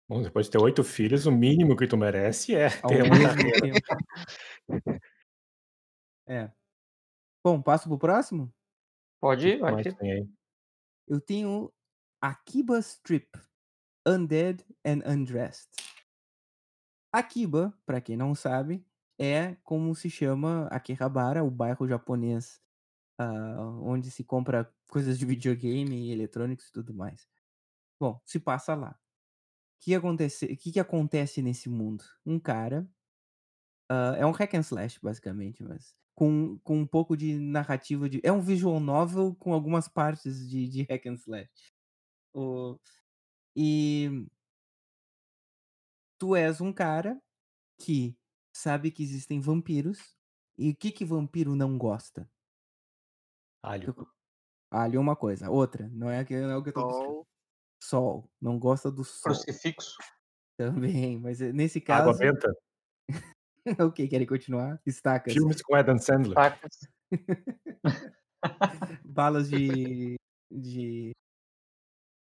Bom, 0.09 0.23
depois 0.23 0.47
de 0.47 0.53
ter 0.53 0.59
oito 0.59 0.85
filhos, 0.85 1.25
o 1.27 1.33
mínimo 1.33 1.77
que 1.77 1.87
tu 1.87 1.97
merece 1.97 2.55
é 2.55 2.67
Ao 2.83 2.89
ter 2.89 3.03
uma 3.03 3.17
mesmo 3.17 3.27
carreira. 3.27 3.61
tempo. 3.61 3.81
É. 6.27 6.51
Bom, 7.45 7.61
passo 7.61 7.89
pro 7.89 7.99
próximo? 7.99 8.53
Pode 9.21 9.49
ir, 9.49 9.59
vai. 9.59 9.83
Eu 11.07 11.21
tenho 11.21 11.73
Akiba 12.21 12.79
Strip, 12.79 13.29
Undead 14.07 14.65
and 14.85 15.03
Undressed. 15.07 15.71
Akiba, 17.13 17.73
para 17.87 18.01
quem 18.01 18.17
não 18.17 18.35
sabe, 18.35 18.85
é 19.19 19.55
como 19.63 19.95
se 19.95 20.11
chama 20.11 20.67
Akihabara, 20.67 21.45
o 21.45 21.51
bairro 21.51 21.87
japonês 21.87 22.61
ah, 23.19 23.79
onde 23.83 24.11
se 24.11 24.25
compra 24.25 24.73
coisas 24.89 25.19
de 25.19 25.25
videogame, 25.25 26.11
eletrônicos 26.11 26.69
e 26.69 26.73
tudo 26.73 26.93
mais. 26.93 27.29
Bom, 28.01 28.21
se 28.25 28.41
passa 28.41 28.75
lá. 28.75 28.91
O 28.91 29.85
que 29.85 29.95
acontece, 29.95 30.57
que, 30.57 30.73
que 30.73 30.81
acontece 30.81 31.43
nesse 31.43 31.69
mundo? 31.69 32.05
Um 32.27 32.39
cara 32.39 32.89
ah, 33.89 34.15
é 34.19 34.27
um 34.27 34.33
hack 34.33 34.55
and 34.55 34.61
slash, 34.61 34.99
basicamente, 35.01 35.63
mas 35.63 35.97
com, 36.15 36.59
com 36.61 36.79
um 36.81 36.87
pouco 36.87 37.17
de 37.17 37.39
narrativa 37.39 38.09
de. 38.09 38.21
É 38.23 38.33
um 38.33 38.41
visual 38.41 38.81
novel 38.81 39.35
com 39.37 39.53
algumas 39.53 39.89
partes 39.89 40.49
de, 40.49 40.69
de 40.69 40.83
hack 40.85 41.07
and 41.07 41.15
slash. 41.15 41.73
O, 42.35 42.79
e 43.57 44.27
tu 46.19 46.35
és 46.37 46.61
um 46.61 46.73
cara 46.73 47.21
que 47.79 48.17
sabe 48.55 48.91
que 48.91 49.03
existem 49.03 49.41
vampiros. 49.41 50.17
E 50.57 50.71
o 50.71 50.77
que 50.77 50.93
que 50.93 51.05
vampiro 51.05 51.57
não 51.57 51.77
gosta? 51.77 52.31
Alho. 53.63 53.95
Alho 54.71 54.97
é 54.97 55.01
uma 55.01 55.17
coisa. 55.17 55.51
Outra, 55.51 55.89
não 55.89 56.09
é, 56.11 56.25
que- 56.25 56.41
não 56.41 56.51
é 56.51 56.57
o 56.57 56.63
que 56.63 56.69
eu 56.69 56.73
tô 56.75 56.87
buscando. 56.87 57.07
Sol, 57.07 57.27
Sol. 57.83 58.31
Não 58.41 58.59
gosta 58.59 58.91
do 58.91 59.03
sol 59.05 59.33
Crucifixo. 59.33 59.97
também. 60.57 61.19
Mas 61.19 61.41
eh, 61.41 61.53
nesse 61.53 61.79
Água 61.89 62.13
caso. 62.13 62.19
benta. 62.19 62.55
o 63.89 63.93
que? 63.93 64.07
Querem 64.07 64.27
continuar? 64.27 64.81
Estacas. 64.87 65.33
Filmes 65.33 65.61
com 65.63 65.75
Adam 65.75 65.99
Sandler. 65.99 66.35
Tacas. 66.35 66.79
balas 69.05 69.49
de, 69.51 70.17
de, 70.51 71.13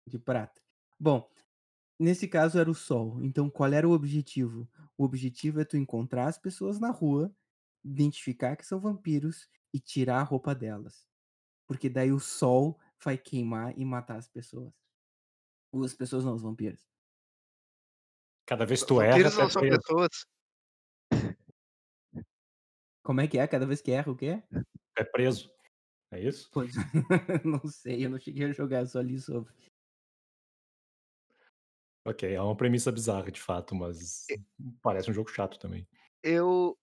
de 0.07 0.19
prata. 0.19 0.61
Bom, 0.99 1.31
nesse 1.99 2.27
caso 2.27 2.59
era 2.59 2.71
o 2.71 2.75
sol. 2.75 3.23
Então, 3.23 3.49
qual 3.49 3.73
era 3.73 3.89
o 3.89 3.93
objetivo? 3.93 4.69
O 4.97 5.05
objetivo 5.05 5.61
é 5.61 5.65
tu 5.65 5.77
encontrar 5.77 6.27
as 6.27 6.39
pessoas 6.39 6.81
na 6.81 6.91
rua, 6.91 7.35
identificar 7.85 8.57
que 8.57 8.67
são 8.67 8.81
vampiros 8.81 9.49
e 9.73 9.79
tirar 9.79 10.21
a 10.21 10.25
roupa 10.25 10.55
delas. 10.55 11.07
Porque 11.67 11.89
daí 11.89 12.13
o 12.13 12.19
sol 12.19 12.79
vai 13.03 13.17
queimar 13.17 13.79
e 13.79 13.85
matar 13.85 14.17
as 14.17 14.29
pessoas. 14.29 14.73
Ou 15.73 15.85
as 15.85 15.95
pessoas 15.95 16.25
não, 16.25 16.35
os 16.35 16.43
vampiros. 16.43 16.89
Cada 18.47 18.65
vez 18.65 18.81
que 18.81 18.89
tu 18.89 19.01
erra, 19.01 19.13
Vampiros 19.13 19.37
não 19.37 19.51
são 19.51 19.63
pessoas. 19.63 20.27
Como 23.03 23.21
é 23.21 23.29
que 23.29 23.39
é? 23.39 23.47
Cada 23.47 23.67
vez 23.67 23.81
que 23.83 23.91
erra, 23.91 24.11
o 24.11 24.17
quê? 24.17 24.43
É 24.97 25.05
preso. 25.05 25.51
É 26.11 26.21
isso? 26.21 26.49
Pois 26.53 26.73
não 27.45 27.61
sei, 27.69 28.05
eu 28.07 28.11
não 28.11 28.19
cheguei 28.19 28.47
a 28.47 28.53
jogar, 28.53 28.87
só 28.87 28.99
ali 28.99 29.21
sobre. 29.21 29.53
Ok, 32.09 32.33
é 32.35 32.41
uma 32.41 32.57
premissa 32.57 32.91
bizarra, 32.91 33.31
de 33.31 33.39
fato, 33.39 33.75
mas 33.75 34.27
parece 34.83 35.11
um 35.11 35.15
jogo 35.15 35.29
chato 35.29 35.59
também. 35.59 35.87
Eu 36.23 36.75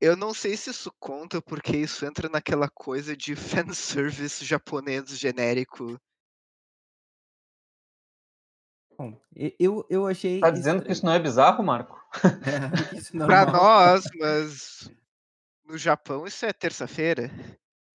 eu 0.00 0.16
não 0.16 0.32
sei 0.32 0.56
se 0.56 0.70
isso 0.70 0.90
conta, 0.98 1.42
porque 1.42 1.76
isso 1.76 2.06
entra 2.06 2.30
naquela 2.30 2.66
coisa 2.70 3.14
de 3.14 3.36
fanservice 3.36 4.42
japonês 4.42 5.18
genérico. 5.18 6.00
Bom, 8.96 9.20
eu 9.58 9.86
eu 9.90 10.06
achei 10.06 10.40
Tá 10.40 10.50
dizendo 10.50 10.76
que 10.82 10.92
estranho. 10.92 10.92
isso 10.92 11.04
não 11.04 11.12
é 11.12 11.18
bizarro, 11.18 11.62
Marco? 11.62 12.00
É, 12.42 12.84
que 12.88 12.96
isso 12.96 13.14
é 13.22 13.26
Pra 13.26 13.44
nós, 13.44 14.04
mas 14.18 14.90
no 15.66 15.76
Japão 15.76 16.26
isso 16.26 16.46
é 16.46 16.52
terça-feira. 16.54 17.30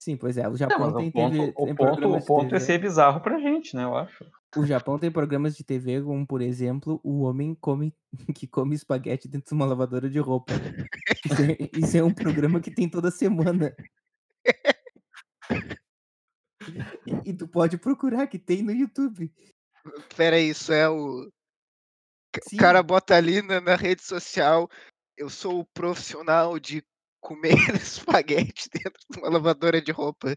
Sim, 0.05 0.15
pois 0.15 0.37
é, 0.37 0.47
o 0.47 0.55
Japão 0.55 0.91
mas 0.91 0.97
tem 0.97 1.09
o 1.09 1.11
ponto, 1.11 1.31
TV 1.31 1.53
o 1.57 1.65
tem 1.65 1.75
ponto, 1.75 1.75
programas 1.75 2.17
o 2.17 2.19
de 2.19 2.25
ponto 2.27 2.45
é 2.45 2.49
TV 2.49 2.59
ser 2.59 2.77
bizarro 2.77 3.21
pra 3.21 3.39
gente, 3.39 3.75
né? 3.75 3.85
Eu 3.85 3.97
acho. 3.97 4.23
O 4.55 4.63
Japão 4.63 4.99
tem 4.99 5.09
programas 5.09 5.57
de 5.57 5.63
TV 5.63 5.99
como, 6.03 6.27
por 6.27 6.43
exemplo, 6.43 7.01
o 7.03 7.23
homem 7.23 7.55
come 7.55 7.91
que 8.35 8.45
come 8.45 8.75
espaguete 8.75 9.27
dentro 9.27 9.47
de 9.47 9.53
uma 9.55 9.65
lavadora 9.65 10.07
de 10.07 10.19
roupa. 10.19 10.53
Isso 11.25 11.41
é 11.41 11.79
isso 11.79 11.97
é 11.97 12.03
um 12.03 12.13
programa 12.13 12.61
que 12.61 12.69
tem 12.69 12.87
toda 12.87 13.09
semana. 13.09 13.75
E 17.07 17.31
e 17.31 17.33
tu 17.33 17.47
pode 17.47 17.75
procurar 17.79 18.27
que 18.27 18.37
tem 18.37 18.61
no 18.61 18.71
YouTube. 18.71 19.33
Espera 20.07 20.35
aí, 20.35 20.49
isso 20.49 20.71
é 20.71 20.87
o 20.87 21.27
o 22.45 22.49
Sim. 22.49 22.57
cara 22.57 22.83
bota 22.83 23.15
ali 23.15 23.41
na 23.41 23.59
na 23.59 23.75
rede 23.75 24.03
social: 24.03 24.69
"Eu 25.17 25.31
sou 25.31 25.61
o 25.61 25.65
profissional 25.65 26.59
de 26.59 26.83
comer 27.25 27.55
espaguete 27.81 28.69
dentro 28.69 29.01
de 29.09 29.19
uma 29.19 29.29
lavadora 29.29 29.81
de 29.81 29.91
roupa". 29.91 30.35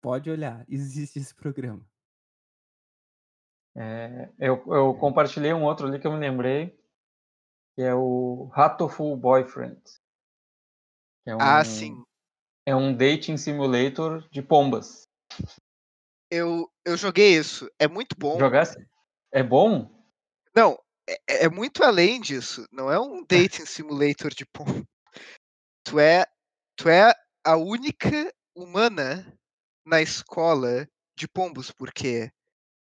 Pode 0.00 0.30
olhar, 0.30 0.64
existe 0.68 1.18
esse 1.18 1.34
programa. 1.34 1.84
É, 3.76 4.28
eu, 4.38 4.62
eu 4.66 4.94
compartilhei 4.94 5.52
um 5.52 5.64
outro 5.64 5.86
ali 5.86 5.98
que 5.98 6.06
eu 6.06 6.12
me 6.12 6.18
lembrei, 6.18 6.78
que 7.74 7.82
é 7.82 7.94
o 7.94 8.50
Hatoful 8.52 9.16
Boyfriend. 9.16 9.80
É 11.26 11.36
um, 11.36 11.38
Ah, 11.40 11.64
sim. 11.64 12.02
É 12.66 12.74
um 12.74 12.94
dating 12.94 13.36
simulator 13.36 14.28
de 14.30 14.42
pombas. 14.42 15.02
Eu 16.30 16.68
eu 16.84 16.96
joguei 16.96 17.36
isso, 17.36 17.70
é 17.78 17.86
muito 17.86 18.16
bom. 18.18 18.38
Jogasse? 18.38 18.76
É 19.30 19.42
bom? 19.42 19.88
Não, 20.54 20.78
é 21.08 21.44
é 21.44 21.48
muito 21.48 21.82
além 21.84 22.20
disso, 22.20 22.66
não 22.72 22.90
é 22.90 22.98
um 22.98 23.24
dating 23.28 23.66
simulator 23.66 24.34
de 24.34 24.44
pomba. 24.46 24.84
Tu 25.84 25.98
é 25.98 26.24
tu 26.76 26.88
é 26.88 27.12
a 27.44 27.56
única 27.56 28.32
humana 28.54 29.26
na 29.86 30.00
escola 30.00 30.88
de 31.16 31.28
pombos, 31.28 31.70
porque 31.70 32.30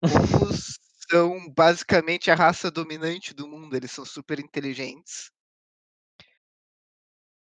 pombos 0.01 0.79
são 1.11 1.49
basicamente 1.55 2.31
a 2.31 2.35
raça 2.35 2.71
dominante 2.71 3.33
do 3.33 3.47
mundo, 3.47 3.75
eles 3.75 3.91
são 3.91 4.05
super 4.05 4.39
inteligentes. 4.39 5.31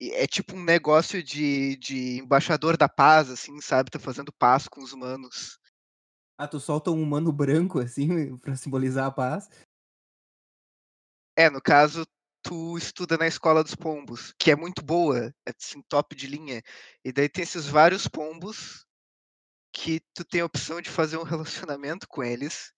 E 0.01 0.11
é 0.13 0.27
tipo 0.27 0.57
um 0.57 0.65
negócio 0.65 1.23
de 1.23 1.77
de 1.77 2.19
embaixador 2.19 2.77
da 2.77 2.89
paz, 2.89 3.31
assim, 3.31 3.61
sabe, 3.61 3.91
tá 3.91 3.99
fazendo 3.99 4.33
paz 4.33 4.67
com 4.67 4.83
os 4.83 4.93
humanos. 4.93 5.59
Ah, 6.39 6.49
tu 6.49 6.59
solta 6.59 6.91
um 6.91 7.03
humano 7.03 7.31
branco, 7.33 7.79
assim, 7.79 8.37
pra 8.39 8.57
simbolizar 8.57 9.07
a 9.07 9.11
paz? 9.11 9.49
É, 11.37 11.49
no 11.49 11.61
caso, 11.61 12.05
tu 12.43 12.77
estuda 12.77 13.17
na 13.17 13.27
escola 13.27 13.63
dos 13.63 13.75
pombos, 13.75 14.33
que 14.39 14.51
é 14.51 14.57
muito 14.57 14.83
boa, 14.83 15.35
é 15.47 15.53
assim, 15.57 15.83
top 15.83 16.15
de 16.17 16.27
linha. 16.27 16.63
E 17.05 17.13
daí 17.13 17.29
tem 17.29 17.43
esses 17.43 17.67
vários 17.67 18.09
pombos, 18.09 18.87
que 19.73 20.01
tu 20.15 20.25
tem 20.25 20.41
a 20.41 20.47
opção 20.47 20.81
de 20.81 20.91
fazer 20.91 21.17
um 21.17 21.23
relacionamento 21.25 22.07
com 22.09 22.23
eles, 22.23 22.73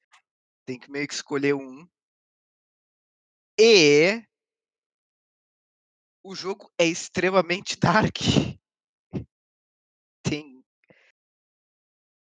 tem 0.66 0.78
que 0.78 0.90
meio 0.90 1.06
que 1.08 1.14
escolher 1.14 1.54
um. 1.54 1.86
E 3.58 4.24
o 6.22 6.34
jogo 6.34 6.72
é 6.78 6.86
extremamente 6.86 7.76
dark. 7.80 8.16
Tem 10.22 10.51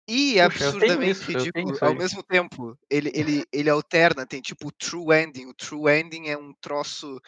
e 0.08 0.34
Puxa, 0.34 0.36
tenho 0.36 0.45
absurdamente 0.45 1.12
isso, 1.12 1.32
ridículo 1.32 1.78
ao 1.82 1.95
mesmo 1.95 2.24
tempo. 2.24 2.78
Ele 2.89 3.12
ele 3.14 3.45
ele 3.51 3.70
alterna, 3.70 4.26
tem 4.26 4.41
tipo 4.41 4.68
o 4.70 4.72
true 4.72 5.14
ending, 5.14 5.47
o 5.47 5.53
true 5.53 5.91
ending 5.91 6.28
é 6.28 6.38
um 6.38 6.53
troço 6.62 7.20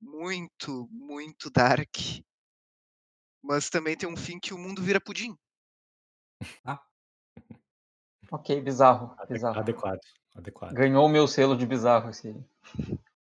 muito, 0.00 0.88
muito 0.90 1.50
dark. 1.50 1.96
Mas 3.42 3.70
também 3.70 3.96
tem 3.96 4.08
um 4.08 4.16
fim 4.16 4.40
que 4.40 4.52
o 4.52 4.58
mundo 4.58 4.82
vira 4.82 5.00
pudim. 5.00 5.36
Ah. 6.64 6.82
Ok, 8.30 8.60
bizarro, 8.60 9.14
bizarro. 9.28 9.60
adequado, 9.60 10.00
adequado. 10.34 10.72
Ganhou 10.72 11.06
o 11.06 11.08
meu 11.08 11.28
selo 11.28 11.56
de 11.56 11.66
bizarro 11.66 12.10
esse. 12.10 12.34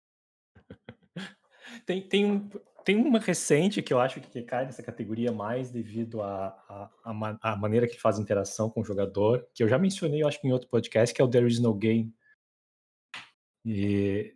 Tem 1.85 2.07
tem 2.07 2.25
um 2.25 2.49
tem 2.83 2.95
uma 2.95 3.19
recente 3.19 3.81
que 3.81 3.93
eu 3.93 3.99
acho 3.99 4.19
que 4.19 4.41
cai 4.43 4.65
nessa 4.65 4.83
categoria 4.83 5.31
mais 5.31 5.71
devido 5.71 6.21
à 6.21 6.89
à 7.03 7.55
maneira 7.55 7.87
que 7.87 7.99
faz 7.99 8.19
interação 8.19 8.69
com 8.69 8.81
o 8.81 8.85
jogador, 8.85 9.47
que 9.53 9.63
eu 9.63 9.67
já 9.67 9.77
mencionei, 9.77 10.23
eu 10.23 10.27
acho 10.27 10.39
que 10.39 10.47
em 10.47 10.51
outro 10.51 10.69
podcast, 10.69 11.13
que 11.13 11.21
é 11.21 11.25
o 11.25 11.29
There 11.29 11.47
Is 11.47 11.59
No 11.59 11.73
Game. 11.73 12.13
E 13.65 14.35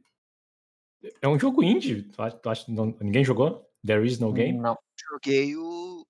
é 1.22 1.28
um 1.28 1.40
jogo 1.40 1.64
indie, 1.64 2.04
tu 2.04 2.22
acha 2.22 2.38
tu 2.38 2.50
acha 2.50 2.72
não 2.72 2.96
ninguém 3.00 3.24
jogou? 3.24 3.70
There 3.86 4.06
Is 4.06 4.20
No 4.20 4.34
Game? 4.34 4.58
Não. 4.58 4.78
Joguei 5.12 5.56
o 5.56 6.06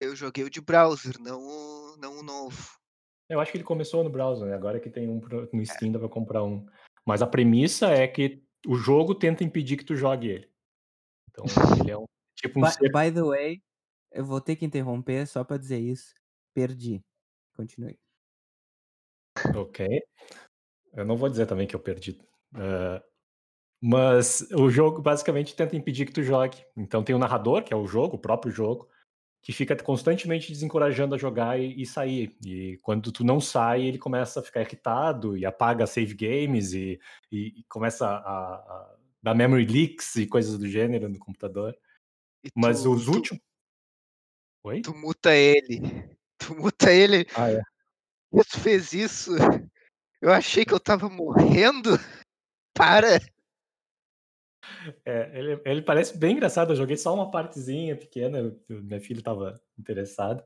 eu 0.00 0.14
joguei 0.14 0.44
o 0.44 0.50
de 0.50 0.60
browser, 0.60 1.18
não 1.20 1.40
o 1.40 1.96
não 1.98 2.18
o 2.18 2.22
novo. 2.22 2.78
Eu 3.28 3.40
acho 3.40 3.50
que 3.50 3.56
ele 3.56 3.64
começou 3.64 4.04
no 4.04 4.10
browser, 4.10 4.46
né, 4.46 4.54
agora 4.54 4.78
que 4.78 4.90
tem 4.90 5.08
um 5.08 5.20
no 5.52 5.66
Steam 5.66 5.92
dá 5.92 5.98
pra 5.98 6.08
comprar 6.08 6.44
um. 6.44 6.66
Mas 7.06 7.22
a 7.22 7.26
premissa 7.26 7.88
é 7.88 8.06
que 8.06 8.42
o 8.66 8.76
jogo 8.76 9.14
tenta 9.14 9.44
impedir 9.44 9.76
que 9.76 9.84
tu 9.84 9.96
jogue 9.96 10.28
ele. 10.28 10.53
Então 11.34 11.44
ele 11.80 11.90
é 11.90 11.98
um 11.98 12.04
tipo 12.36 12.60
um 12.60 12.62
By 12.62 12.72
ser 12.72 12.92
by 12.92 13.12
the 13.12 13.22
way, 13.22 13.62
eu 14.12 14.24
vou 14.24 14.40
ter 14.40 14.54
que 14.54 14.64
interromper 14.64 15.26
só 15.26 15.42
pra 15.42 15.56
dizer 15.58 15.78
isso, 15.80 16.14
perdi. 16.54 17.02
Continue. 17.56 17.98
Ok. 19.56 19.86
Eu 20.92 21.04
não 21.04 21.16
vou 21.16 21.28
dizer 21.28 21.46
também 21.46 21.66
que 21.66 21.74
eu 21.74 21.80
perdi. 21.80 22.20
Hã, 22.54 23.02
mas 23.82 24.48
o 24.52 24.70
jogo 24.70 25.02
basicamente 25.02 25.54
tenta 25.54 25.76
impedir 25.76 26.06
que 26.06 26.12
tu 26.12 26.22
jogue. 26.22 26.64
Então 26.76 27.02
tem 27.02 27.14
o 27.14 27.18
narrador, 27.18 27.62
que 27.64 27.74
é 27.74 27.76
o 27.76 27.86
jogo, 27.86 28.16
o 28.16 28.20
próprio 28.20 28.52
jogo, 28.52 28.88
que 29.42 29.52
fica 29.52 29.76
constantemente 29.76 30.52
desencorajando 30.52 31.14
a 31.14 31.18
jogar 31.18 31.60
e 31.60 31.82
e 31.82 31.86
sair. 31.86 32.36
E 32.46 32.78
quando 32.82 33.12
tu 33.12 33.24
não 33.24 33.40
sai, 33.40 33.82
ele 33.82 33.98
começa 33.98 34.40
a 34.40 34.42
ficar 34.42 34.62
irritado 34.62 35.36
e 35.36 35.44
apaga 35.44 35.86
save 35.86 36.14
games 36.14 36.72
e 36.72 37.00
e 37.30 37.60
e 37.60 37.64
começa 37.68 38.06
a 38.06 38.54
a 38.54 38.96
dar 39.24 39.34
memory 39.34 39.64
leaks 39.64 40.16
e 40.16 40.26
coisas 40.26 40.58
do 40.58 40.68
gênero 40.68 41.08
no 41.08 41.18
computador. 41.18 41.74
E 42.44 42.50
Mas 42.54 42.82
tu 42.82 42.92
os 42.92 43.06
tu 43.06 43.12
últimos 43.12 43.42
Oi? 44.64 44.82
tu 44.82 44.94
muta 44.94 45.34
ele. 45.34 45.80
Tu 46.36 46.54
muta 46.54 46.92
ele. 46.92 47.26
Ah, 47.34 47.48
é. 47.50 47.62
"Pô, 48.30 48.44
tu 48.44 48.60
fez 48.60 48.92
isso? 48.92 49.30
Eu 50.20 50.30
achei 50.30 50.62
que 50.64 50.74
eu 50.74 50.78
estava 50.78 51.08
morrendo. 51.08 51.90
Para!" 52.76 53.18
É, 55.06 55.38
ele 55.38 55.62
ele 55.64 55.80
parece 55.80 56.18
bem 56.18 56.32
engraçado, 56.32 56.72
eu 56.72 56.76
joguei 56.76 56.96
só 56.98 57.14
uma 57.14 57.30
partezinha 57.30 57.96
pequena, 57.96 58.54
minha 58.68 59.00
filha 59.00 59.20
estava 59.20 59.58
interessada, 59.78 60.44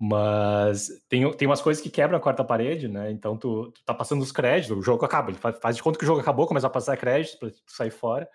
mas 0.00 0.88
tem 1.10 1.30
tem 1.36 1.46
umas 1.48 1.62
coisas 1.62 1.82
que 1.82 1.90
quebram 1.90 2.18
a 2.18 2.22
quarta 2.22 2.44
parede, 2.44 2.88
né, 2.88 3.10
então 3.12 3.36
tu 3.36 3.70
tu 3.72 3.84
tá 3.84 3.94
passando 3.94 4.22
os 4.22 4.32
créditos, 4.32 4.76
o 4.78 4.82
jogo 4.82 5.04
acaba, 5.04 5.30
ele 5.30 5.38
fa 5.38 5.52
faz 5.52 5.76
de 5.76 5.82
conta 5.82 5.98
que 5.98 6.04
o 6.04 6.08
jogo 6.08 6.20
acabou, 6.20 6.46
começa 6.46 6.66
a 6.68 6.70
passar 6.70 6.96
créditos 6.96 7.38
pra 7.38 7.50
tu 7.50 7.58
sair 7.68 7.90
fora, 7.90 8.28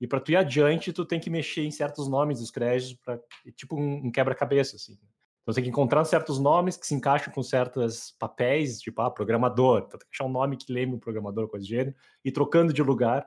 e 0.00 0.06
pra 0.08 0.20
tu 0.20 0.32
ir 0.32 0.36
adiante, 0.36 0.92
tu 0.92 1.04
tem 1.06 1.20
que 1.20 1.30
mexer 1.30 1.62
em 1.62 1.70
certos 1.70 2.08
nomes 2.08 2.40
dos 2.40 2.50
créditos 2.50 2.94
pra 3.04 3.14
é 3.46 3.52
tipo 3.52 3.76
um 3.76 4.06
um 4.08 4.10
quebra-cabeça, 4.12 4.76
assim. 4.76 4.98
Então 5.42 5.54
tem 5.54 5.64
que 5.64 5.70
encontrar 5.70 6.04
certos 6.04 6.38
nomes 6.40 6.76
que 6.76 6.86
se 6.86 6.94
encaixam 6.94 7.32
com 7.34 7.42
certas 7.42 8.12
papéis, 8.18 8.80
tipo, 8.80 9.00
ah, 9.02 9.10
programador, 9.10 9.80
então 9.86 9.98
tem 9.98 10.08
que 10.08 10.14
achar 10.16 10.24
um 10.28 10.32
nome 10.32 10.56
que 10.56 10.72
lembre 10.72 10.96
um 10.96 11.00
programador, 11.00 11.48
coisa 11.48 11.64
do 11.66 11.68
gênero, 11.68 11.96
e 12.24 12.32
trocando 12.32 12.72
de 12.72 12.82
lugar 12.82 13.26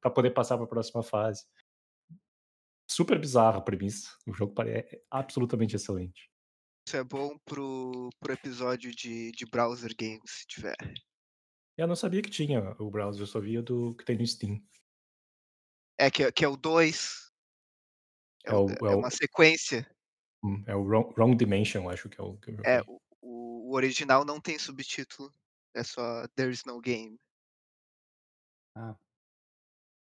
pra 0.00 0.10
poder 0.10 0.30
passar 0.30 0.56
pra 0.58 0.66
próxima 0.66 1.02
fase. 1.02 1.44
Super 2.88 3.18
bizarra 3.18 3.58
a 3.58 3.60
premissa, 3.60 4.10
o 4.26 4.32
jogo 4.32 4.54
é 4.62 5.00
absolutamente 5.10 5.74
excelente. 5.76 6.28
Isso 6.88 6.96
é 6.96 7.02
bom 7.02 7.36
para 7.44 7.60
o 7.60 8.10
para 8.20 8.30
o 8.30 8.34
episódio 8.34 8.94
de 8.94 9.32
de 9.32 9.44
browser 9.44 9.92
games, 9.98 10.30
se 10.30 10.46
tiver. 10.46 10.76
Eu 11.78 11.86
não 11.86 11.96
sabia 11.96 12.22
que 12.22 12.30
tinha 12.30 12.74
o 12.80 12.90
browser, 12.90 13.22
eu 13.22 13.26
só 13.26 13.38
via 13.40 13.62
do 13.62 13.94
que 13.96 14.04
tem 14.04 14.16
no 14.18 14.26
Steam. 14.26 14.62
É, 15.98 16.10
que 16.10 16.24
é 16.24 16.32
que 16.32 16.44
é 16.44 16.48
o 16.48 16.56
2. 16.56 17.26
É 18.44 18.52
É 18.52 18.54
o 18.54 18.76
o 18.82 18.86
é 18.86 18.92
é 18.92 18.94
o 18.96 19.02
uma 19.02 19.10
sequência. 19.10 19.86
Hum, 20.42 20.62
é 20.66 20.74
o 20.74 20.82
Wrong 20.82 21.12
Wrong 21.16 21.36
Dimension, 21.36 21.88
acho 21.88 22.08
que 22.08 22.20
é 22.20 22.24
o 22.24 22.36
que 22.38 22.50
eu 22.50 22.56
É, 22.64 22.80
o 22.86 23.00
o 23.68 23.74
original 23.74 24.24
não 24.24 24.40
tem 24.40 24.56
subtítulo, 24.58 25.34
é 25.74 25.82
só 25.82 26.26
"There's 26.36 26.64
no 26.64 26.80
game". 26.80 27.18
Ah. 28.74 28.96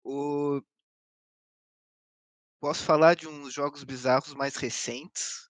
O 0.04 0.60
Posso 2.62 2.82
falar 2.84 3.14
de 3.14 3.28
uns 3.28 3.54
jogos 3.54 3.84
bizarros 3.84 4.34
mais 4.34 4.56
recentes? 4.56 5.47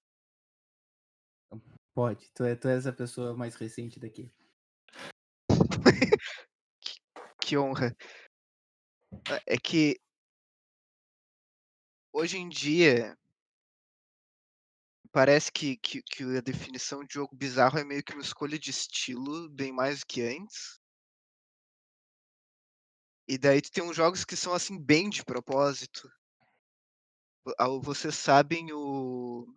Pode, 1.99 2.31
tu 2.31 2.45
é 2.45 2.55
tu 2.55 2.69
és 2.69 2.87
a 2.87 2.93
pessoa 2.93 3.37
mais 3.37 3.57
recente 3.57 3.99
daqui. 3.99 4.33
Que 5.49 5.49
que 7.43 7.59
honra. 7.59 7.97
É 9.29 9.55
é 9.55 9.59
que 9.59 10.01
hoje 12.13 12.39
em 12.39 12.49
dia 12.49 13.19
parece 15.11 15.51
que 15.51 15.77
que 15.79 16.01
que 16.01 16.23
a 16.37 16.41
definição 16.41 17.03
de 17.03 17.15
jogo 17.15 17.35
bizarro 17.35 17.81
é 17.81 17.85
meio 17.85 18.05
que 18.05 18.13
uma 18.13 18.23
escolha 18.23 18.57
de 18.57 18.71
estilo, 18.71 19.49
bem 19.51 19.73
mais 19.73 19.99
do 19.99 20.07
que 20.07 20.23
antes. 20.23 20.79
E 23.27 23.37
daí 23.37 23.61
tu 23.61 23.73
tem 23.73 23.83
uns 23.83 23.97
jogos 23.97 24.25
que 24.25 24.37
são, 24.37 24.55
assim, 24.55 24.79
bem 24.79 25.11
de 25.11 25.25
propósito. 25.25 26.09
Ah, 27.59 27.67
vocês 27.83 28.15
sabem 28.15 28.73
o 28.73 29.53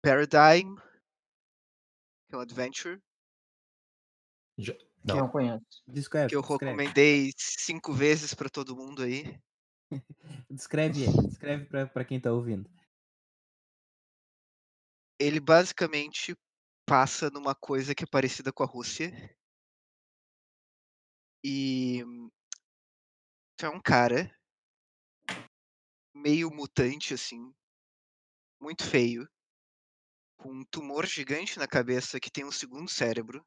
Paradigm? 0.00 0.76
Que 2.28 2.34
é 2.34 2.38
um 2.38 2.40
adventure. 2.40 3.00
Já 4.58 4.74
Que 4.74 4.86
não. 5.06 5.16
não 5.16 5.28
conheço. 5.28 5.64
Descreve, 5.86 6.28
Que 6.28 6.36
eu 6.36 6.40
descreve. 6.42 6.64
recomendei 6.66 7.30
5 7.36 7.92
vezes 7.92 8.34
pra 8.34 8.50
todo 8.50 8.76
mundo 8.76 9.02
aí. 9.02 9.40
Descreve 10.50 11.04
ele, 11.04 11.26
descreve 11.28 11.64
pra 11.64 11.86
pra 11.86 12.04
quem 12.04 12.20
tá 12.20 12.30
ouvindo. 12.30 12.68
Ele 15.18 15.40
basicamente 15.40 16.36
passa 16.86 17.30
numa 17.30 17.54
coisa 17.54 17.94
que 17.94 18.04
é 18.04 18.06
parecida 18.06 18.52
com 18.52 18.62
a 18.62 18.66
Rússia. 18.66 19.10
E 21.42 22.02
é 23.62 23.68
um 23.68 23.80
cara 23.80 24.30
meio 26.14 26.50
mutante, 26.50 27.14
assim 27.14 27.54
muito 28.60 28.84
feio 28.84 29.28
com 30.38 30.50
um 30.52 30.64
tumor 30.64 31.04
gigante 31.06 31.58
na 31.58 31.68
cabeça 31.68 32.18
que 32.20 32.30
tem 32.30 32.44
um 32.46 32.52
segundo 32.52 32.88
cérebro. 32.88 33.44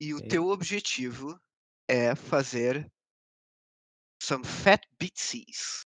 E 0.00 0.14
o 0.14 0.22
teu 0.22 0.46
objetivo 0.48 1.38
é 1.88 2.14
fazer 2.14 2.90
some 4.20 4.44
fat 4.44 4.82
beatsies. 4.98 5.86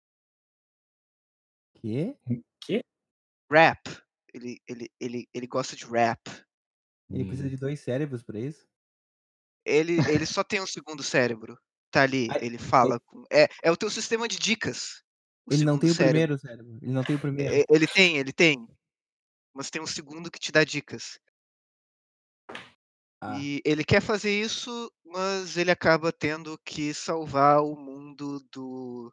Quê? 1.75 2.19
Hum, 2.29 2.43
quê? 2.61 2.83
Rap. 3.51 3.83
Ele 4.35 4.61
ele 4.69 4.89
ele 5.01 5.29
ele 5.35 5.47
gosta 5.47 5.75
de 5.77 5.85
rap. 5.87 6.21
Ele 7.13 7.25
precisa 7.25 7.49
Hum. 7.49 7.51
de 7.51 7.57
2 7.57 7.81
cérebros 7.81 8.23
pra 8.23 8.39
isso? 8.39 8.69
Ele 9.65 10.03
ele 10.07 10.25
só 10.27 10.43
tem 10.45 10.61
um 10.63 10.67
segundo 10.67 11.03
cérebro. 11.03 11.59
Tá 11.91 12.03
ali, 12.03 12.35
Ai, 12.35 12.41
ele 12.41 12.59
fala 12.59 12.99
com 13.01 13.23
é 13.33 13.49
é 13.63 13.71
o 13.71 13.77
teu 13.77 13.91
sistema 13.91 14.29
de 14.29 14.39
dicas, 14.39 15.03
Ele 15.51 15.65
não 15.65 15.79
tem 15.79 15.91
o 15.91 15.95
cérebro. 15.95 16.11
primeiro 16.11 16.39
cérebro, 16.39 16.79
ele 16.83 16.93
não 16.93 17.05
tem 17.05 17.17
o 17.17 17.19
primeiro. 17.21 17.55
E 17.55 17.65
ele 17.69 17.87
tem, 17.87 18.17
ele 18.19 18.33
tem. 18.33 18.67
Mas 19.55 19.71
tem 19.71 19.81
um 19.83 19.87
segundo 19.87 20.31
que 20.31 20.39
te 20.39 20.53
dá 20.53 20.65
dicas. 20.65 21.19
Ah. 23.21 23.39
E 23.41 23.63
ele 23.65 23.85
quer 23.85 24.03
fazer 24.03 24.31
isso, 24.31 24.93
mas 25.05 25.57
ele 25.57 25.71
acaba 25.71 26.13
tendo 26.13 26.59
que 26.65 26.93
salvar 26.93 27.63
o 27.63 27.75
mundo 27.75 28.41
do 28.53 29.13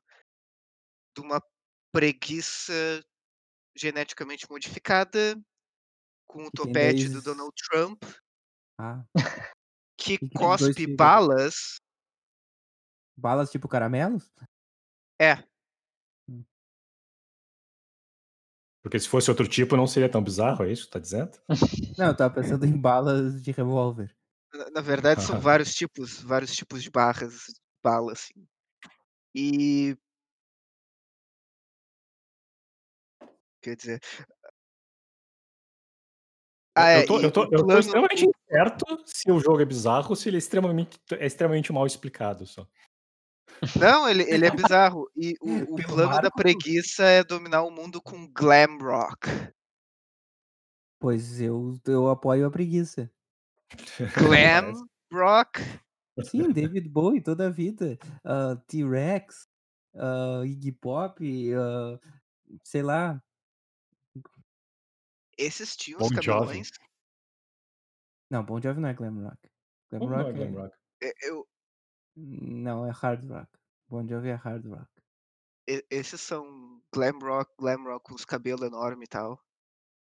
de 1.15 1.21
uma 1.21 1.41
preguiça 1.91 2.73
geneticamente 3.77 4.49
modificada, 4.49 5.36
com 6.27 6.45
o 6.45 6.51
Que 6.51 6.57
topete 6.57 7.09
do 7.09 7.21
2 7.21 7.23
Donald 7.23 7.53
Trump 7.69 8.03
Ah. 8.79 9.05
que 9.97 10.19
que 10.19 10.29
tem 10.29 10.55
2 10.55 10.75
cospe 10.75 10.88
balas 10.88 11.79
Balas 13.17 13.51
tipo 13.51 13.67
caramelos? 13.67 14.31
É. 15.19 15.43
Porque 18.84 18.99
se 18.99 19.07
fosse 19.07 19.29
outro 19.31 19.47
tipo 19.47 19.77
não 19.77 19.88
seria 19.88 20.09
tão 20.09 20.21
bizarro, 20.21 20.65
é 20.65 20.71
isso 20.71 20.86
que 20.86 20.91
tá 20.91 20.99
dizendo? 20.99 21.31
Não, 21.97 22.07
eu 22.07 22.11
estava 22.11 22.34
pensando 22.34 22.65
em 22.65 22.77
balas 22.77 23.41
de 23.41 23.51
revólver. 23.51 24.13
Na 24.53 24.69
na 24.71 24.81
verdade 24.81 25.23
são 25.23 25.39
vários 25.39 25.73
tipos 25.73 26.21
vários 26.21 26.53
tipos 26.53 26.84
de 26.84 26.91
barras 26.91 27.45
bala, 27.81 28.11
assim. 28.11 28.45
E 29.34 29.97
Quer 33.61 33.77
dizer 33.77 33.99
Eu 36.75 36.81
Ah, 36.84 36.89
é, 36.89 37.03
eu 37.03 37.05
tô 37.05 37.19
eu 37.19 37.31
tô 37.31 37.43
eu 37.51 37.65
tô 37.65 37.77
extremamente 37.77 38.25
incerto 38.25 38.86
se 39.05 39.31
o 39.31 39.39
jogo 39.39 39.61
é 39.61 39.65
bizarro 39.65 40.09
ou 40.09 40.15
se 40.15 40.27
ele 40.27 40.38
é 40.38 40.39
extremamente 40.39 40.99
é 41.11 41.25
extremamente 41.25 41.71
mal 41.71 41.86
explicado 41.86 42.45
só. 42.47 42.67
Não, 43.80 44.08
ele 44.08 44.24
ele 44.24 44.45
é 44.45 44.51
bizarro. 44.56 45.10
E 45.16 45.36
o 45.41 45.74
o 45.74 45.76
Pelo 45.76 45.88
plano 45.88 46.20
da 46.22 46.32
preguiça 46.32 47.04
é 47.04 47.24
dominar 47.24 47.64
o 47.64 47.72
mundo 47.72 48.01
com 48.01 48.28
glam 48.28 48.78
rock. 48.80 49.28
Pois 50.99 51.41
eu 51.41 51.78
eu 51.88 52.10
apoio 52.10 52.45
a 52.45 52.51
preguiça. 52.51 53.12
Glam 54.16 54.74
rock? 55.12 55.60
Sim, 56.22 56.51
David 56.51 56.89
Bowie 56.89 57.22
toda 57.22 57.47
a 57.47 57.49
vida. 57.49 57.97
Hã, 58.24 58.56
T-Rex, 58.68 59.47
hã, 59.95 60.45
Iggy 60.45 60.72
Pop, 60.72 61.24
hã, 61.54 61.99
sei 62.64 62.84
lá. 62.84 63.22
Esses 65.38 65.76
tinham 65.76 65.99
Bon 65.99 66.10
camelões? 66.10 66.70
Não, 68.30 68.43
Bon 68.43 68.62
Jovi 68.62 68.80
não 68.80 68.89
é 68.89 68.93
glam 68.93 69.24
rock. 69.24 69.49
Glam 69.89 69.99
Como 69.99 70.12
não 70.12 70.20
é 70.20 70.24
rock 70.24 70.34
glam 70.34 70.47
é 70.49 70.62
rock? 70.62 70.76
E 71.01 71.14
eu 71.28 71.47
Não, 72.16 72.86
é 72.86 72.91
hard 72.91 73.26
rock. 73.30 73.49
Bon 73.88 74.07
Jovi 74.07 74.30
é 74.30 74.36
hard 74.36 74.66
rock. 74.66 74.89
E 75.68 75.86
esses 75.89 76.22
são 76.22 76.82
glam 76.93 77.20
rock 77.20 77.51
glam 77.59 77.84
rock 77.84 78.05
com 78.05 78.16
os 78.16 78.26
cabelo 78.26 78.66
enorme 78.66 79.05
e 79.05 79.07
tal? 79.07 79.39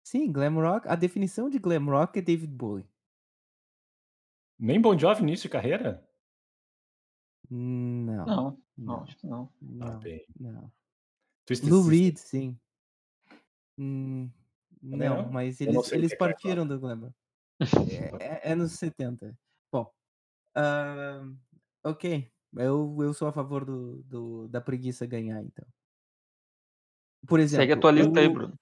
Sim, 0.07 0.33
glam 0.33 0.55
rock 0.61 0.87
a 0.89 0.95
definição 0.97 1.51
de 1.51 1.59
glam 1.59 1.87
rock 1.87 2.19
é 2.19 2.23
David 2.23 2.53
Bowie. 2.55 2.89
Nem 4.59 4.81
Bon 4.81 4.99
Jovi 4.99 5.23
início 5.23 5.49
de 5.49 5.53
carreira? 5.53 6.09
Não, 7.51 8.25
Não, 8.27 8.27
não, 8.27 8.63
não, 8.77 9.03
acho 9.03 9.17
que 9.17 9.27
não. 9.27 9.53
Ah, 9.81 9.91
não, 9.93 9.99
bem. 10.01 10.25
não. 10.39 10.73
Twisted 11.47 11.71
Lou 11.71 11.83
Sister. 11.83 11.91
Reed, 11.91 12.17
sim. 12.19 12.59
Hum, 13.79 14.31
Também 14.91 15.09
não, 15.09 15.17
não? 15.23 15.31
mas 15.31 15.61
Eu 15.65 15.73
não 15.73 15.83
eles 15.83 15.87
sei 15.89 16.01
o 16.01 16.01
eles 16.01 16.09
que 16.09 16.15
é 16.15 16.19
glam 16.19 16.33
rock. 16.33 16.43
partiram 16.43 16.67
do 16.67 16.79
glam 16.81 17.01
rock. 17.01 17.15
É 17.91 18.51
é 18.51 18.53
é 18.53 18.55
nos 18.55 18.73
70. 18.73 19.39
Bom, 19.73 19.93
hã, 20.57 21.37
ok, 21.85 22.33
eu 22.57 22.97
eu 23.03 23.15
sou 23.15 23.29
a 23.29 23.33
favor 23.33 23.65
do 23.65 24.03
do 24.05 24.49
da 24.49 24.61
preguiça 24.61 25.07
ganhar 25.07 25.43
então. 25.43 25.67
Por 27.27 27.41
Segue 27.55 27.73
a 27.73 27.77
exemplo, 27.77 27.81
tua 27.81 27.91
lista 27.93 28.21
aí, 28.21 28.29
Bruno. 28.29 28.55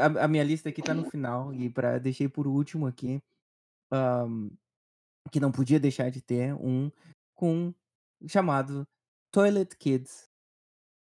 a 0.00 0.24
a 0.24 0.28
minha 0.28 0.44
lista 0.44 0.68
aqui 0.68 0.82
tá 0.82 0.94
no 0.94 1.04
final 1.04 1.52
e 1.54 1.70
pra 1.70 1.98
deixei 1.98 2.28
por 2.28 2.46
último 2.46 2.86
aqui, 2.86 3.20
hã, 3.92 4.28
que 5.32 5.40
não 5.40 5.52
podia 5.52 5.80
deixar 5.80 6.10
de 6.10 6.22
ter 6.22 6.54
um 6.54 6.90
com 7.34 7.74
chamado 8.28 8.86
Toilet 9.32 9.76
Kids 9.76 10.30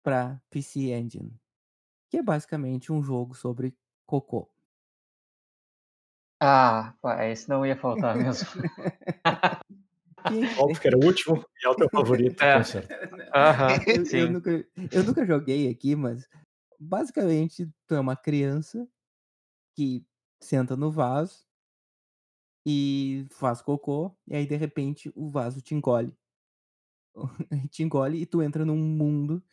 pra 0.03 0.41
PC 0.51 0.91
Engine, 0.93 1.39
que 2.09 2.17
é 2.17 2.23
basicamente 2.23 2.91
um 2.93 3.03
jogo 3.03 3.35
sobre 3.35 3.75
cocô. 4.07 4.49
Ah, 6.39 6.95
esse 7.29 7.47
não 7.49 7.65
ia 7.65 7.75
faltar 7.77 8.15
mesmo. 8.15 8.47
Óbvio 10.57 10.82
que 10.82 10.88
era 10.88 10.97
o 10.97 11.03
último 11.03 11.43
e 11.63 11.67
é 11.67 11.69
o 11.69 11.76
teu 11.76 11.89
favorito, 11.93 12.43
É. 12.43 12.53
com 12.53 12.63
certeza. 12.63 12.91
Aham, 13.36 13.84
Eu 13.93 14.07
eu 14.11 14.28
nunca 14.30 14.51
eu 14.91 15.03
nunca 15.03 15.26
joguei 15.26 15.69
aqui, 15.69 15.95
mas 15.95 16.28
basicamente 16.80 17.69
tu 17.88 17.95
é 17.95 17.99
uma 17.99 18.15
criança 18.15 18.88
que 19.76 20.05
senta 20.41 20.78
no 20.78 20.91
vaso 20.91 21.45
e 22.65 23.26
faz 23.32 23.61
cocô, 23.61 24.15
e 24.28 24.36
aí 24.36 24.45
de 24.45 24.55
repente 24.55 25.11
o 25.15 25.30
vaso 25.30 25.61
te 25.61 25.74
engole. 25.76 26.15
Te 27.72 27.84
engole 27.84 28.22
e 28.22 28.26
tu 28.26 28.41
entra 28.41 28.65
num 28.65 28.78
mundo 28.78 29.43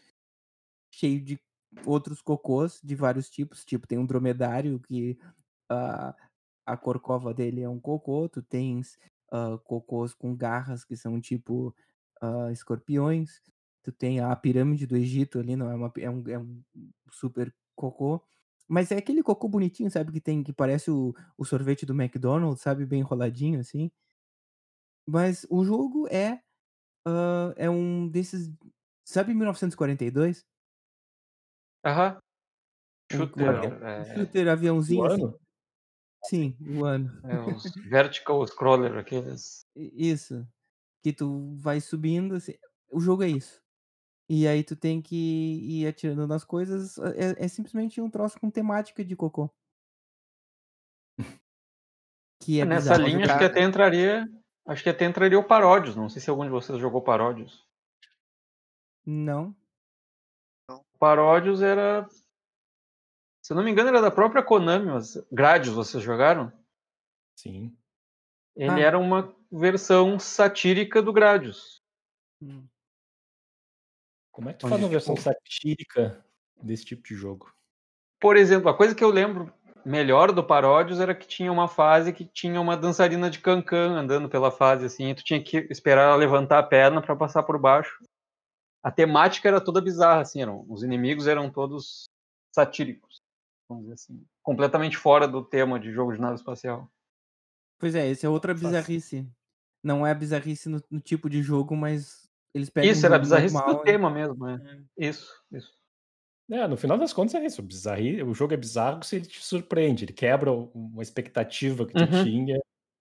cheio 0.93 1.21
de 1.23 1.39
outros 1.87 2.21
cocôs 2.23 2.81
de 2.83 2.95
vários 2.95 3.29
tipos, 3.31 3.65
tipo 3.65 3.87
tem 3.87 3.99
um 3.99 4.07
dromedário 4.07 4.81
que 4.81 5.19
a 5.71 6.17
a 6.67 6.77
corcova 6.77 7.35
dele 7.35 7.63
é 7.63 7.69
um 7.69 7.81
cocô, 7.81 8.29
tu 8.29 8.43
tens, 8.43 8.99
hã, 9.33 9.59
cocôs 9.59 10.15
com 10.15 10.37
garras 10.37 10.85
que 10.85 10.97
são 10.97 11.21
tipo, 11.21 11.75
escorpiões, 12.53 13.41
tu 13.83 13.93
tem 13.93 14.21
a 14.21 14.35
pirâmide 14.37 14.87
do 14.87 14.97
Egito 14.97 15.39
ali, 15.41 15.57
não 15.57 15.71
é 15.71 15.75
uma 15.77 15.93
é 15.99 16.11
um 16.11 16.29
é 16.29 16.39
um 16.39 16.63
super 17.13 17.55
cocô, 17.77 18.23
mas 18.69 18.91
é 18.93 18.99
aquele 18.99 19.23
cocô 19.23 19.49
bonitinho, 19.49 19.91
sabe, 19.91 20.13
que 20.13 20.21
tem 20.21 20.43
que 20.45 20.53
parece 20.53 20.91
o 20.91 21.15
o 21.39 21.45
sorvete 21.45 21.87
do 21.87 21.95
McDonald's, 21.95 22.63
sabe, 22.63 22.87
bem 22.87 23.01
enroladinho 23.01 23.61
assim. 23.61 23.91
Mas 25.07 25.47
o 25.51 25.65
jogo 25.65 26.07
é, 26.09 26.41
hã, 27.07 27.55
é 27.57 27.71
um 27.71 28.09
desses 28.09 28.53
sabe 29.05 29.35
1942? 29.35 30.45
Aham. 31.85 32.19
Um 33.13 33.27
Shooter, 33.27 33.55
Não. 33.55 33.79
eh 33.83 34.05
shooter 34.05 34.49
O 34.89 35.05
aviãozinho 35.05 35.07
assim. 35.07 35.35
Sim, 36.25 36.57
o 36.61 36.85
ano. 36.85 37.11
É, 37.25 37.39
os 37.41 37.73
vertical 37.89 38.47
scroller, 38.47 38.97
aqueles. 38.97 39.67
Isso. 39.75 40.47
Que 41.03 41.13
tu 41.13 41.55
vai 41.57 41.81
subindo, 41.81 42.35
assim 42.35 42.55
o 42.91 43.01
jogo 43.01 43.23
é 43.23 43.29
isso. 43.29 43.63
E 44.29 44.47
aí 44.47 44.63
tu 44.63 44.77
tem 44.77 45.01
que 45.01 45.17
ir 45.17 45.87
atirando 45.87 46.27
nas 46.27 46.45
coisas, 46.45 46.99
é 46.99 47.45
é 47.45 47.49
simplesmente 47.49 48.01
um 48.01 48.11
troço 48.11 48.39
com 48.39 48.51
temática 48.51 49.05
de 49.05 49.17
cocô. 49.17 49.51
Que 52.41 52.61
é 52.61 52.65
Nessa 52.65 52.95
bizarro 52.95 53.09
linha, 53.09 53.25
acho 53.25 53.39
que 53.39 53.45
até 53.45 53.63
entraria 53.63 54.29
acho 54.67 54.83
que 54.83 54.91
até 54.91 55.07
entraria 55.07 55.39
o 55.39 55.45
Parodius, 55.45 55.97
não 55.97 56.09
sei 56.09 56.21
se 56.21 56.29
algum 56.29 56.45
de 56.45 56.51
vocês 56.51 56.79
jogou 56.79 57.01
Parodius. 57.03 57.67
Não. 59.07 59.57
Parodius 60.99 61.63
era 61.63 62.07
se 63.49 63.55
eu 63.55 63.57
não 63.57 63.65
me 63.65 63.71
engano 63.71 63.89
era 63.89 64.03
da 64.03 64.11
própria 64.11 64.43
Konami, 64.43 64.85
mas 64.85 65.17
Gradius 65.33 65.75
vocês 65.75 66.05
jogaram? 66.05 66.53
Sim. 67.35 67.75
Ele 68.55 68.73
Ah. 68.73 68.79
era 68.79 68.99
uma 68.99 69.35
versão 69.51 70.19
satírica 70.19 71.01
do 71.01 71.15
Gradius. 71.15 71.83
Hum. 72.43 72.67
Como 74.31 74.51
é 74.51 74.53
que 74.53 74.59
tu 74.59 74.67
Onde, 74.67 74.71
faz 74.75 74.83
uma 74.83 74.91
versão 74.91 75.15
tipo- 75.15 75.25
satírica 75.25 76.23
desse 76.63 76.85
tipo 76.85 77.03
de 77.03 77.15
jogo? 77.15 77.51
Por 78.21 78.37
exemplo, 78.37 78.69
a 78.69 78.77
coisa 78.77 78.95
que 78.95 79.03
eu 79.03 79.09
lembro 79.09 79.51
melhor 79.83 80.31
do 80.31 80.45
Parodius 80.45 81.01
era 81.01 81.15
que 81.15 81.27
tinha 81.27 81.51
uma 81.51 81.69
fase 81.69 82.13
que 82.13 82.27
tinha 82.27 82.61
uma 82.61 82.77
dançarina 82.77 83.31
de 83.31 83.39
cancan 83.41 83.97
andando 83.97 84.29
pela 84.29 84.51
fase 84.51 84.85
assim, 84.85 85.09
e 85.09 85.15
tu 85.15 85.25
tinha 85.25 85.43
que 85.43 85.57
esperar 85.71 86.03
ela 86.09 86.17
levantar 86.17 86.59
a 86.59 86.63
perna 86.63 87.01
para 87.01 87.17
passar 87.17 87.45
por 87.45 87.59
baixo. 87.59 87.99
A 88.83 88.91
temática 88.91 89.49
era 89.49 89.59
toda 89.59 89.81
bizarra 89.81 90.21
assim, 90.21 90.43
eram, 90.43 90.67
os 90.69 90.83
inimigos 90.83 91.27
eram 91.27 91.51
todos 91.51 92.05
satíricos, 92.55 93.23
vamos 93.69 93.85
dizer 93.85 93.95
assim, 93.95 94.25
completamente 94.43 94.97
fora 94.97 95.29
do 95.29 95.45
tema 95.45 95.79
de 95.79 95.93
jogo 95.93 96.13
de 96.13 96.21
nave 96.21 96.37
espacial. 96.37 96.91
Pois 97.79 97.95
é, 97.95 98.09
esse 98.09 98.25
é 98.27 98.29
outra 98.29 98.55
bizarrice. 98.55 99.29
Não 99.83 100.07
é 100.07 100.15
bizarrice 100.15 100.69
no 100.69 100.83
no 100.91 101.01
tipo 101.01 101.29
de 101.31 101.43
jogo, 101.43 101.77
mas 101.77 102.29
eles 102.53 102.69
pegam 102.71 102.91
Isso 102.91 103.03
um 103.03 103.07
era 103.07 103.19
bizarrice 103.19 103.55
normal 103.55 103.77
do 103.77 103.81
e 103.83 103.85
tema 103.85 104.11
mesmo, 104.11 104.45
né? 104.47 104.85
Isso, 104.97 105.33
isso. 105.53 105.79
É, 106.51 106.67
no 106.67 106.77
final 106.79 106.97
das 106.99 107.13
contas 107.13 107.35
é 107.35 107.45
isso. 107.45 107.63
Bizarri... 107.63 108.23
O 108.23 108.33
jogo 108.35 108.55
é 108.55 108.57
bizarro 108.57 109.03
se 109.05 109.17
ele 109.17 109.27
te 109.27 109.45
surpreende. 109.45 110.05
Ele 110.07 110.13
quebra 110.15 110.51
uma 110.51 111.03
expectativa 111.03 111.87
que 111.87 111.93
tu 111.93 112.01
Uhum. 112.01 112.25
tinha 112.25 112.59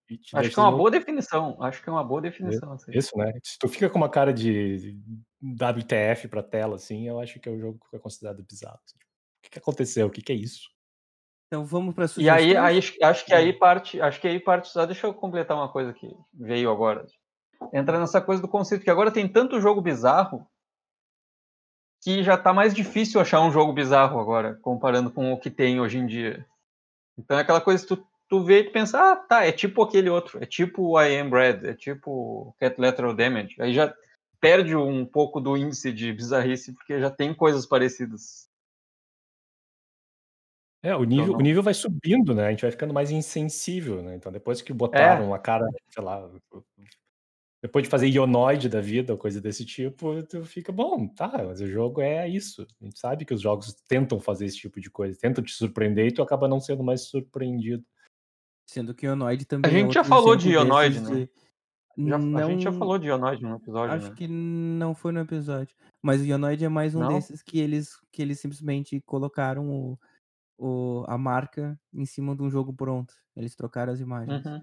e 0.10 0.18
te 0.18 0.36
Acho 0.38 0.50
que 0.52 0.60
é 0.60 0.62
uma 0.62 0.68
louco. 0.70 0.78
boa 0.84 0.92
definição. 0.92 1.58
Acho 1.64 1.82
que 1.82 1.90
é 1.90 1.92
uma 1.92 2.04
boa 2.04 2.22
definição. 2.22 2.74
Assim. 2.74 2.92
Isso, 2.94 3.18
né? 3.18 3.32
Se 3.44 3.58
tu 3.58 3.68
fica 3.70 3.90
com 3.90 3.98
uma 3.98 4.10
cara 4.10 4.34
de 4.34 5.00
WTF 5.42 6.28
pra 6.28 6.44
tela, 6.44 6.76
assim, 6.76 7.08
eu 7.08 7.20
acho 7.20 7.40
que 7.40 7.48
é 7.48 7.52
o 7.52 7.58
jogo 7.60 7.80
que 7.90 7.96
é 7.96 8.00
considerado 8.00 8.44
bizarro. 8.44 8.80
assim. 8.86 8.98
O 9.48 9.50
que, 9.50 9.52
que 9.52 9.60
aconteceu? 9.60 10.08
O 10.08 10.10
que, 10.10 10.22
que 10.22 10.32
é 10.34 10.36
isso? 10.36 10.70
Então 11.48 11.66
vamos 11.66 11.96
pra 11.96 12.06
E 12.18 12.30
aí, 12.30 12.58
aí 12.58 12.78
acho- 13.02 13.26
que 13.26 13.34
aí 13.34 13.54
parte, 13.54 14.02
acho 14.02 14.20
que 14.20 14.28
aí 14.28 14.40
parte 14.40 14.68
só 14.68 14.86
deixa 14.86 15.08
eu 15.08 15.14
completar 15.14 15.56
uma 15.56 15.70
coisa 15.72 15.94
que 15.94 16.14
veio 16.34 16.70
agora. 16.70 17.06
Entra 17.74 17.98
nessa 18.00 18.20
coisa 18.22 18.42
do 18.42 18.48
conceito 18.48 18.84
que 18.84 18.90
agora 18.90 19.10
tem 19.12 19.28
tanto 19.28 19.62
jogo 19.62 19.82
bizarro 19.82 20.46
que 22.04 22.22
já 22.24 22.38
tá 22.38 22.54
mais 22.54 22.74
difícil 22.74 23.20
achar 23.20 23.42
um 23.42 23.52
jogo 23.52 23.74
bizarro 23.74 24.20
agora, 24.20 24.56
comparando 24.62 25.10
com 25.10 25.32
o 25.34 25.40
que 25.40 25.50
tem 25.50 25.80
hoje 25.80 25.98
em 25.98 26.06
dia. 26.06 26.46
Então 27.18 27.38
é 27.38 27.42
aquela 27.42 27.62
coisa 27.62 27.82
que 27.82 27.96
tu, 27.96 28.08
tu 28.30 28.44
vê 28.44 28.60
e 28.60 28.64
tu 28.66 28.72
pensa, 28.72 29.00
ah, 29.00 29.16
tá, 29.16 29.46
é 29.46 29.52
tipo 29.52 29.82
aquele 29.82 30.10
outro, 30.10 30.42
é 30.42 30.46
tipo 30.46 31.00
I 31.02 31.18
Am 31.18 31.30
Bread, 31.30 31.66
é 31.66 31.74
tipo 31.74 32.54
Cat 32.60 32.80
Lateral 32.80 33.16
Damage. 33.16 33.56
Aí 33.60 33.74
já 33.74 33.94
perde 34.40 34.76
um 34.76 35.06
pouco 35.06 35.40
do 35.42 35.58
índice 35.58 35.92
de 35.92 36.14
bizarrice, 36.14 36.74
porque 36.74 37.00
já 37.00 37.10
tem 37.10 37.34
coisas 37.34 37.66
parecidas. 37.66 38.47
É, 40.84 40.96
o 40.96 41.04
nível, 41.04 41.34
não. 41.34 41.40
o 41.40 41.42
nível 41.42 41.64
vai 41.64 41.74
subindo, 41.74 42.34
né? 42.36 42.48
A 42.48 42.50
gente 42.52 42.62
vai 42.62 42.72
ficando 42.72 42.94
mais 42.94 43.12
insensível, 43.12 44.02
né? 44.04 44.16
Então, 44.16 44.32
depois 44.32 44.62
que 44.62 44.72
botaram 44.72 45.34
a 45.34 45.40
cara, 45.40 45.68
sei 45.90 46.04
lá, 46.04 46.30
depois 47.62 47.84
de 47.84 47.90
fazer 47.90 48.08
Ionoid 48.08 48.70
da 48.70 48.80
vida 48.80 49.12
ou 49.14 49.18
coisa 49.20 49.42
desse 49.42 49.66
tipo, 49.66 50.22
tu 50.24 50.46
fica, 50.46 50.72
bom, 50.72 51.08
tá, 51.08 51.44
mas 51.46 51.60
o 51.60 51.68
jogo 51.68 52.02
é 52.02 52.30
isso. 52.30 52.68
A 52.80 52.86
gente 52.86 53.00
sabe 53.00 53.26
que 53.26 53.34
os 53.34 53.42
jogos 53.42 53.74
tentam 53.88 54.20
fazer 54.20 54.46
esse 54.46 54.58
tipo 54.58 54.80
de 54.80 54.90
coisa, 54.92 55.20
tentam 55.20 55.44
te 55.44 55.52
surpreender 55.52 56.08
e 56.08 56.12
tu 56.12 56.22
acaba 56.22 56.48
não 56.48 56.60
sendo 56.60 56.84
mais 56.84 57.02
surpreendido. 57.10 57.84
Sendo 58.70 58.94
que 58.94 59.08
o 59.08 59.10
Ionoid 59.10 59.46
também 59.46 59.72
A 59.72 59.74
é 59.74 59.78
gente 59.80 59.94
já 59.94 60.02
outro 60.02 60.10
falou 60.10 60.36
de 60.36 60.50
exemplo 60.50 60.68
Ionoid, 60.68 61.00
desses 61.00 61.10
né? 61.10 61.16
de- 61.26 62.08
Já, 62.10 62.18
não, 62.20 62.38
A 62.38 62.50
gente 62.52 62.64
já 62.64 62.72
falou 62.72 63.00
de 63.00 63.08
Ionoid 63.08 63.42
no 63.42 63.56
episódio, 63.56 63.96
Acho 63.96 64.10
né? 64.10 64.16
que 64.16 64.28
não 64.28 64.94
foi 64.94 65.12
no 65.12 65.20
episódio. 65.22 65.76
Mas 66.02 66.22
o 66.22 66.26
Ionoid 66.26 66.64
é 66.64 66.70
mais 66.70 66.94
um 66.94 67.00
Não? 67.00 67.08
desses 67.16 67.42
que 67.42 67.60
eles, 67.60 68.00
que 68.12 68.22
eles 68.22 68.40
simplesmente 68.40 69.02
colocaram 69.02 69.68
o, 69.68 70.00
o, 70.58 71.04
a 71.08 71.18
marca 71.18 71.80
em 71.94 72.06
cima 72.06 72.36
de 72.36 72.42
um 72.44 72.50
jogo 72.50 72.74
pronto. 72.74 73.14
Eles 73.36 73.56
trocaram 73.56 73.94
as 73.94 74.00
imagens. 74.00 74.46
Uhum. 74.46 74.62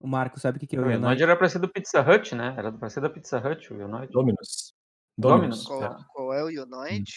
O 0.00 0.06
Marco 0.06 0.38
sabe 0.38 0.56
o 0.58 0.60
que, 0.60 0.66
que 0.66 0.76
é 0.76 0.78
o 0.78 0.82
O 0.82 0.84
Ionoid 0.86 1.00
Ionoid? 1.02 1.22
era 1.22 1.36
pra 1.36 1.48
ser 1.48 1.58
do 1.58 1.68
Pizza 1.70 2.00
Hut, 2.02 2.34
né? 2.34 2.54
Era 2.58 2.70
pra 2.72 2.90
ser 2.90 3.00
da 3.00 3.08
Pizza 3.08 3.38
Hut, 3.38 3.72
o 3.72 3.76
Ionoid. 3.80 4.12
Dominus. 4.12 4.74
Dominus, 5.16 5.64
Dominus. 5.64 5.66
Qual, 5.66 5.80
tá. 5.80 6.04
qual 6.12 6.34
é 6.34 6.44
o 6.44 6.50
Ionoid? 6.50 7.10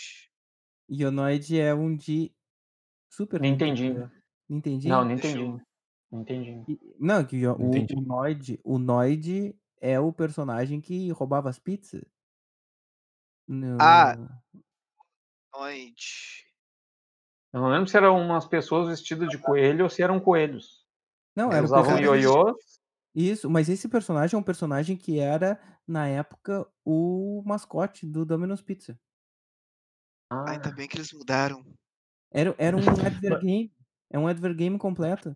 Ionoid 0.90 1.60
é 1.60 1.74
um 1.74 1.96
de 1.96 2.34
Super 3.12 3.42
Nintendinho. 3.42 3.94
Nintendo. 3.94 4.12
Nintendinho? 4.50 4.94
Não, 4.96 5.08
Deixa 5.08 5.28
eu- 5.28 5.32
Nintendinho. 5.34 5.68
Nintendinho. 6.12 6.66
E- 6.70 6.96
Não, 7.00 7.26
que 7.26 7.46
o, 7.46 7.58
o, 7.58 7.68
Entendi. 7.68 7.94
o 7.96 8.02
Noid, 8.02 8.60
o 8.64 8.78
Noid 8.80 9.54
é 9.82 10.00
o 10.00 10.14
personagem 10.14 10.80
que 10.80 11.10
roubava 11.12 11.50
as 11.50 11.60
pizzas. 11.60 12.06
No... 13.46 13.78
Ah. 13.82 14.16
Ionoid. 15.56 16.46
Eu 17.54 17.62
não 17.62 17.70
lembro 17.70 17.88
se 17.88 17.98
eram 17.98 18.20
umas 18.20 18.46
pessoas 18.46 18.90
vestidas 18.90 19.30
de 19.30 19.38
coelho 19.38 19.84
ou 19.84 19.90
se 19.90 20.04
eram 20.04 20.20
coelhos. 20.20 20.86
Não, 21.36 21.46
Eles 21.52 21.56
era 21.56 21.64
o 21.64 21.66
usavam 21.66 22.00
ioiô. 22.00 22.56
Isso, 23.16 23.50
mas 23.50 23.70
esse 23.70 23.88
personagem 23.88 24.36
é 24.36 24.40
um 24.40 24.44
personagem 24.44 24.96
que 24.96 25.20
era, 25.20 25.60
na 25.88 26.08
época, 26.08 26.68
o 26.86 27.42
mascote 27.46 28.06
do 28.06 28.26
Domino's 28.26 28.62
Pizza. 28.62 29.00
Ah, 30.30 30.52
Ainda 30.52 30.72
bem 30.72 30.88
que 30.88 30.98
eles 30.98 31.12
mudaram. 31.14 31.64
Era, 32.30 32.54
era 32.58 32.76
um 32.76 32.82
adver 32.82 33.40
game. 33.40 33.74
É 34.10 34.20
um 34.20 34.28
adver 34.28 34.54
game 34.54 34.78
completo. 34.78 35.36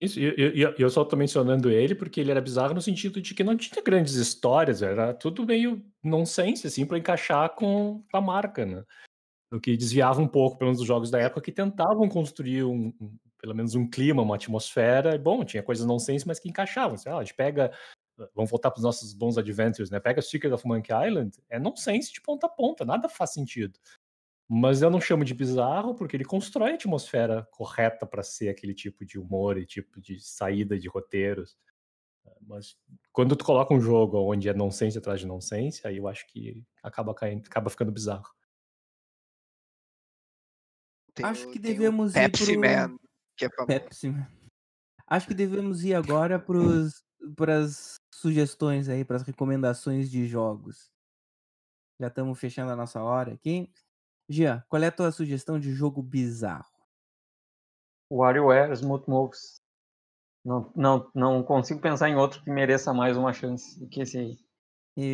Isso, 0.00 0.18
e 0.18 0.24
eu, 0.24 0.50
eu, 0.54 0.74
eu 0.78 0.90
só 0.90 1.04
tô 1.04 1.14
mencionando 1.14 1.70
ele 1.70 1.94
porque 1.94 2.20
ele 2.20 2.30
era 2.30 2.40
bizarro 2.40 2.72
no 2.72 2.80
sentido 2.80 3.20
de 3.20 3.34
que 3.34 3.44
não 3.44 3.56
tinha 3.56 3.82
grandes 3.82 4.14
histórias, 4.14 4.80
era 4.82 5.12
tudo 5.12 5.44
meio 5.44 5.84
nonsense, 6.02 6.66
assim, 6.66 6.86
pra 6.86 6.96
encaixar 6.98 7.50
com 7.54 8.02
a 8.12 8.20
marca, 8.20 8.64
né? 8.64 8.82
O 9.52 9.60
que 9.60 9.76
desviava 9.76 10.20
um 10.22 10.28
pouco, 10.28 10.58
pelo 10.58 10.68
menos, 10.70 10.78
dos 10.78 10.86
jogos 10.88 11.10
da 11.10 11.20
época, 11.20 11.40
que 11.42 11.52
tentavam 11.52 12.08
construir 12.08 12.64
um, 12.64 12.94
um- 13.00 13.18
pelo 13.40 13.54
menos 13.54 13.74
um 13.74 13.88
clima, 13.88 14.22
uma 14.22 14.36
atmosfera. 14.36 15.18
Bom, 15.18 15.44
tinha 15.44 15.62
coisas 15.62 15.86
nonsense, 15.86 16.26
mas 16.26 16.38
que 16.40 16.48
encaixavam. 16.48 16.96
Ah, 17.06 17.18
a 17.18 17.24
gente 17.24 17.34
pega. 17.34 17.72
Vamos 18.34 18.50
voltar 18.50 18.70
pros 18.70 18.84
nossos 18.84 19.14
bons 19.14 19.38
adventures, 19.38 19.90
né? 19.90 19.98
Pega 20.00 20.22
Secret 20.22 20.52
of 20.52 20.66
Monkey 20.66 20.92
Island, 20.92 21.38
é 21.48 21.58
nonsense 21.58 22.12
de 22.12 22.20
ponta 22.20 22.46
a 22.46 22.50
ponta, 22.50 22.84
nada 22.84 23.08
faz 23.08 23.32
sentido. 23.32 23.78
Mas 24.52 24.82
eu 24.82 24.90
não 24.90 25.00
chamo 25.00 25.24
de 25.24 25.32
bizarro 25.32 25.94
porque 25.94 26.16
ele 26.16 26.24
constrói 26.24 26.72
a 26.72 26.74
atmosfera 26.74 27.46
correta 27.52 28.04
para 28.04 28.20
ser 28.24 28.48
aquele 28.48 28.74
tipo 28.74 29.04
de 29.06 29.16
humor 29.16 29.56
e 29.56 29.64
tipo 29.64 30.00
de 30.00 30.18
saída 30.18 30.76
de 30.76 30.88
roteiros. 30.88 31.56
Mas 32.40 32.76
quando 33.12 33.36
tu 33.36 33.44
coloca 33.44 33.72
um 33.72 33.80
jogo 33.80 34.18
onde 34.18 34.48
é 34.48 34.52
nonsense 34.52 34.98
atrás 34.98 35.20
de 35.20 35.26
nonsense, 35.26 35.86
aí 35.86 35.98
eu 35.98 36.08
acho 36.08 36.26
que 36.26 36.66
acaba 36.82 37.14
caindo, 37.14 37.46
acaba 37.46 37.70
ficando 37.70 37.92
bizarro. 37.92 38.28
Tem 41.14 41.24
Acho 41.24 41.48
que 41.48 41.58
devemos 41.60 42.16
ir 42.16 42.20
Pepsi 42.32 42.52
pro- 42.54 42.60
Man, 42.60 42.96
que 43.36 43.44
é. 43.44 43.48
Pepsi. 43.66 44.10
Man. 44.10 44.28
Acho 45.06 45.28
que 45.28 45.34
devemos 45.34 45.84
ir 45.84 45.94
agora 45.94 46.40
pros, 46.40 47.04
pras 47.36 48.00
sugestões 48.12 48.88
aí, 48.88 49.04
pras 49.04 49.22
recomendações 49.22 50.10
de 50.10 50.26
jogos. 50.26 50.90
Já 52.00 52.08
estamos 52.08 52.36
fechando 52.36 52.72
a 52.72 52.76
nossa 52.76 53.00
hora 53.00 53.34
aqui. 53.34 53.70
Gia, 54.30 54.64
qual 54.68 54.80
é 54.80 54.86
a 54.86 54.92
tua 54.92 55.10
sugestão 55.10 55.58
de 55.58 55.72
jogo 55.72 56.00
bizarro? 56.00 56.70
WarioWare 58.12 58.72
Smooth 58.74 59.04
Moves. 59.10 59.60
Não, 60.44 60.72
não, 60.76 61.10
não 61.14 61.42
consigo 61.42 61.80
pensar 61.80 62.08
em 62.08 62.14
outro 62.14 62.40
que 62.44 62.50
mereça 62.50 62.94
mais 62.94 63.16
uma 63.16 63.32
chance 63.32 63.78
do 63.78 63.88
que 63.88 64.00
esse 64.02 64.18
aí. 64.18 64.36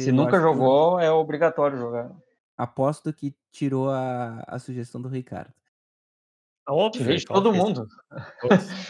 Se 0.01 0.13
nunca 0.13 0.37
acho 0.37 0.47
que 0.47 0.53
jogou, 0.53 1.01
é 1.01 1.11
obrigatório 1.11 1.79
jogar. 1.79 2.15
Aposto 2.59 3.11
que 3.13 3.35
tirou 3.51 3.91
a, 3.91 4.41
a 4.47 4.59
sugestão 4.59 5.01
do 5.01 5.09
Ricardo. 5.09 5.53
Óbvio, 6.69 7.03
Tirei 7.03 7.17
de 7.17 7.25
claro 7.27 7.43
todo 7.43 7.55
esse- 7.55 7.65
mundo. 7.65 7.89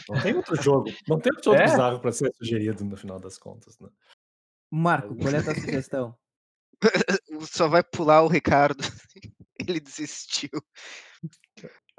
Não 0.09 0.22
tem 0.22 0.35
outro 0.35 0.57
jogo. 0.62 0.91
Não 1.07 1.20
tem 1.20 1.33
outro 1.35 1.53
jogo 1.53 1.57
É? 1.62 1.64
bizarro 1.66 2.01
para 2.01 2.11
ser 2.12 2.33
sugerido 2.35 2.85
no 2.85 2.97
final 2.97 3.20
das 3.20 3.39
contas, 3.39 3.79
né? 3.79 3.89
Marco, 4.72 5.14
qual 5.16 5.33
é 5.33 5.39
a 5.39 5.43
tua 5.45 5.55
sugestão? 5.55 6.18
Só 7.43 7.68
vai 7.68 7.83
pular 7.85 8.22
o 8.22 8.29
Ricardo. 8.29 8.83
Ele 9.71 9.81
desistiu. 9.81 10.51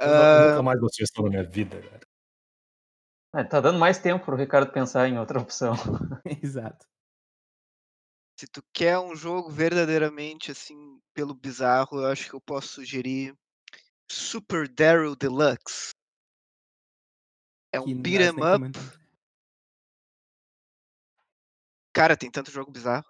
Eu 0.05 0.13
Ah, 0.15 0.39
nunca 0.41 0.61
mais 0.63 0.79
vou 0.79 0.89
sugestão 0.91 1.23
na 1.25 1.29
minha 1.31 1.43
vida, 1.43 1.81
cara. 1.81 2.07
É, 3.35 3.43
tá 3.43 3.59
dando 3.59 3.77
mais 3.77 3.97
tempo 3.99 4.23
pro 4.25 4.35
Ricardo 4.37 4.71
pensar 4.71 5.07
em 5.07 5.19
outra 5.19 5.39
opção. 5.39 5.73
Exato. 6.43 6.87
se 8.39 8.45
tu 8.47 8.61
quer 8.71 8.99
um 8.99 9.15
jogo 9.15 9.49
verdadeiramente 9.49 10.51
assim, 10.51 10.99
pelo 11.11 11.33
bizarro, 11.33 11.99
eu 12.01 12.05
acho 12.05 12.29
que 12.29 12.35
eu 12.35 12.41
posso 12.41 12.67
sugerir 12.67 13.33
Super 14.11 14.67
Daryl 14.69 15.15
Deluxe. 15.15 15.91
É 17.73 17.79
um 17.79 17.93
beat 17.93 18.21
'em 18.21 18.41
up. 18.41 18.61
Cara, 21.95 22.15
tem 22.17 22.29
tanto 22.31 22.51
jogo 22.51 22.71
bizarro. 22.71 23.05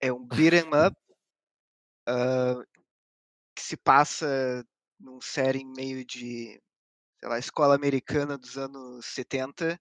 É 0.00 0.12
um 0.12 0.24
beat 0.26 0.54
'em 0.54 0.68
up, 0.86 0.96
que 2.72 2.77
se 3.68 3.76
passa 3.76 4.64
num 4.98 5.20
setting 5.20 5.66
meio 5.76 6.02
de, 6.02 6.58
sei 7.20 7.28
lá, 7.28 7.38
escola 7.38 7.74
americana 7.74 8.38
dos 8.38 8.56
anos 8.56 9.04
70. 9.04 9.78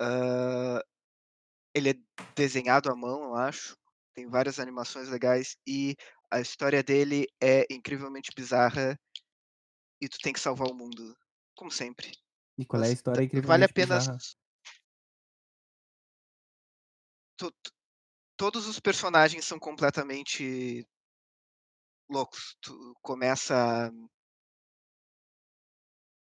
Hã, 0.00 0.80
ele 1.74 1.90
é 1.90 1.94
desenhado 2.34 2.90
à 2.90 2.96
mão, 2.96 3.24
eu 3.24 3.34
acho. 3.34 3.76
Tem 4.14 4.26
várias 4.26 4.58
animações 4.58 5.10
legais 5.10 5.56
e 5.66 5.94
a 6.30 6.40
história 6.40 6.82
dele 6.82 7.26
é 7.42 7.66
incrivelmente 7.70 8.30
bizarra 8.34 8.98
e 10.00 10.08
tu 10.08 10.16
tem 10.22 10.32
que 10.32 10.40
salvar 10.40 10.68
o 10.68 10.74
mundo, 10.74 11.14
como 11.54 11.70
sempre. 11.70 12.12
E 12.56 12.64
qual 12.64 12.82
é 12.82 12.88
a 12.88 12.92
história 12.92 13.28
da 13.28 13.46
vale 13.46 13.64
a 13.64 13.66
incrivelmente 13.66 13.72
pena 13.74 13.98
bizarra? 13.98 14.18
todos 18.36 18.66
os 18.66 18.80
personagens 18.80 19.44
são 19.44 19.58
completamente 19.58 20.86
loucos. 22.08 22.56
Tu 22.60 22.94
começa 23.02 23.90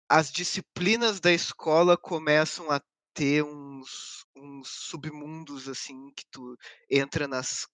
as 0.09 0.31
disciplinas 0.31 1.21
da 1.21 1.33
escola 1.33 1.97
começam 1.97 2.71
a 2.71 2.81
ter 3.15 3.43
uns 3.45 4.25
uns 4.37 4.69
submundos, 4.69 5.69
assim, 5.69 6.11
que 6.17 6.25
tu 6.31 6.57
entra 6.91 7.29
nas 7.29 7.67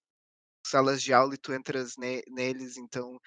salas 0.66 1.02
de 1.02 1.12
aula 1.12 1.34
e 1.34 1.38
tu 1.38 1.52
entras 1.54 1.96
ne 1.98 2.22
neles, 2.28 2.76
então 2.76 3.18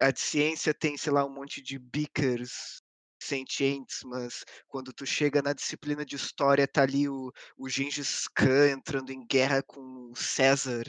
a 0.00 0.10
de 0.10 0.20
ciência 0.20 0.72
tem, 0.74 0.96
sei 0.96 1.12
lá, 1.12 1.24
um 1.24 1.32
monte 1.34 1.60
de 1.62 1.78
beakers 1.78 2.80
sentientes, 3.20 4.00
mas 4.04 4.44
quando 4.68 4.92
tu 4.92 5.06
chega 5.06 5.40
na 5.42 5.52
disciplina 5.52 6.04
de 6.04 6.16
história, 6.16 6.68
tá 6.68 6.82
ali 6.82 7.08
o 7.08 7.32
o 7.56 7.68
Gengis 7.68 8.28
Khan 8.28 8.68
entrando 8.70 9.10
em 9.10 9.24
guerra 9.26 9.62
com 9.62 10.10
o 10.10 10.16
César. 10.16 10.84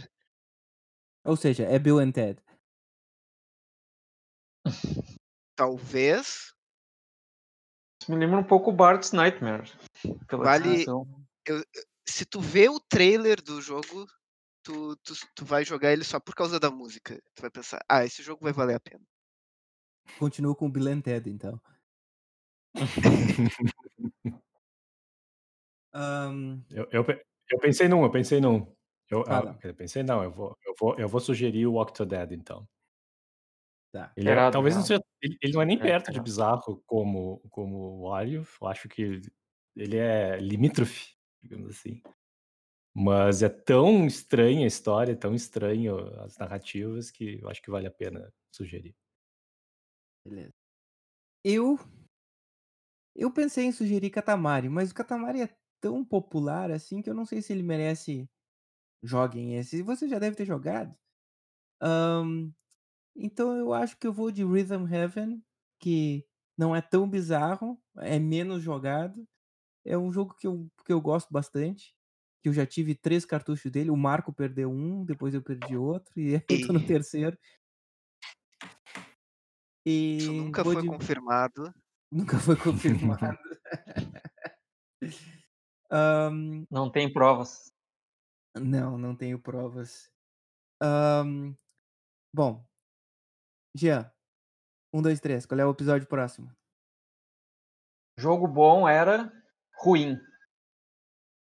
Ou 1.23 1.35
seja, 1.35 1.63
é 1.65 1.77
Bill 1.79 1.99
and 1.99 2.11
Ted. 2.11 2.44
Talvez. 5.55 6.53
Isso 8.01 8.11
me 8.11 8.17
lembra 8.17 8.39
um 8.39 8.43
pouco 8.43 8.71
Bart's 8.71 9.11
Nightmare, 9.11 9.71
pela 10.27 10.43
Vale 10.43 10.85
eu 11.47 11.63
se 12.07 12.25
tu 12.25 12.39
vê 12.39 12.69
o 12.69 12.79
trailer 12.79 13.41
do 13.41 13.61
jogo, 13.61 14.05
tu 14.63 14.95
tu 14.97 15.13
tu 15.35 15.45
vai 15.45 15.65
jogar 15.65 15.91
ele 15.91 16.03
só 16.03 16.19
por 16.19 16.35
causa 16.35 16.59
da 16.59 16.69
música. 16.69 17.19
Tu 17.35 17.41
vai 17.41 17.49
pensar: 17.49 17.79
"Ah, 17.89 18.05
esse 18.05 18.21
jogo 18.21 18.43
vai 18.43 18.53
valer 18.53 18.75
a 18.75 18.79
pena". 18.79 19.03
Continuo 20.19 20.55
com 20.55 20.69
Bill 20.69 20.87
and 20.87 21.01
Ted, 21.01 21.29
então. 21.29 21.59
Hã. 25.93 26.61
Eu 26.69 26.87
eu 26.91 27.05
eu 27.51 27.59
pensei 27.59 27.87
num, 27.87 28.03
eu 28.03 28.11
pensei 28.11 28.41
num. 28.41 28.75
Eu, 29.09 29.21
ah, 29.21 29.25
Fala. 29.25 29.59
eu 29.63 29.73
pensei 29.75 30.03
não, 30.03 30.23
eu 30.23 30.31
vou 30.31 30.57
eu 30.65 30.73
vou 30.79 30.95
eu 30.99 31.07
vou 31.07 31.21
sugerir 31.21 31.67
o 31.67 31.75
Octodad, 31.75 32.33
então. 32.33 32.67
Tá. 33.95 34.13
Ele 34.17 34.29
é 34.29 34.49
talvez 34.49 34.75
não 34.75 34.83
seja 34.83 35.01
ele 35.21 35.37
ele 35.41 35.53
não 35.53 35.61
é 35.61 35.65
nem 35.65 35.79
É, 35.79 35.81
perto 35.81 36.11
de 36.11 36.19
irado. 36.19 36.21
bizarro 36.21 36.81
como 36.85 37.39
como 37.49 37.75
o 37.77 38.09
Wario, 38.09 38.45
eu 38.61 38.67
acho 38.67 38.87
que 38.89 39.21
ele 39.75 39.97
é 39.97 40.37
limítrofe, 40.39 41.15
digamos 41.43 41.69
assim. 41.69 42.01
Mas 42.95 43.43
é 43.43 43.49
tão 43.49 44.05
estranha 44.07 44.65
a 44.65 44.67
história, 44.67 45.15
tão 45.17 45.35
estranho 45.35 45.97
as 46.21 46.37
narrativas, 46.37 47.11
que 47.11 47.39
eu 47.41 47.49
acho 47.49 47.61
que 47.61 47.71
vale 47.71 47.87
a 47.87 47.91
pena 47.91 48.33
sugerir. 48.51 48.95
Beleza. 50.25 50.53
Eu 51.43 51.77
eu 53.15 53.31
pensei 53.31 53.65
em 53.65 53.71
sugerir 53.71 54.09
Katamari, 54.09 54.69
mas 54.69 54.91
o 54.91 54.95
Katamari 54.95 55.41
é 55.41 55.55
tão 55.81 56.03
popular, 56.03 56.69
assim, 56.71 57.01
que 57.01 57.09
eu 57.09 57.13
não 57.13 57.25
sei 57.25 57.41
se 57.41 57.53
ele 57.53 57.63
merece 57.63 58.29
joguem 59.03 59.55
esse. 59.57 59.81
Você 59.83 60.07
já 60.09 60.19
deve 60.19 60.35
ter 60.37 60.45
jogado. 60.45 60.95
Hã, 61.81 62.25
então 63.15 63.55
eu 63.57 63.73
acho 63.73 63.97
que 63.97 64.07
eu 64.07 64.13
vou 64.13 64.31
de 64.31 64.43
Rhythm 64.43 64.85
Heaven, 64.91 65.43
que 65.79 66.25
não 66.57 66.75
é 66.75 66.81
tão 66.81 67.09
bizarro, 67.09 67.81
é 67.97 68.19
menos 68.19 68.61
jogado. 68.63 69.27
É 69.85 69.97
um 69.97 70.11
jogo 70.13 70.35
que 70.35 70.47
eu 70.47 70.69
que 70.85 70.93
eu 70.93 71.01
gosto 71.01 71.31
bastante, 71.33 71.95
que 72.43 72.49
eu 72.49 72.53
já 72.53 72.65
tive 72.67 72.95
3 72.95 73.25
cartuchos 73.25 73.71
dele, 73.71 73.91
o 73.91 73.97
Marco 73.97 74.33
perdeu 74.33 74.71
1, 74.71 75.05
depois 75.05 75.33
eu 75.35 75.41
perdi 75.43 75.77
outro 75.77 76.13
e 76.19 76.35
eu 76.49 76.59
tô 76.59 76.73
no 76.73 76.81
E 76.81 76.85
3º. 76.85 77.37
Isso 80.17 80.33
E 80.33 80.33
nunca 80.33 80.63
foi 80.65 80.77
de 80.77 80.85
confirmado. 80.85 81.73
Nunca 82.11 82.39
foi 82.39 82.55
confirmado. 82.55 83.37
Hã 85.91 86.31
Não 86.69 86.91
tem 86.91 87.11
provas. 87.11 87.71
Não, 88.55 88.97
não 88.97 89.15
tenho 89.15 89.39
provas. 89.39 90.09
Hã, 90.81 91.55
bom 92.33 92.65
Jean, 93.75 94.09
1, 94.93 95.01
2, 95.01 95.19
3, 95.19 95.45
qual 95.45 95.59
é 95.59 95.65
o 95.65 95.71
episódio 95.71 96.07
próximo? 96.07 96.49
Jogo 98.17 98.47
bom 98.47 98.87
era 98.87 99.29
ruim. 99.77 100.17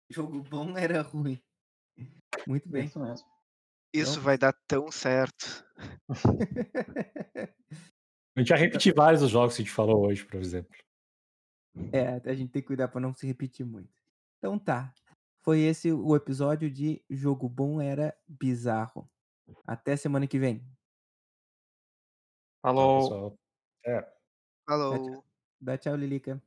Jogo 0.08 0.40
bom 0.40 0.78
era 0.78 1.02
ruim. 1.02 1.42
Muito 2.46 2.68
bem. 2.68 2.84
Isso 2.84 3.00
mesmo. 3.00 3.28
Isso 3.92 4.12
Então 4.12 4.22
vai 4.22 4.38
dar 4.38 4.52
tão 4.68 4.92
certo. 4.92 5.66
A 8.36 8.40
gente 8.40 8.50
vai 8.50 8.58
repetir 8.60 8.94
vários 8.94 9.22
dos 9.22 9.30
jogos 9.30 9.56
que 9.56 9.62
a 9.62 9.64
gente 9.64 9.74
falou 9.74 10.06
hoje, 10.06 10.24
por 10.24 10.40
exemplo. 10.40 10.72
É, 11.92 12.22
a 12.24 12.32
gente 12.32 12.52
tem 12.52 12.62
que 12.62 12.68
cuidar 12.68 12.86
pra 12.88 13.00
não 13.00 13.12
se 13.12 13.26
repetir 13.26 13.66
muito. 13.66 13.92
Então 14.38 14.56
tá, 14.56 14.94
foi 15.42 15.60
esse 15.60 15.92
o 15.92 16.14
episódio 16.14 16.70
de 16.70 17.04
Jogo 17.10 17.48
Bom 17.48 17.80
Era 17.80 18.16
Bizarro. 18.28 19.10
Até 19.66 19.96
semana 19.96 20.28
que 20.28 20.38
vem. 20.38 20.64
Tchau, 22.74 22.88
Falou. 22.88 22.94
pessoal. 22.94 23.38
Até. 23.84 24.12
Dá 24.86 24.98
tchau 24.98 25.08
Falou. 25.08 25.24
dá 25.60 25.78
tchau, 25.78 25.96
Lilica. 25.96 26.42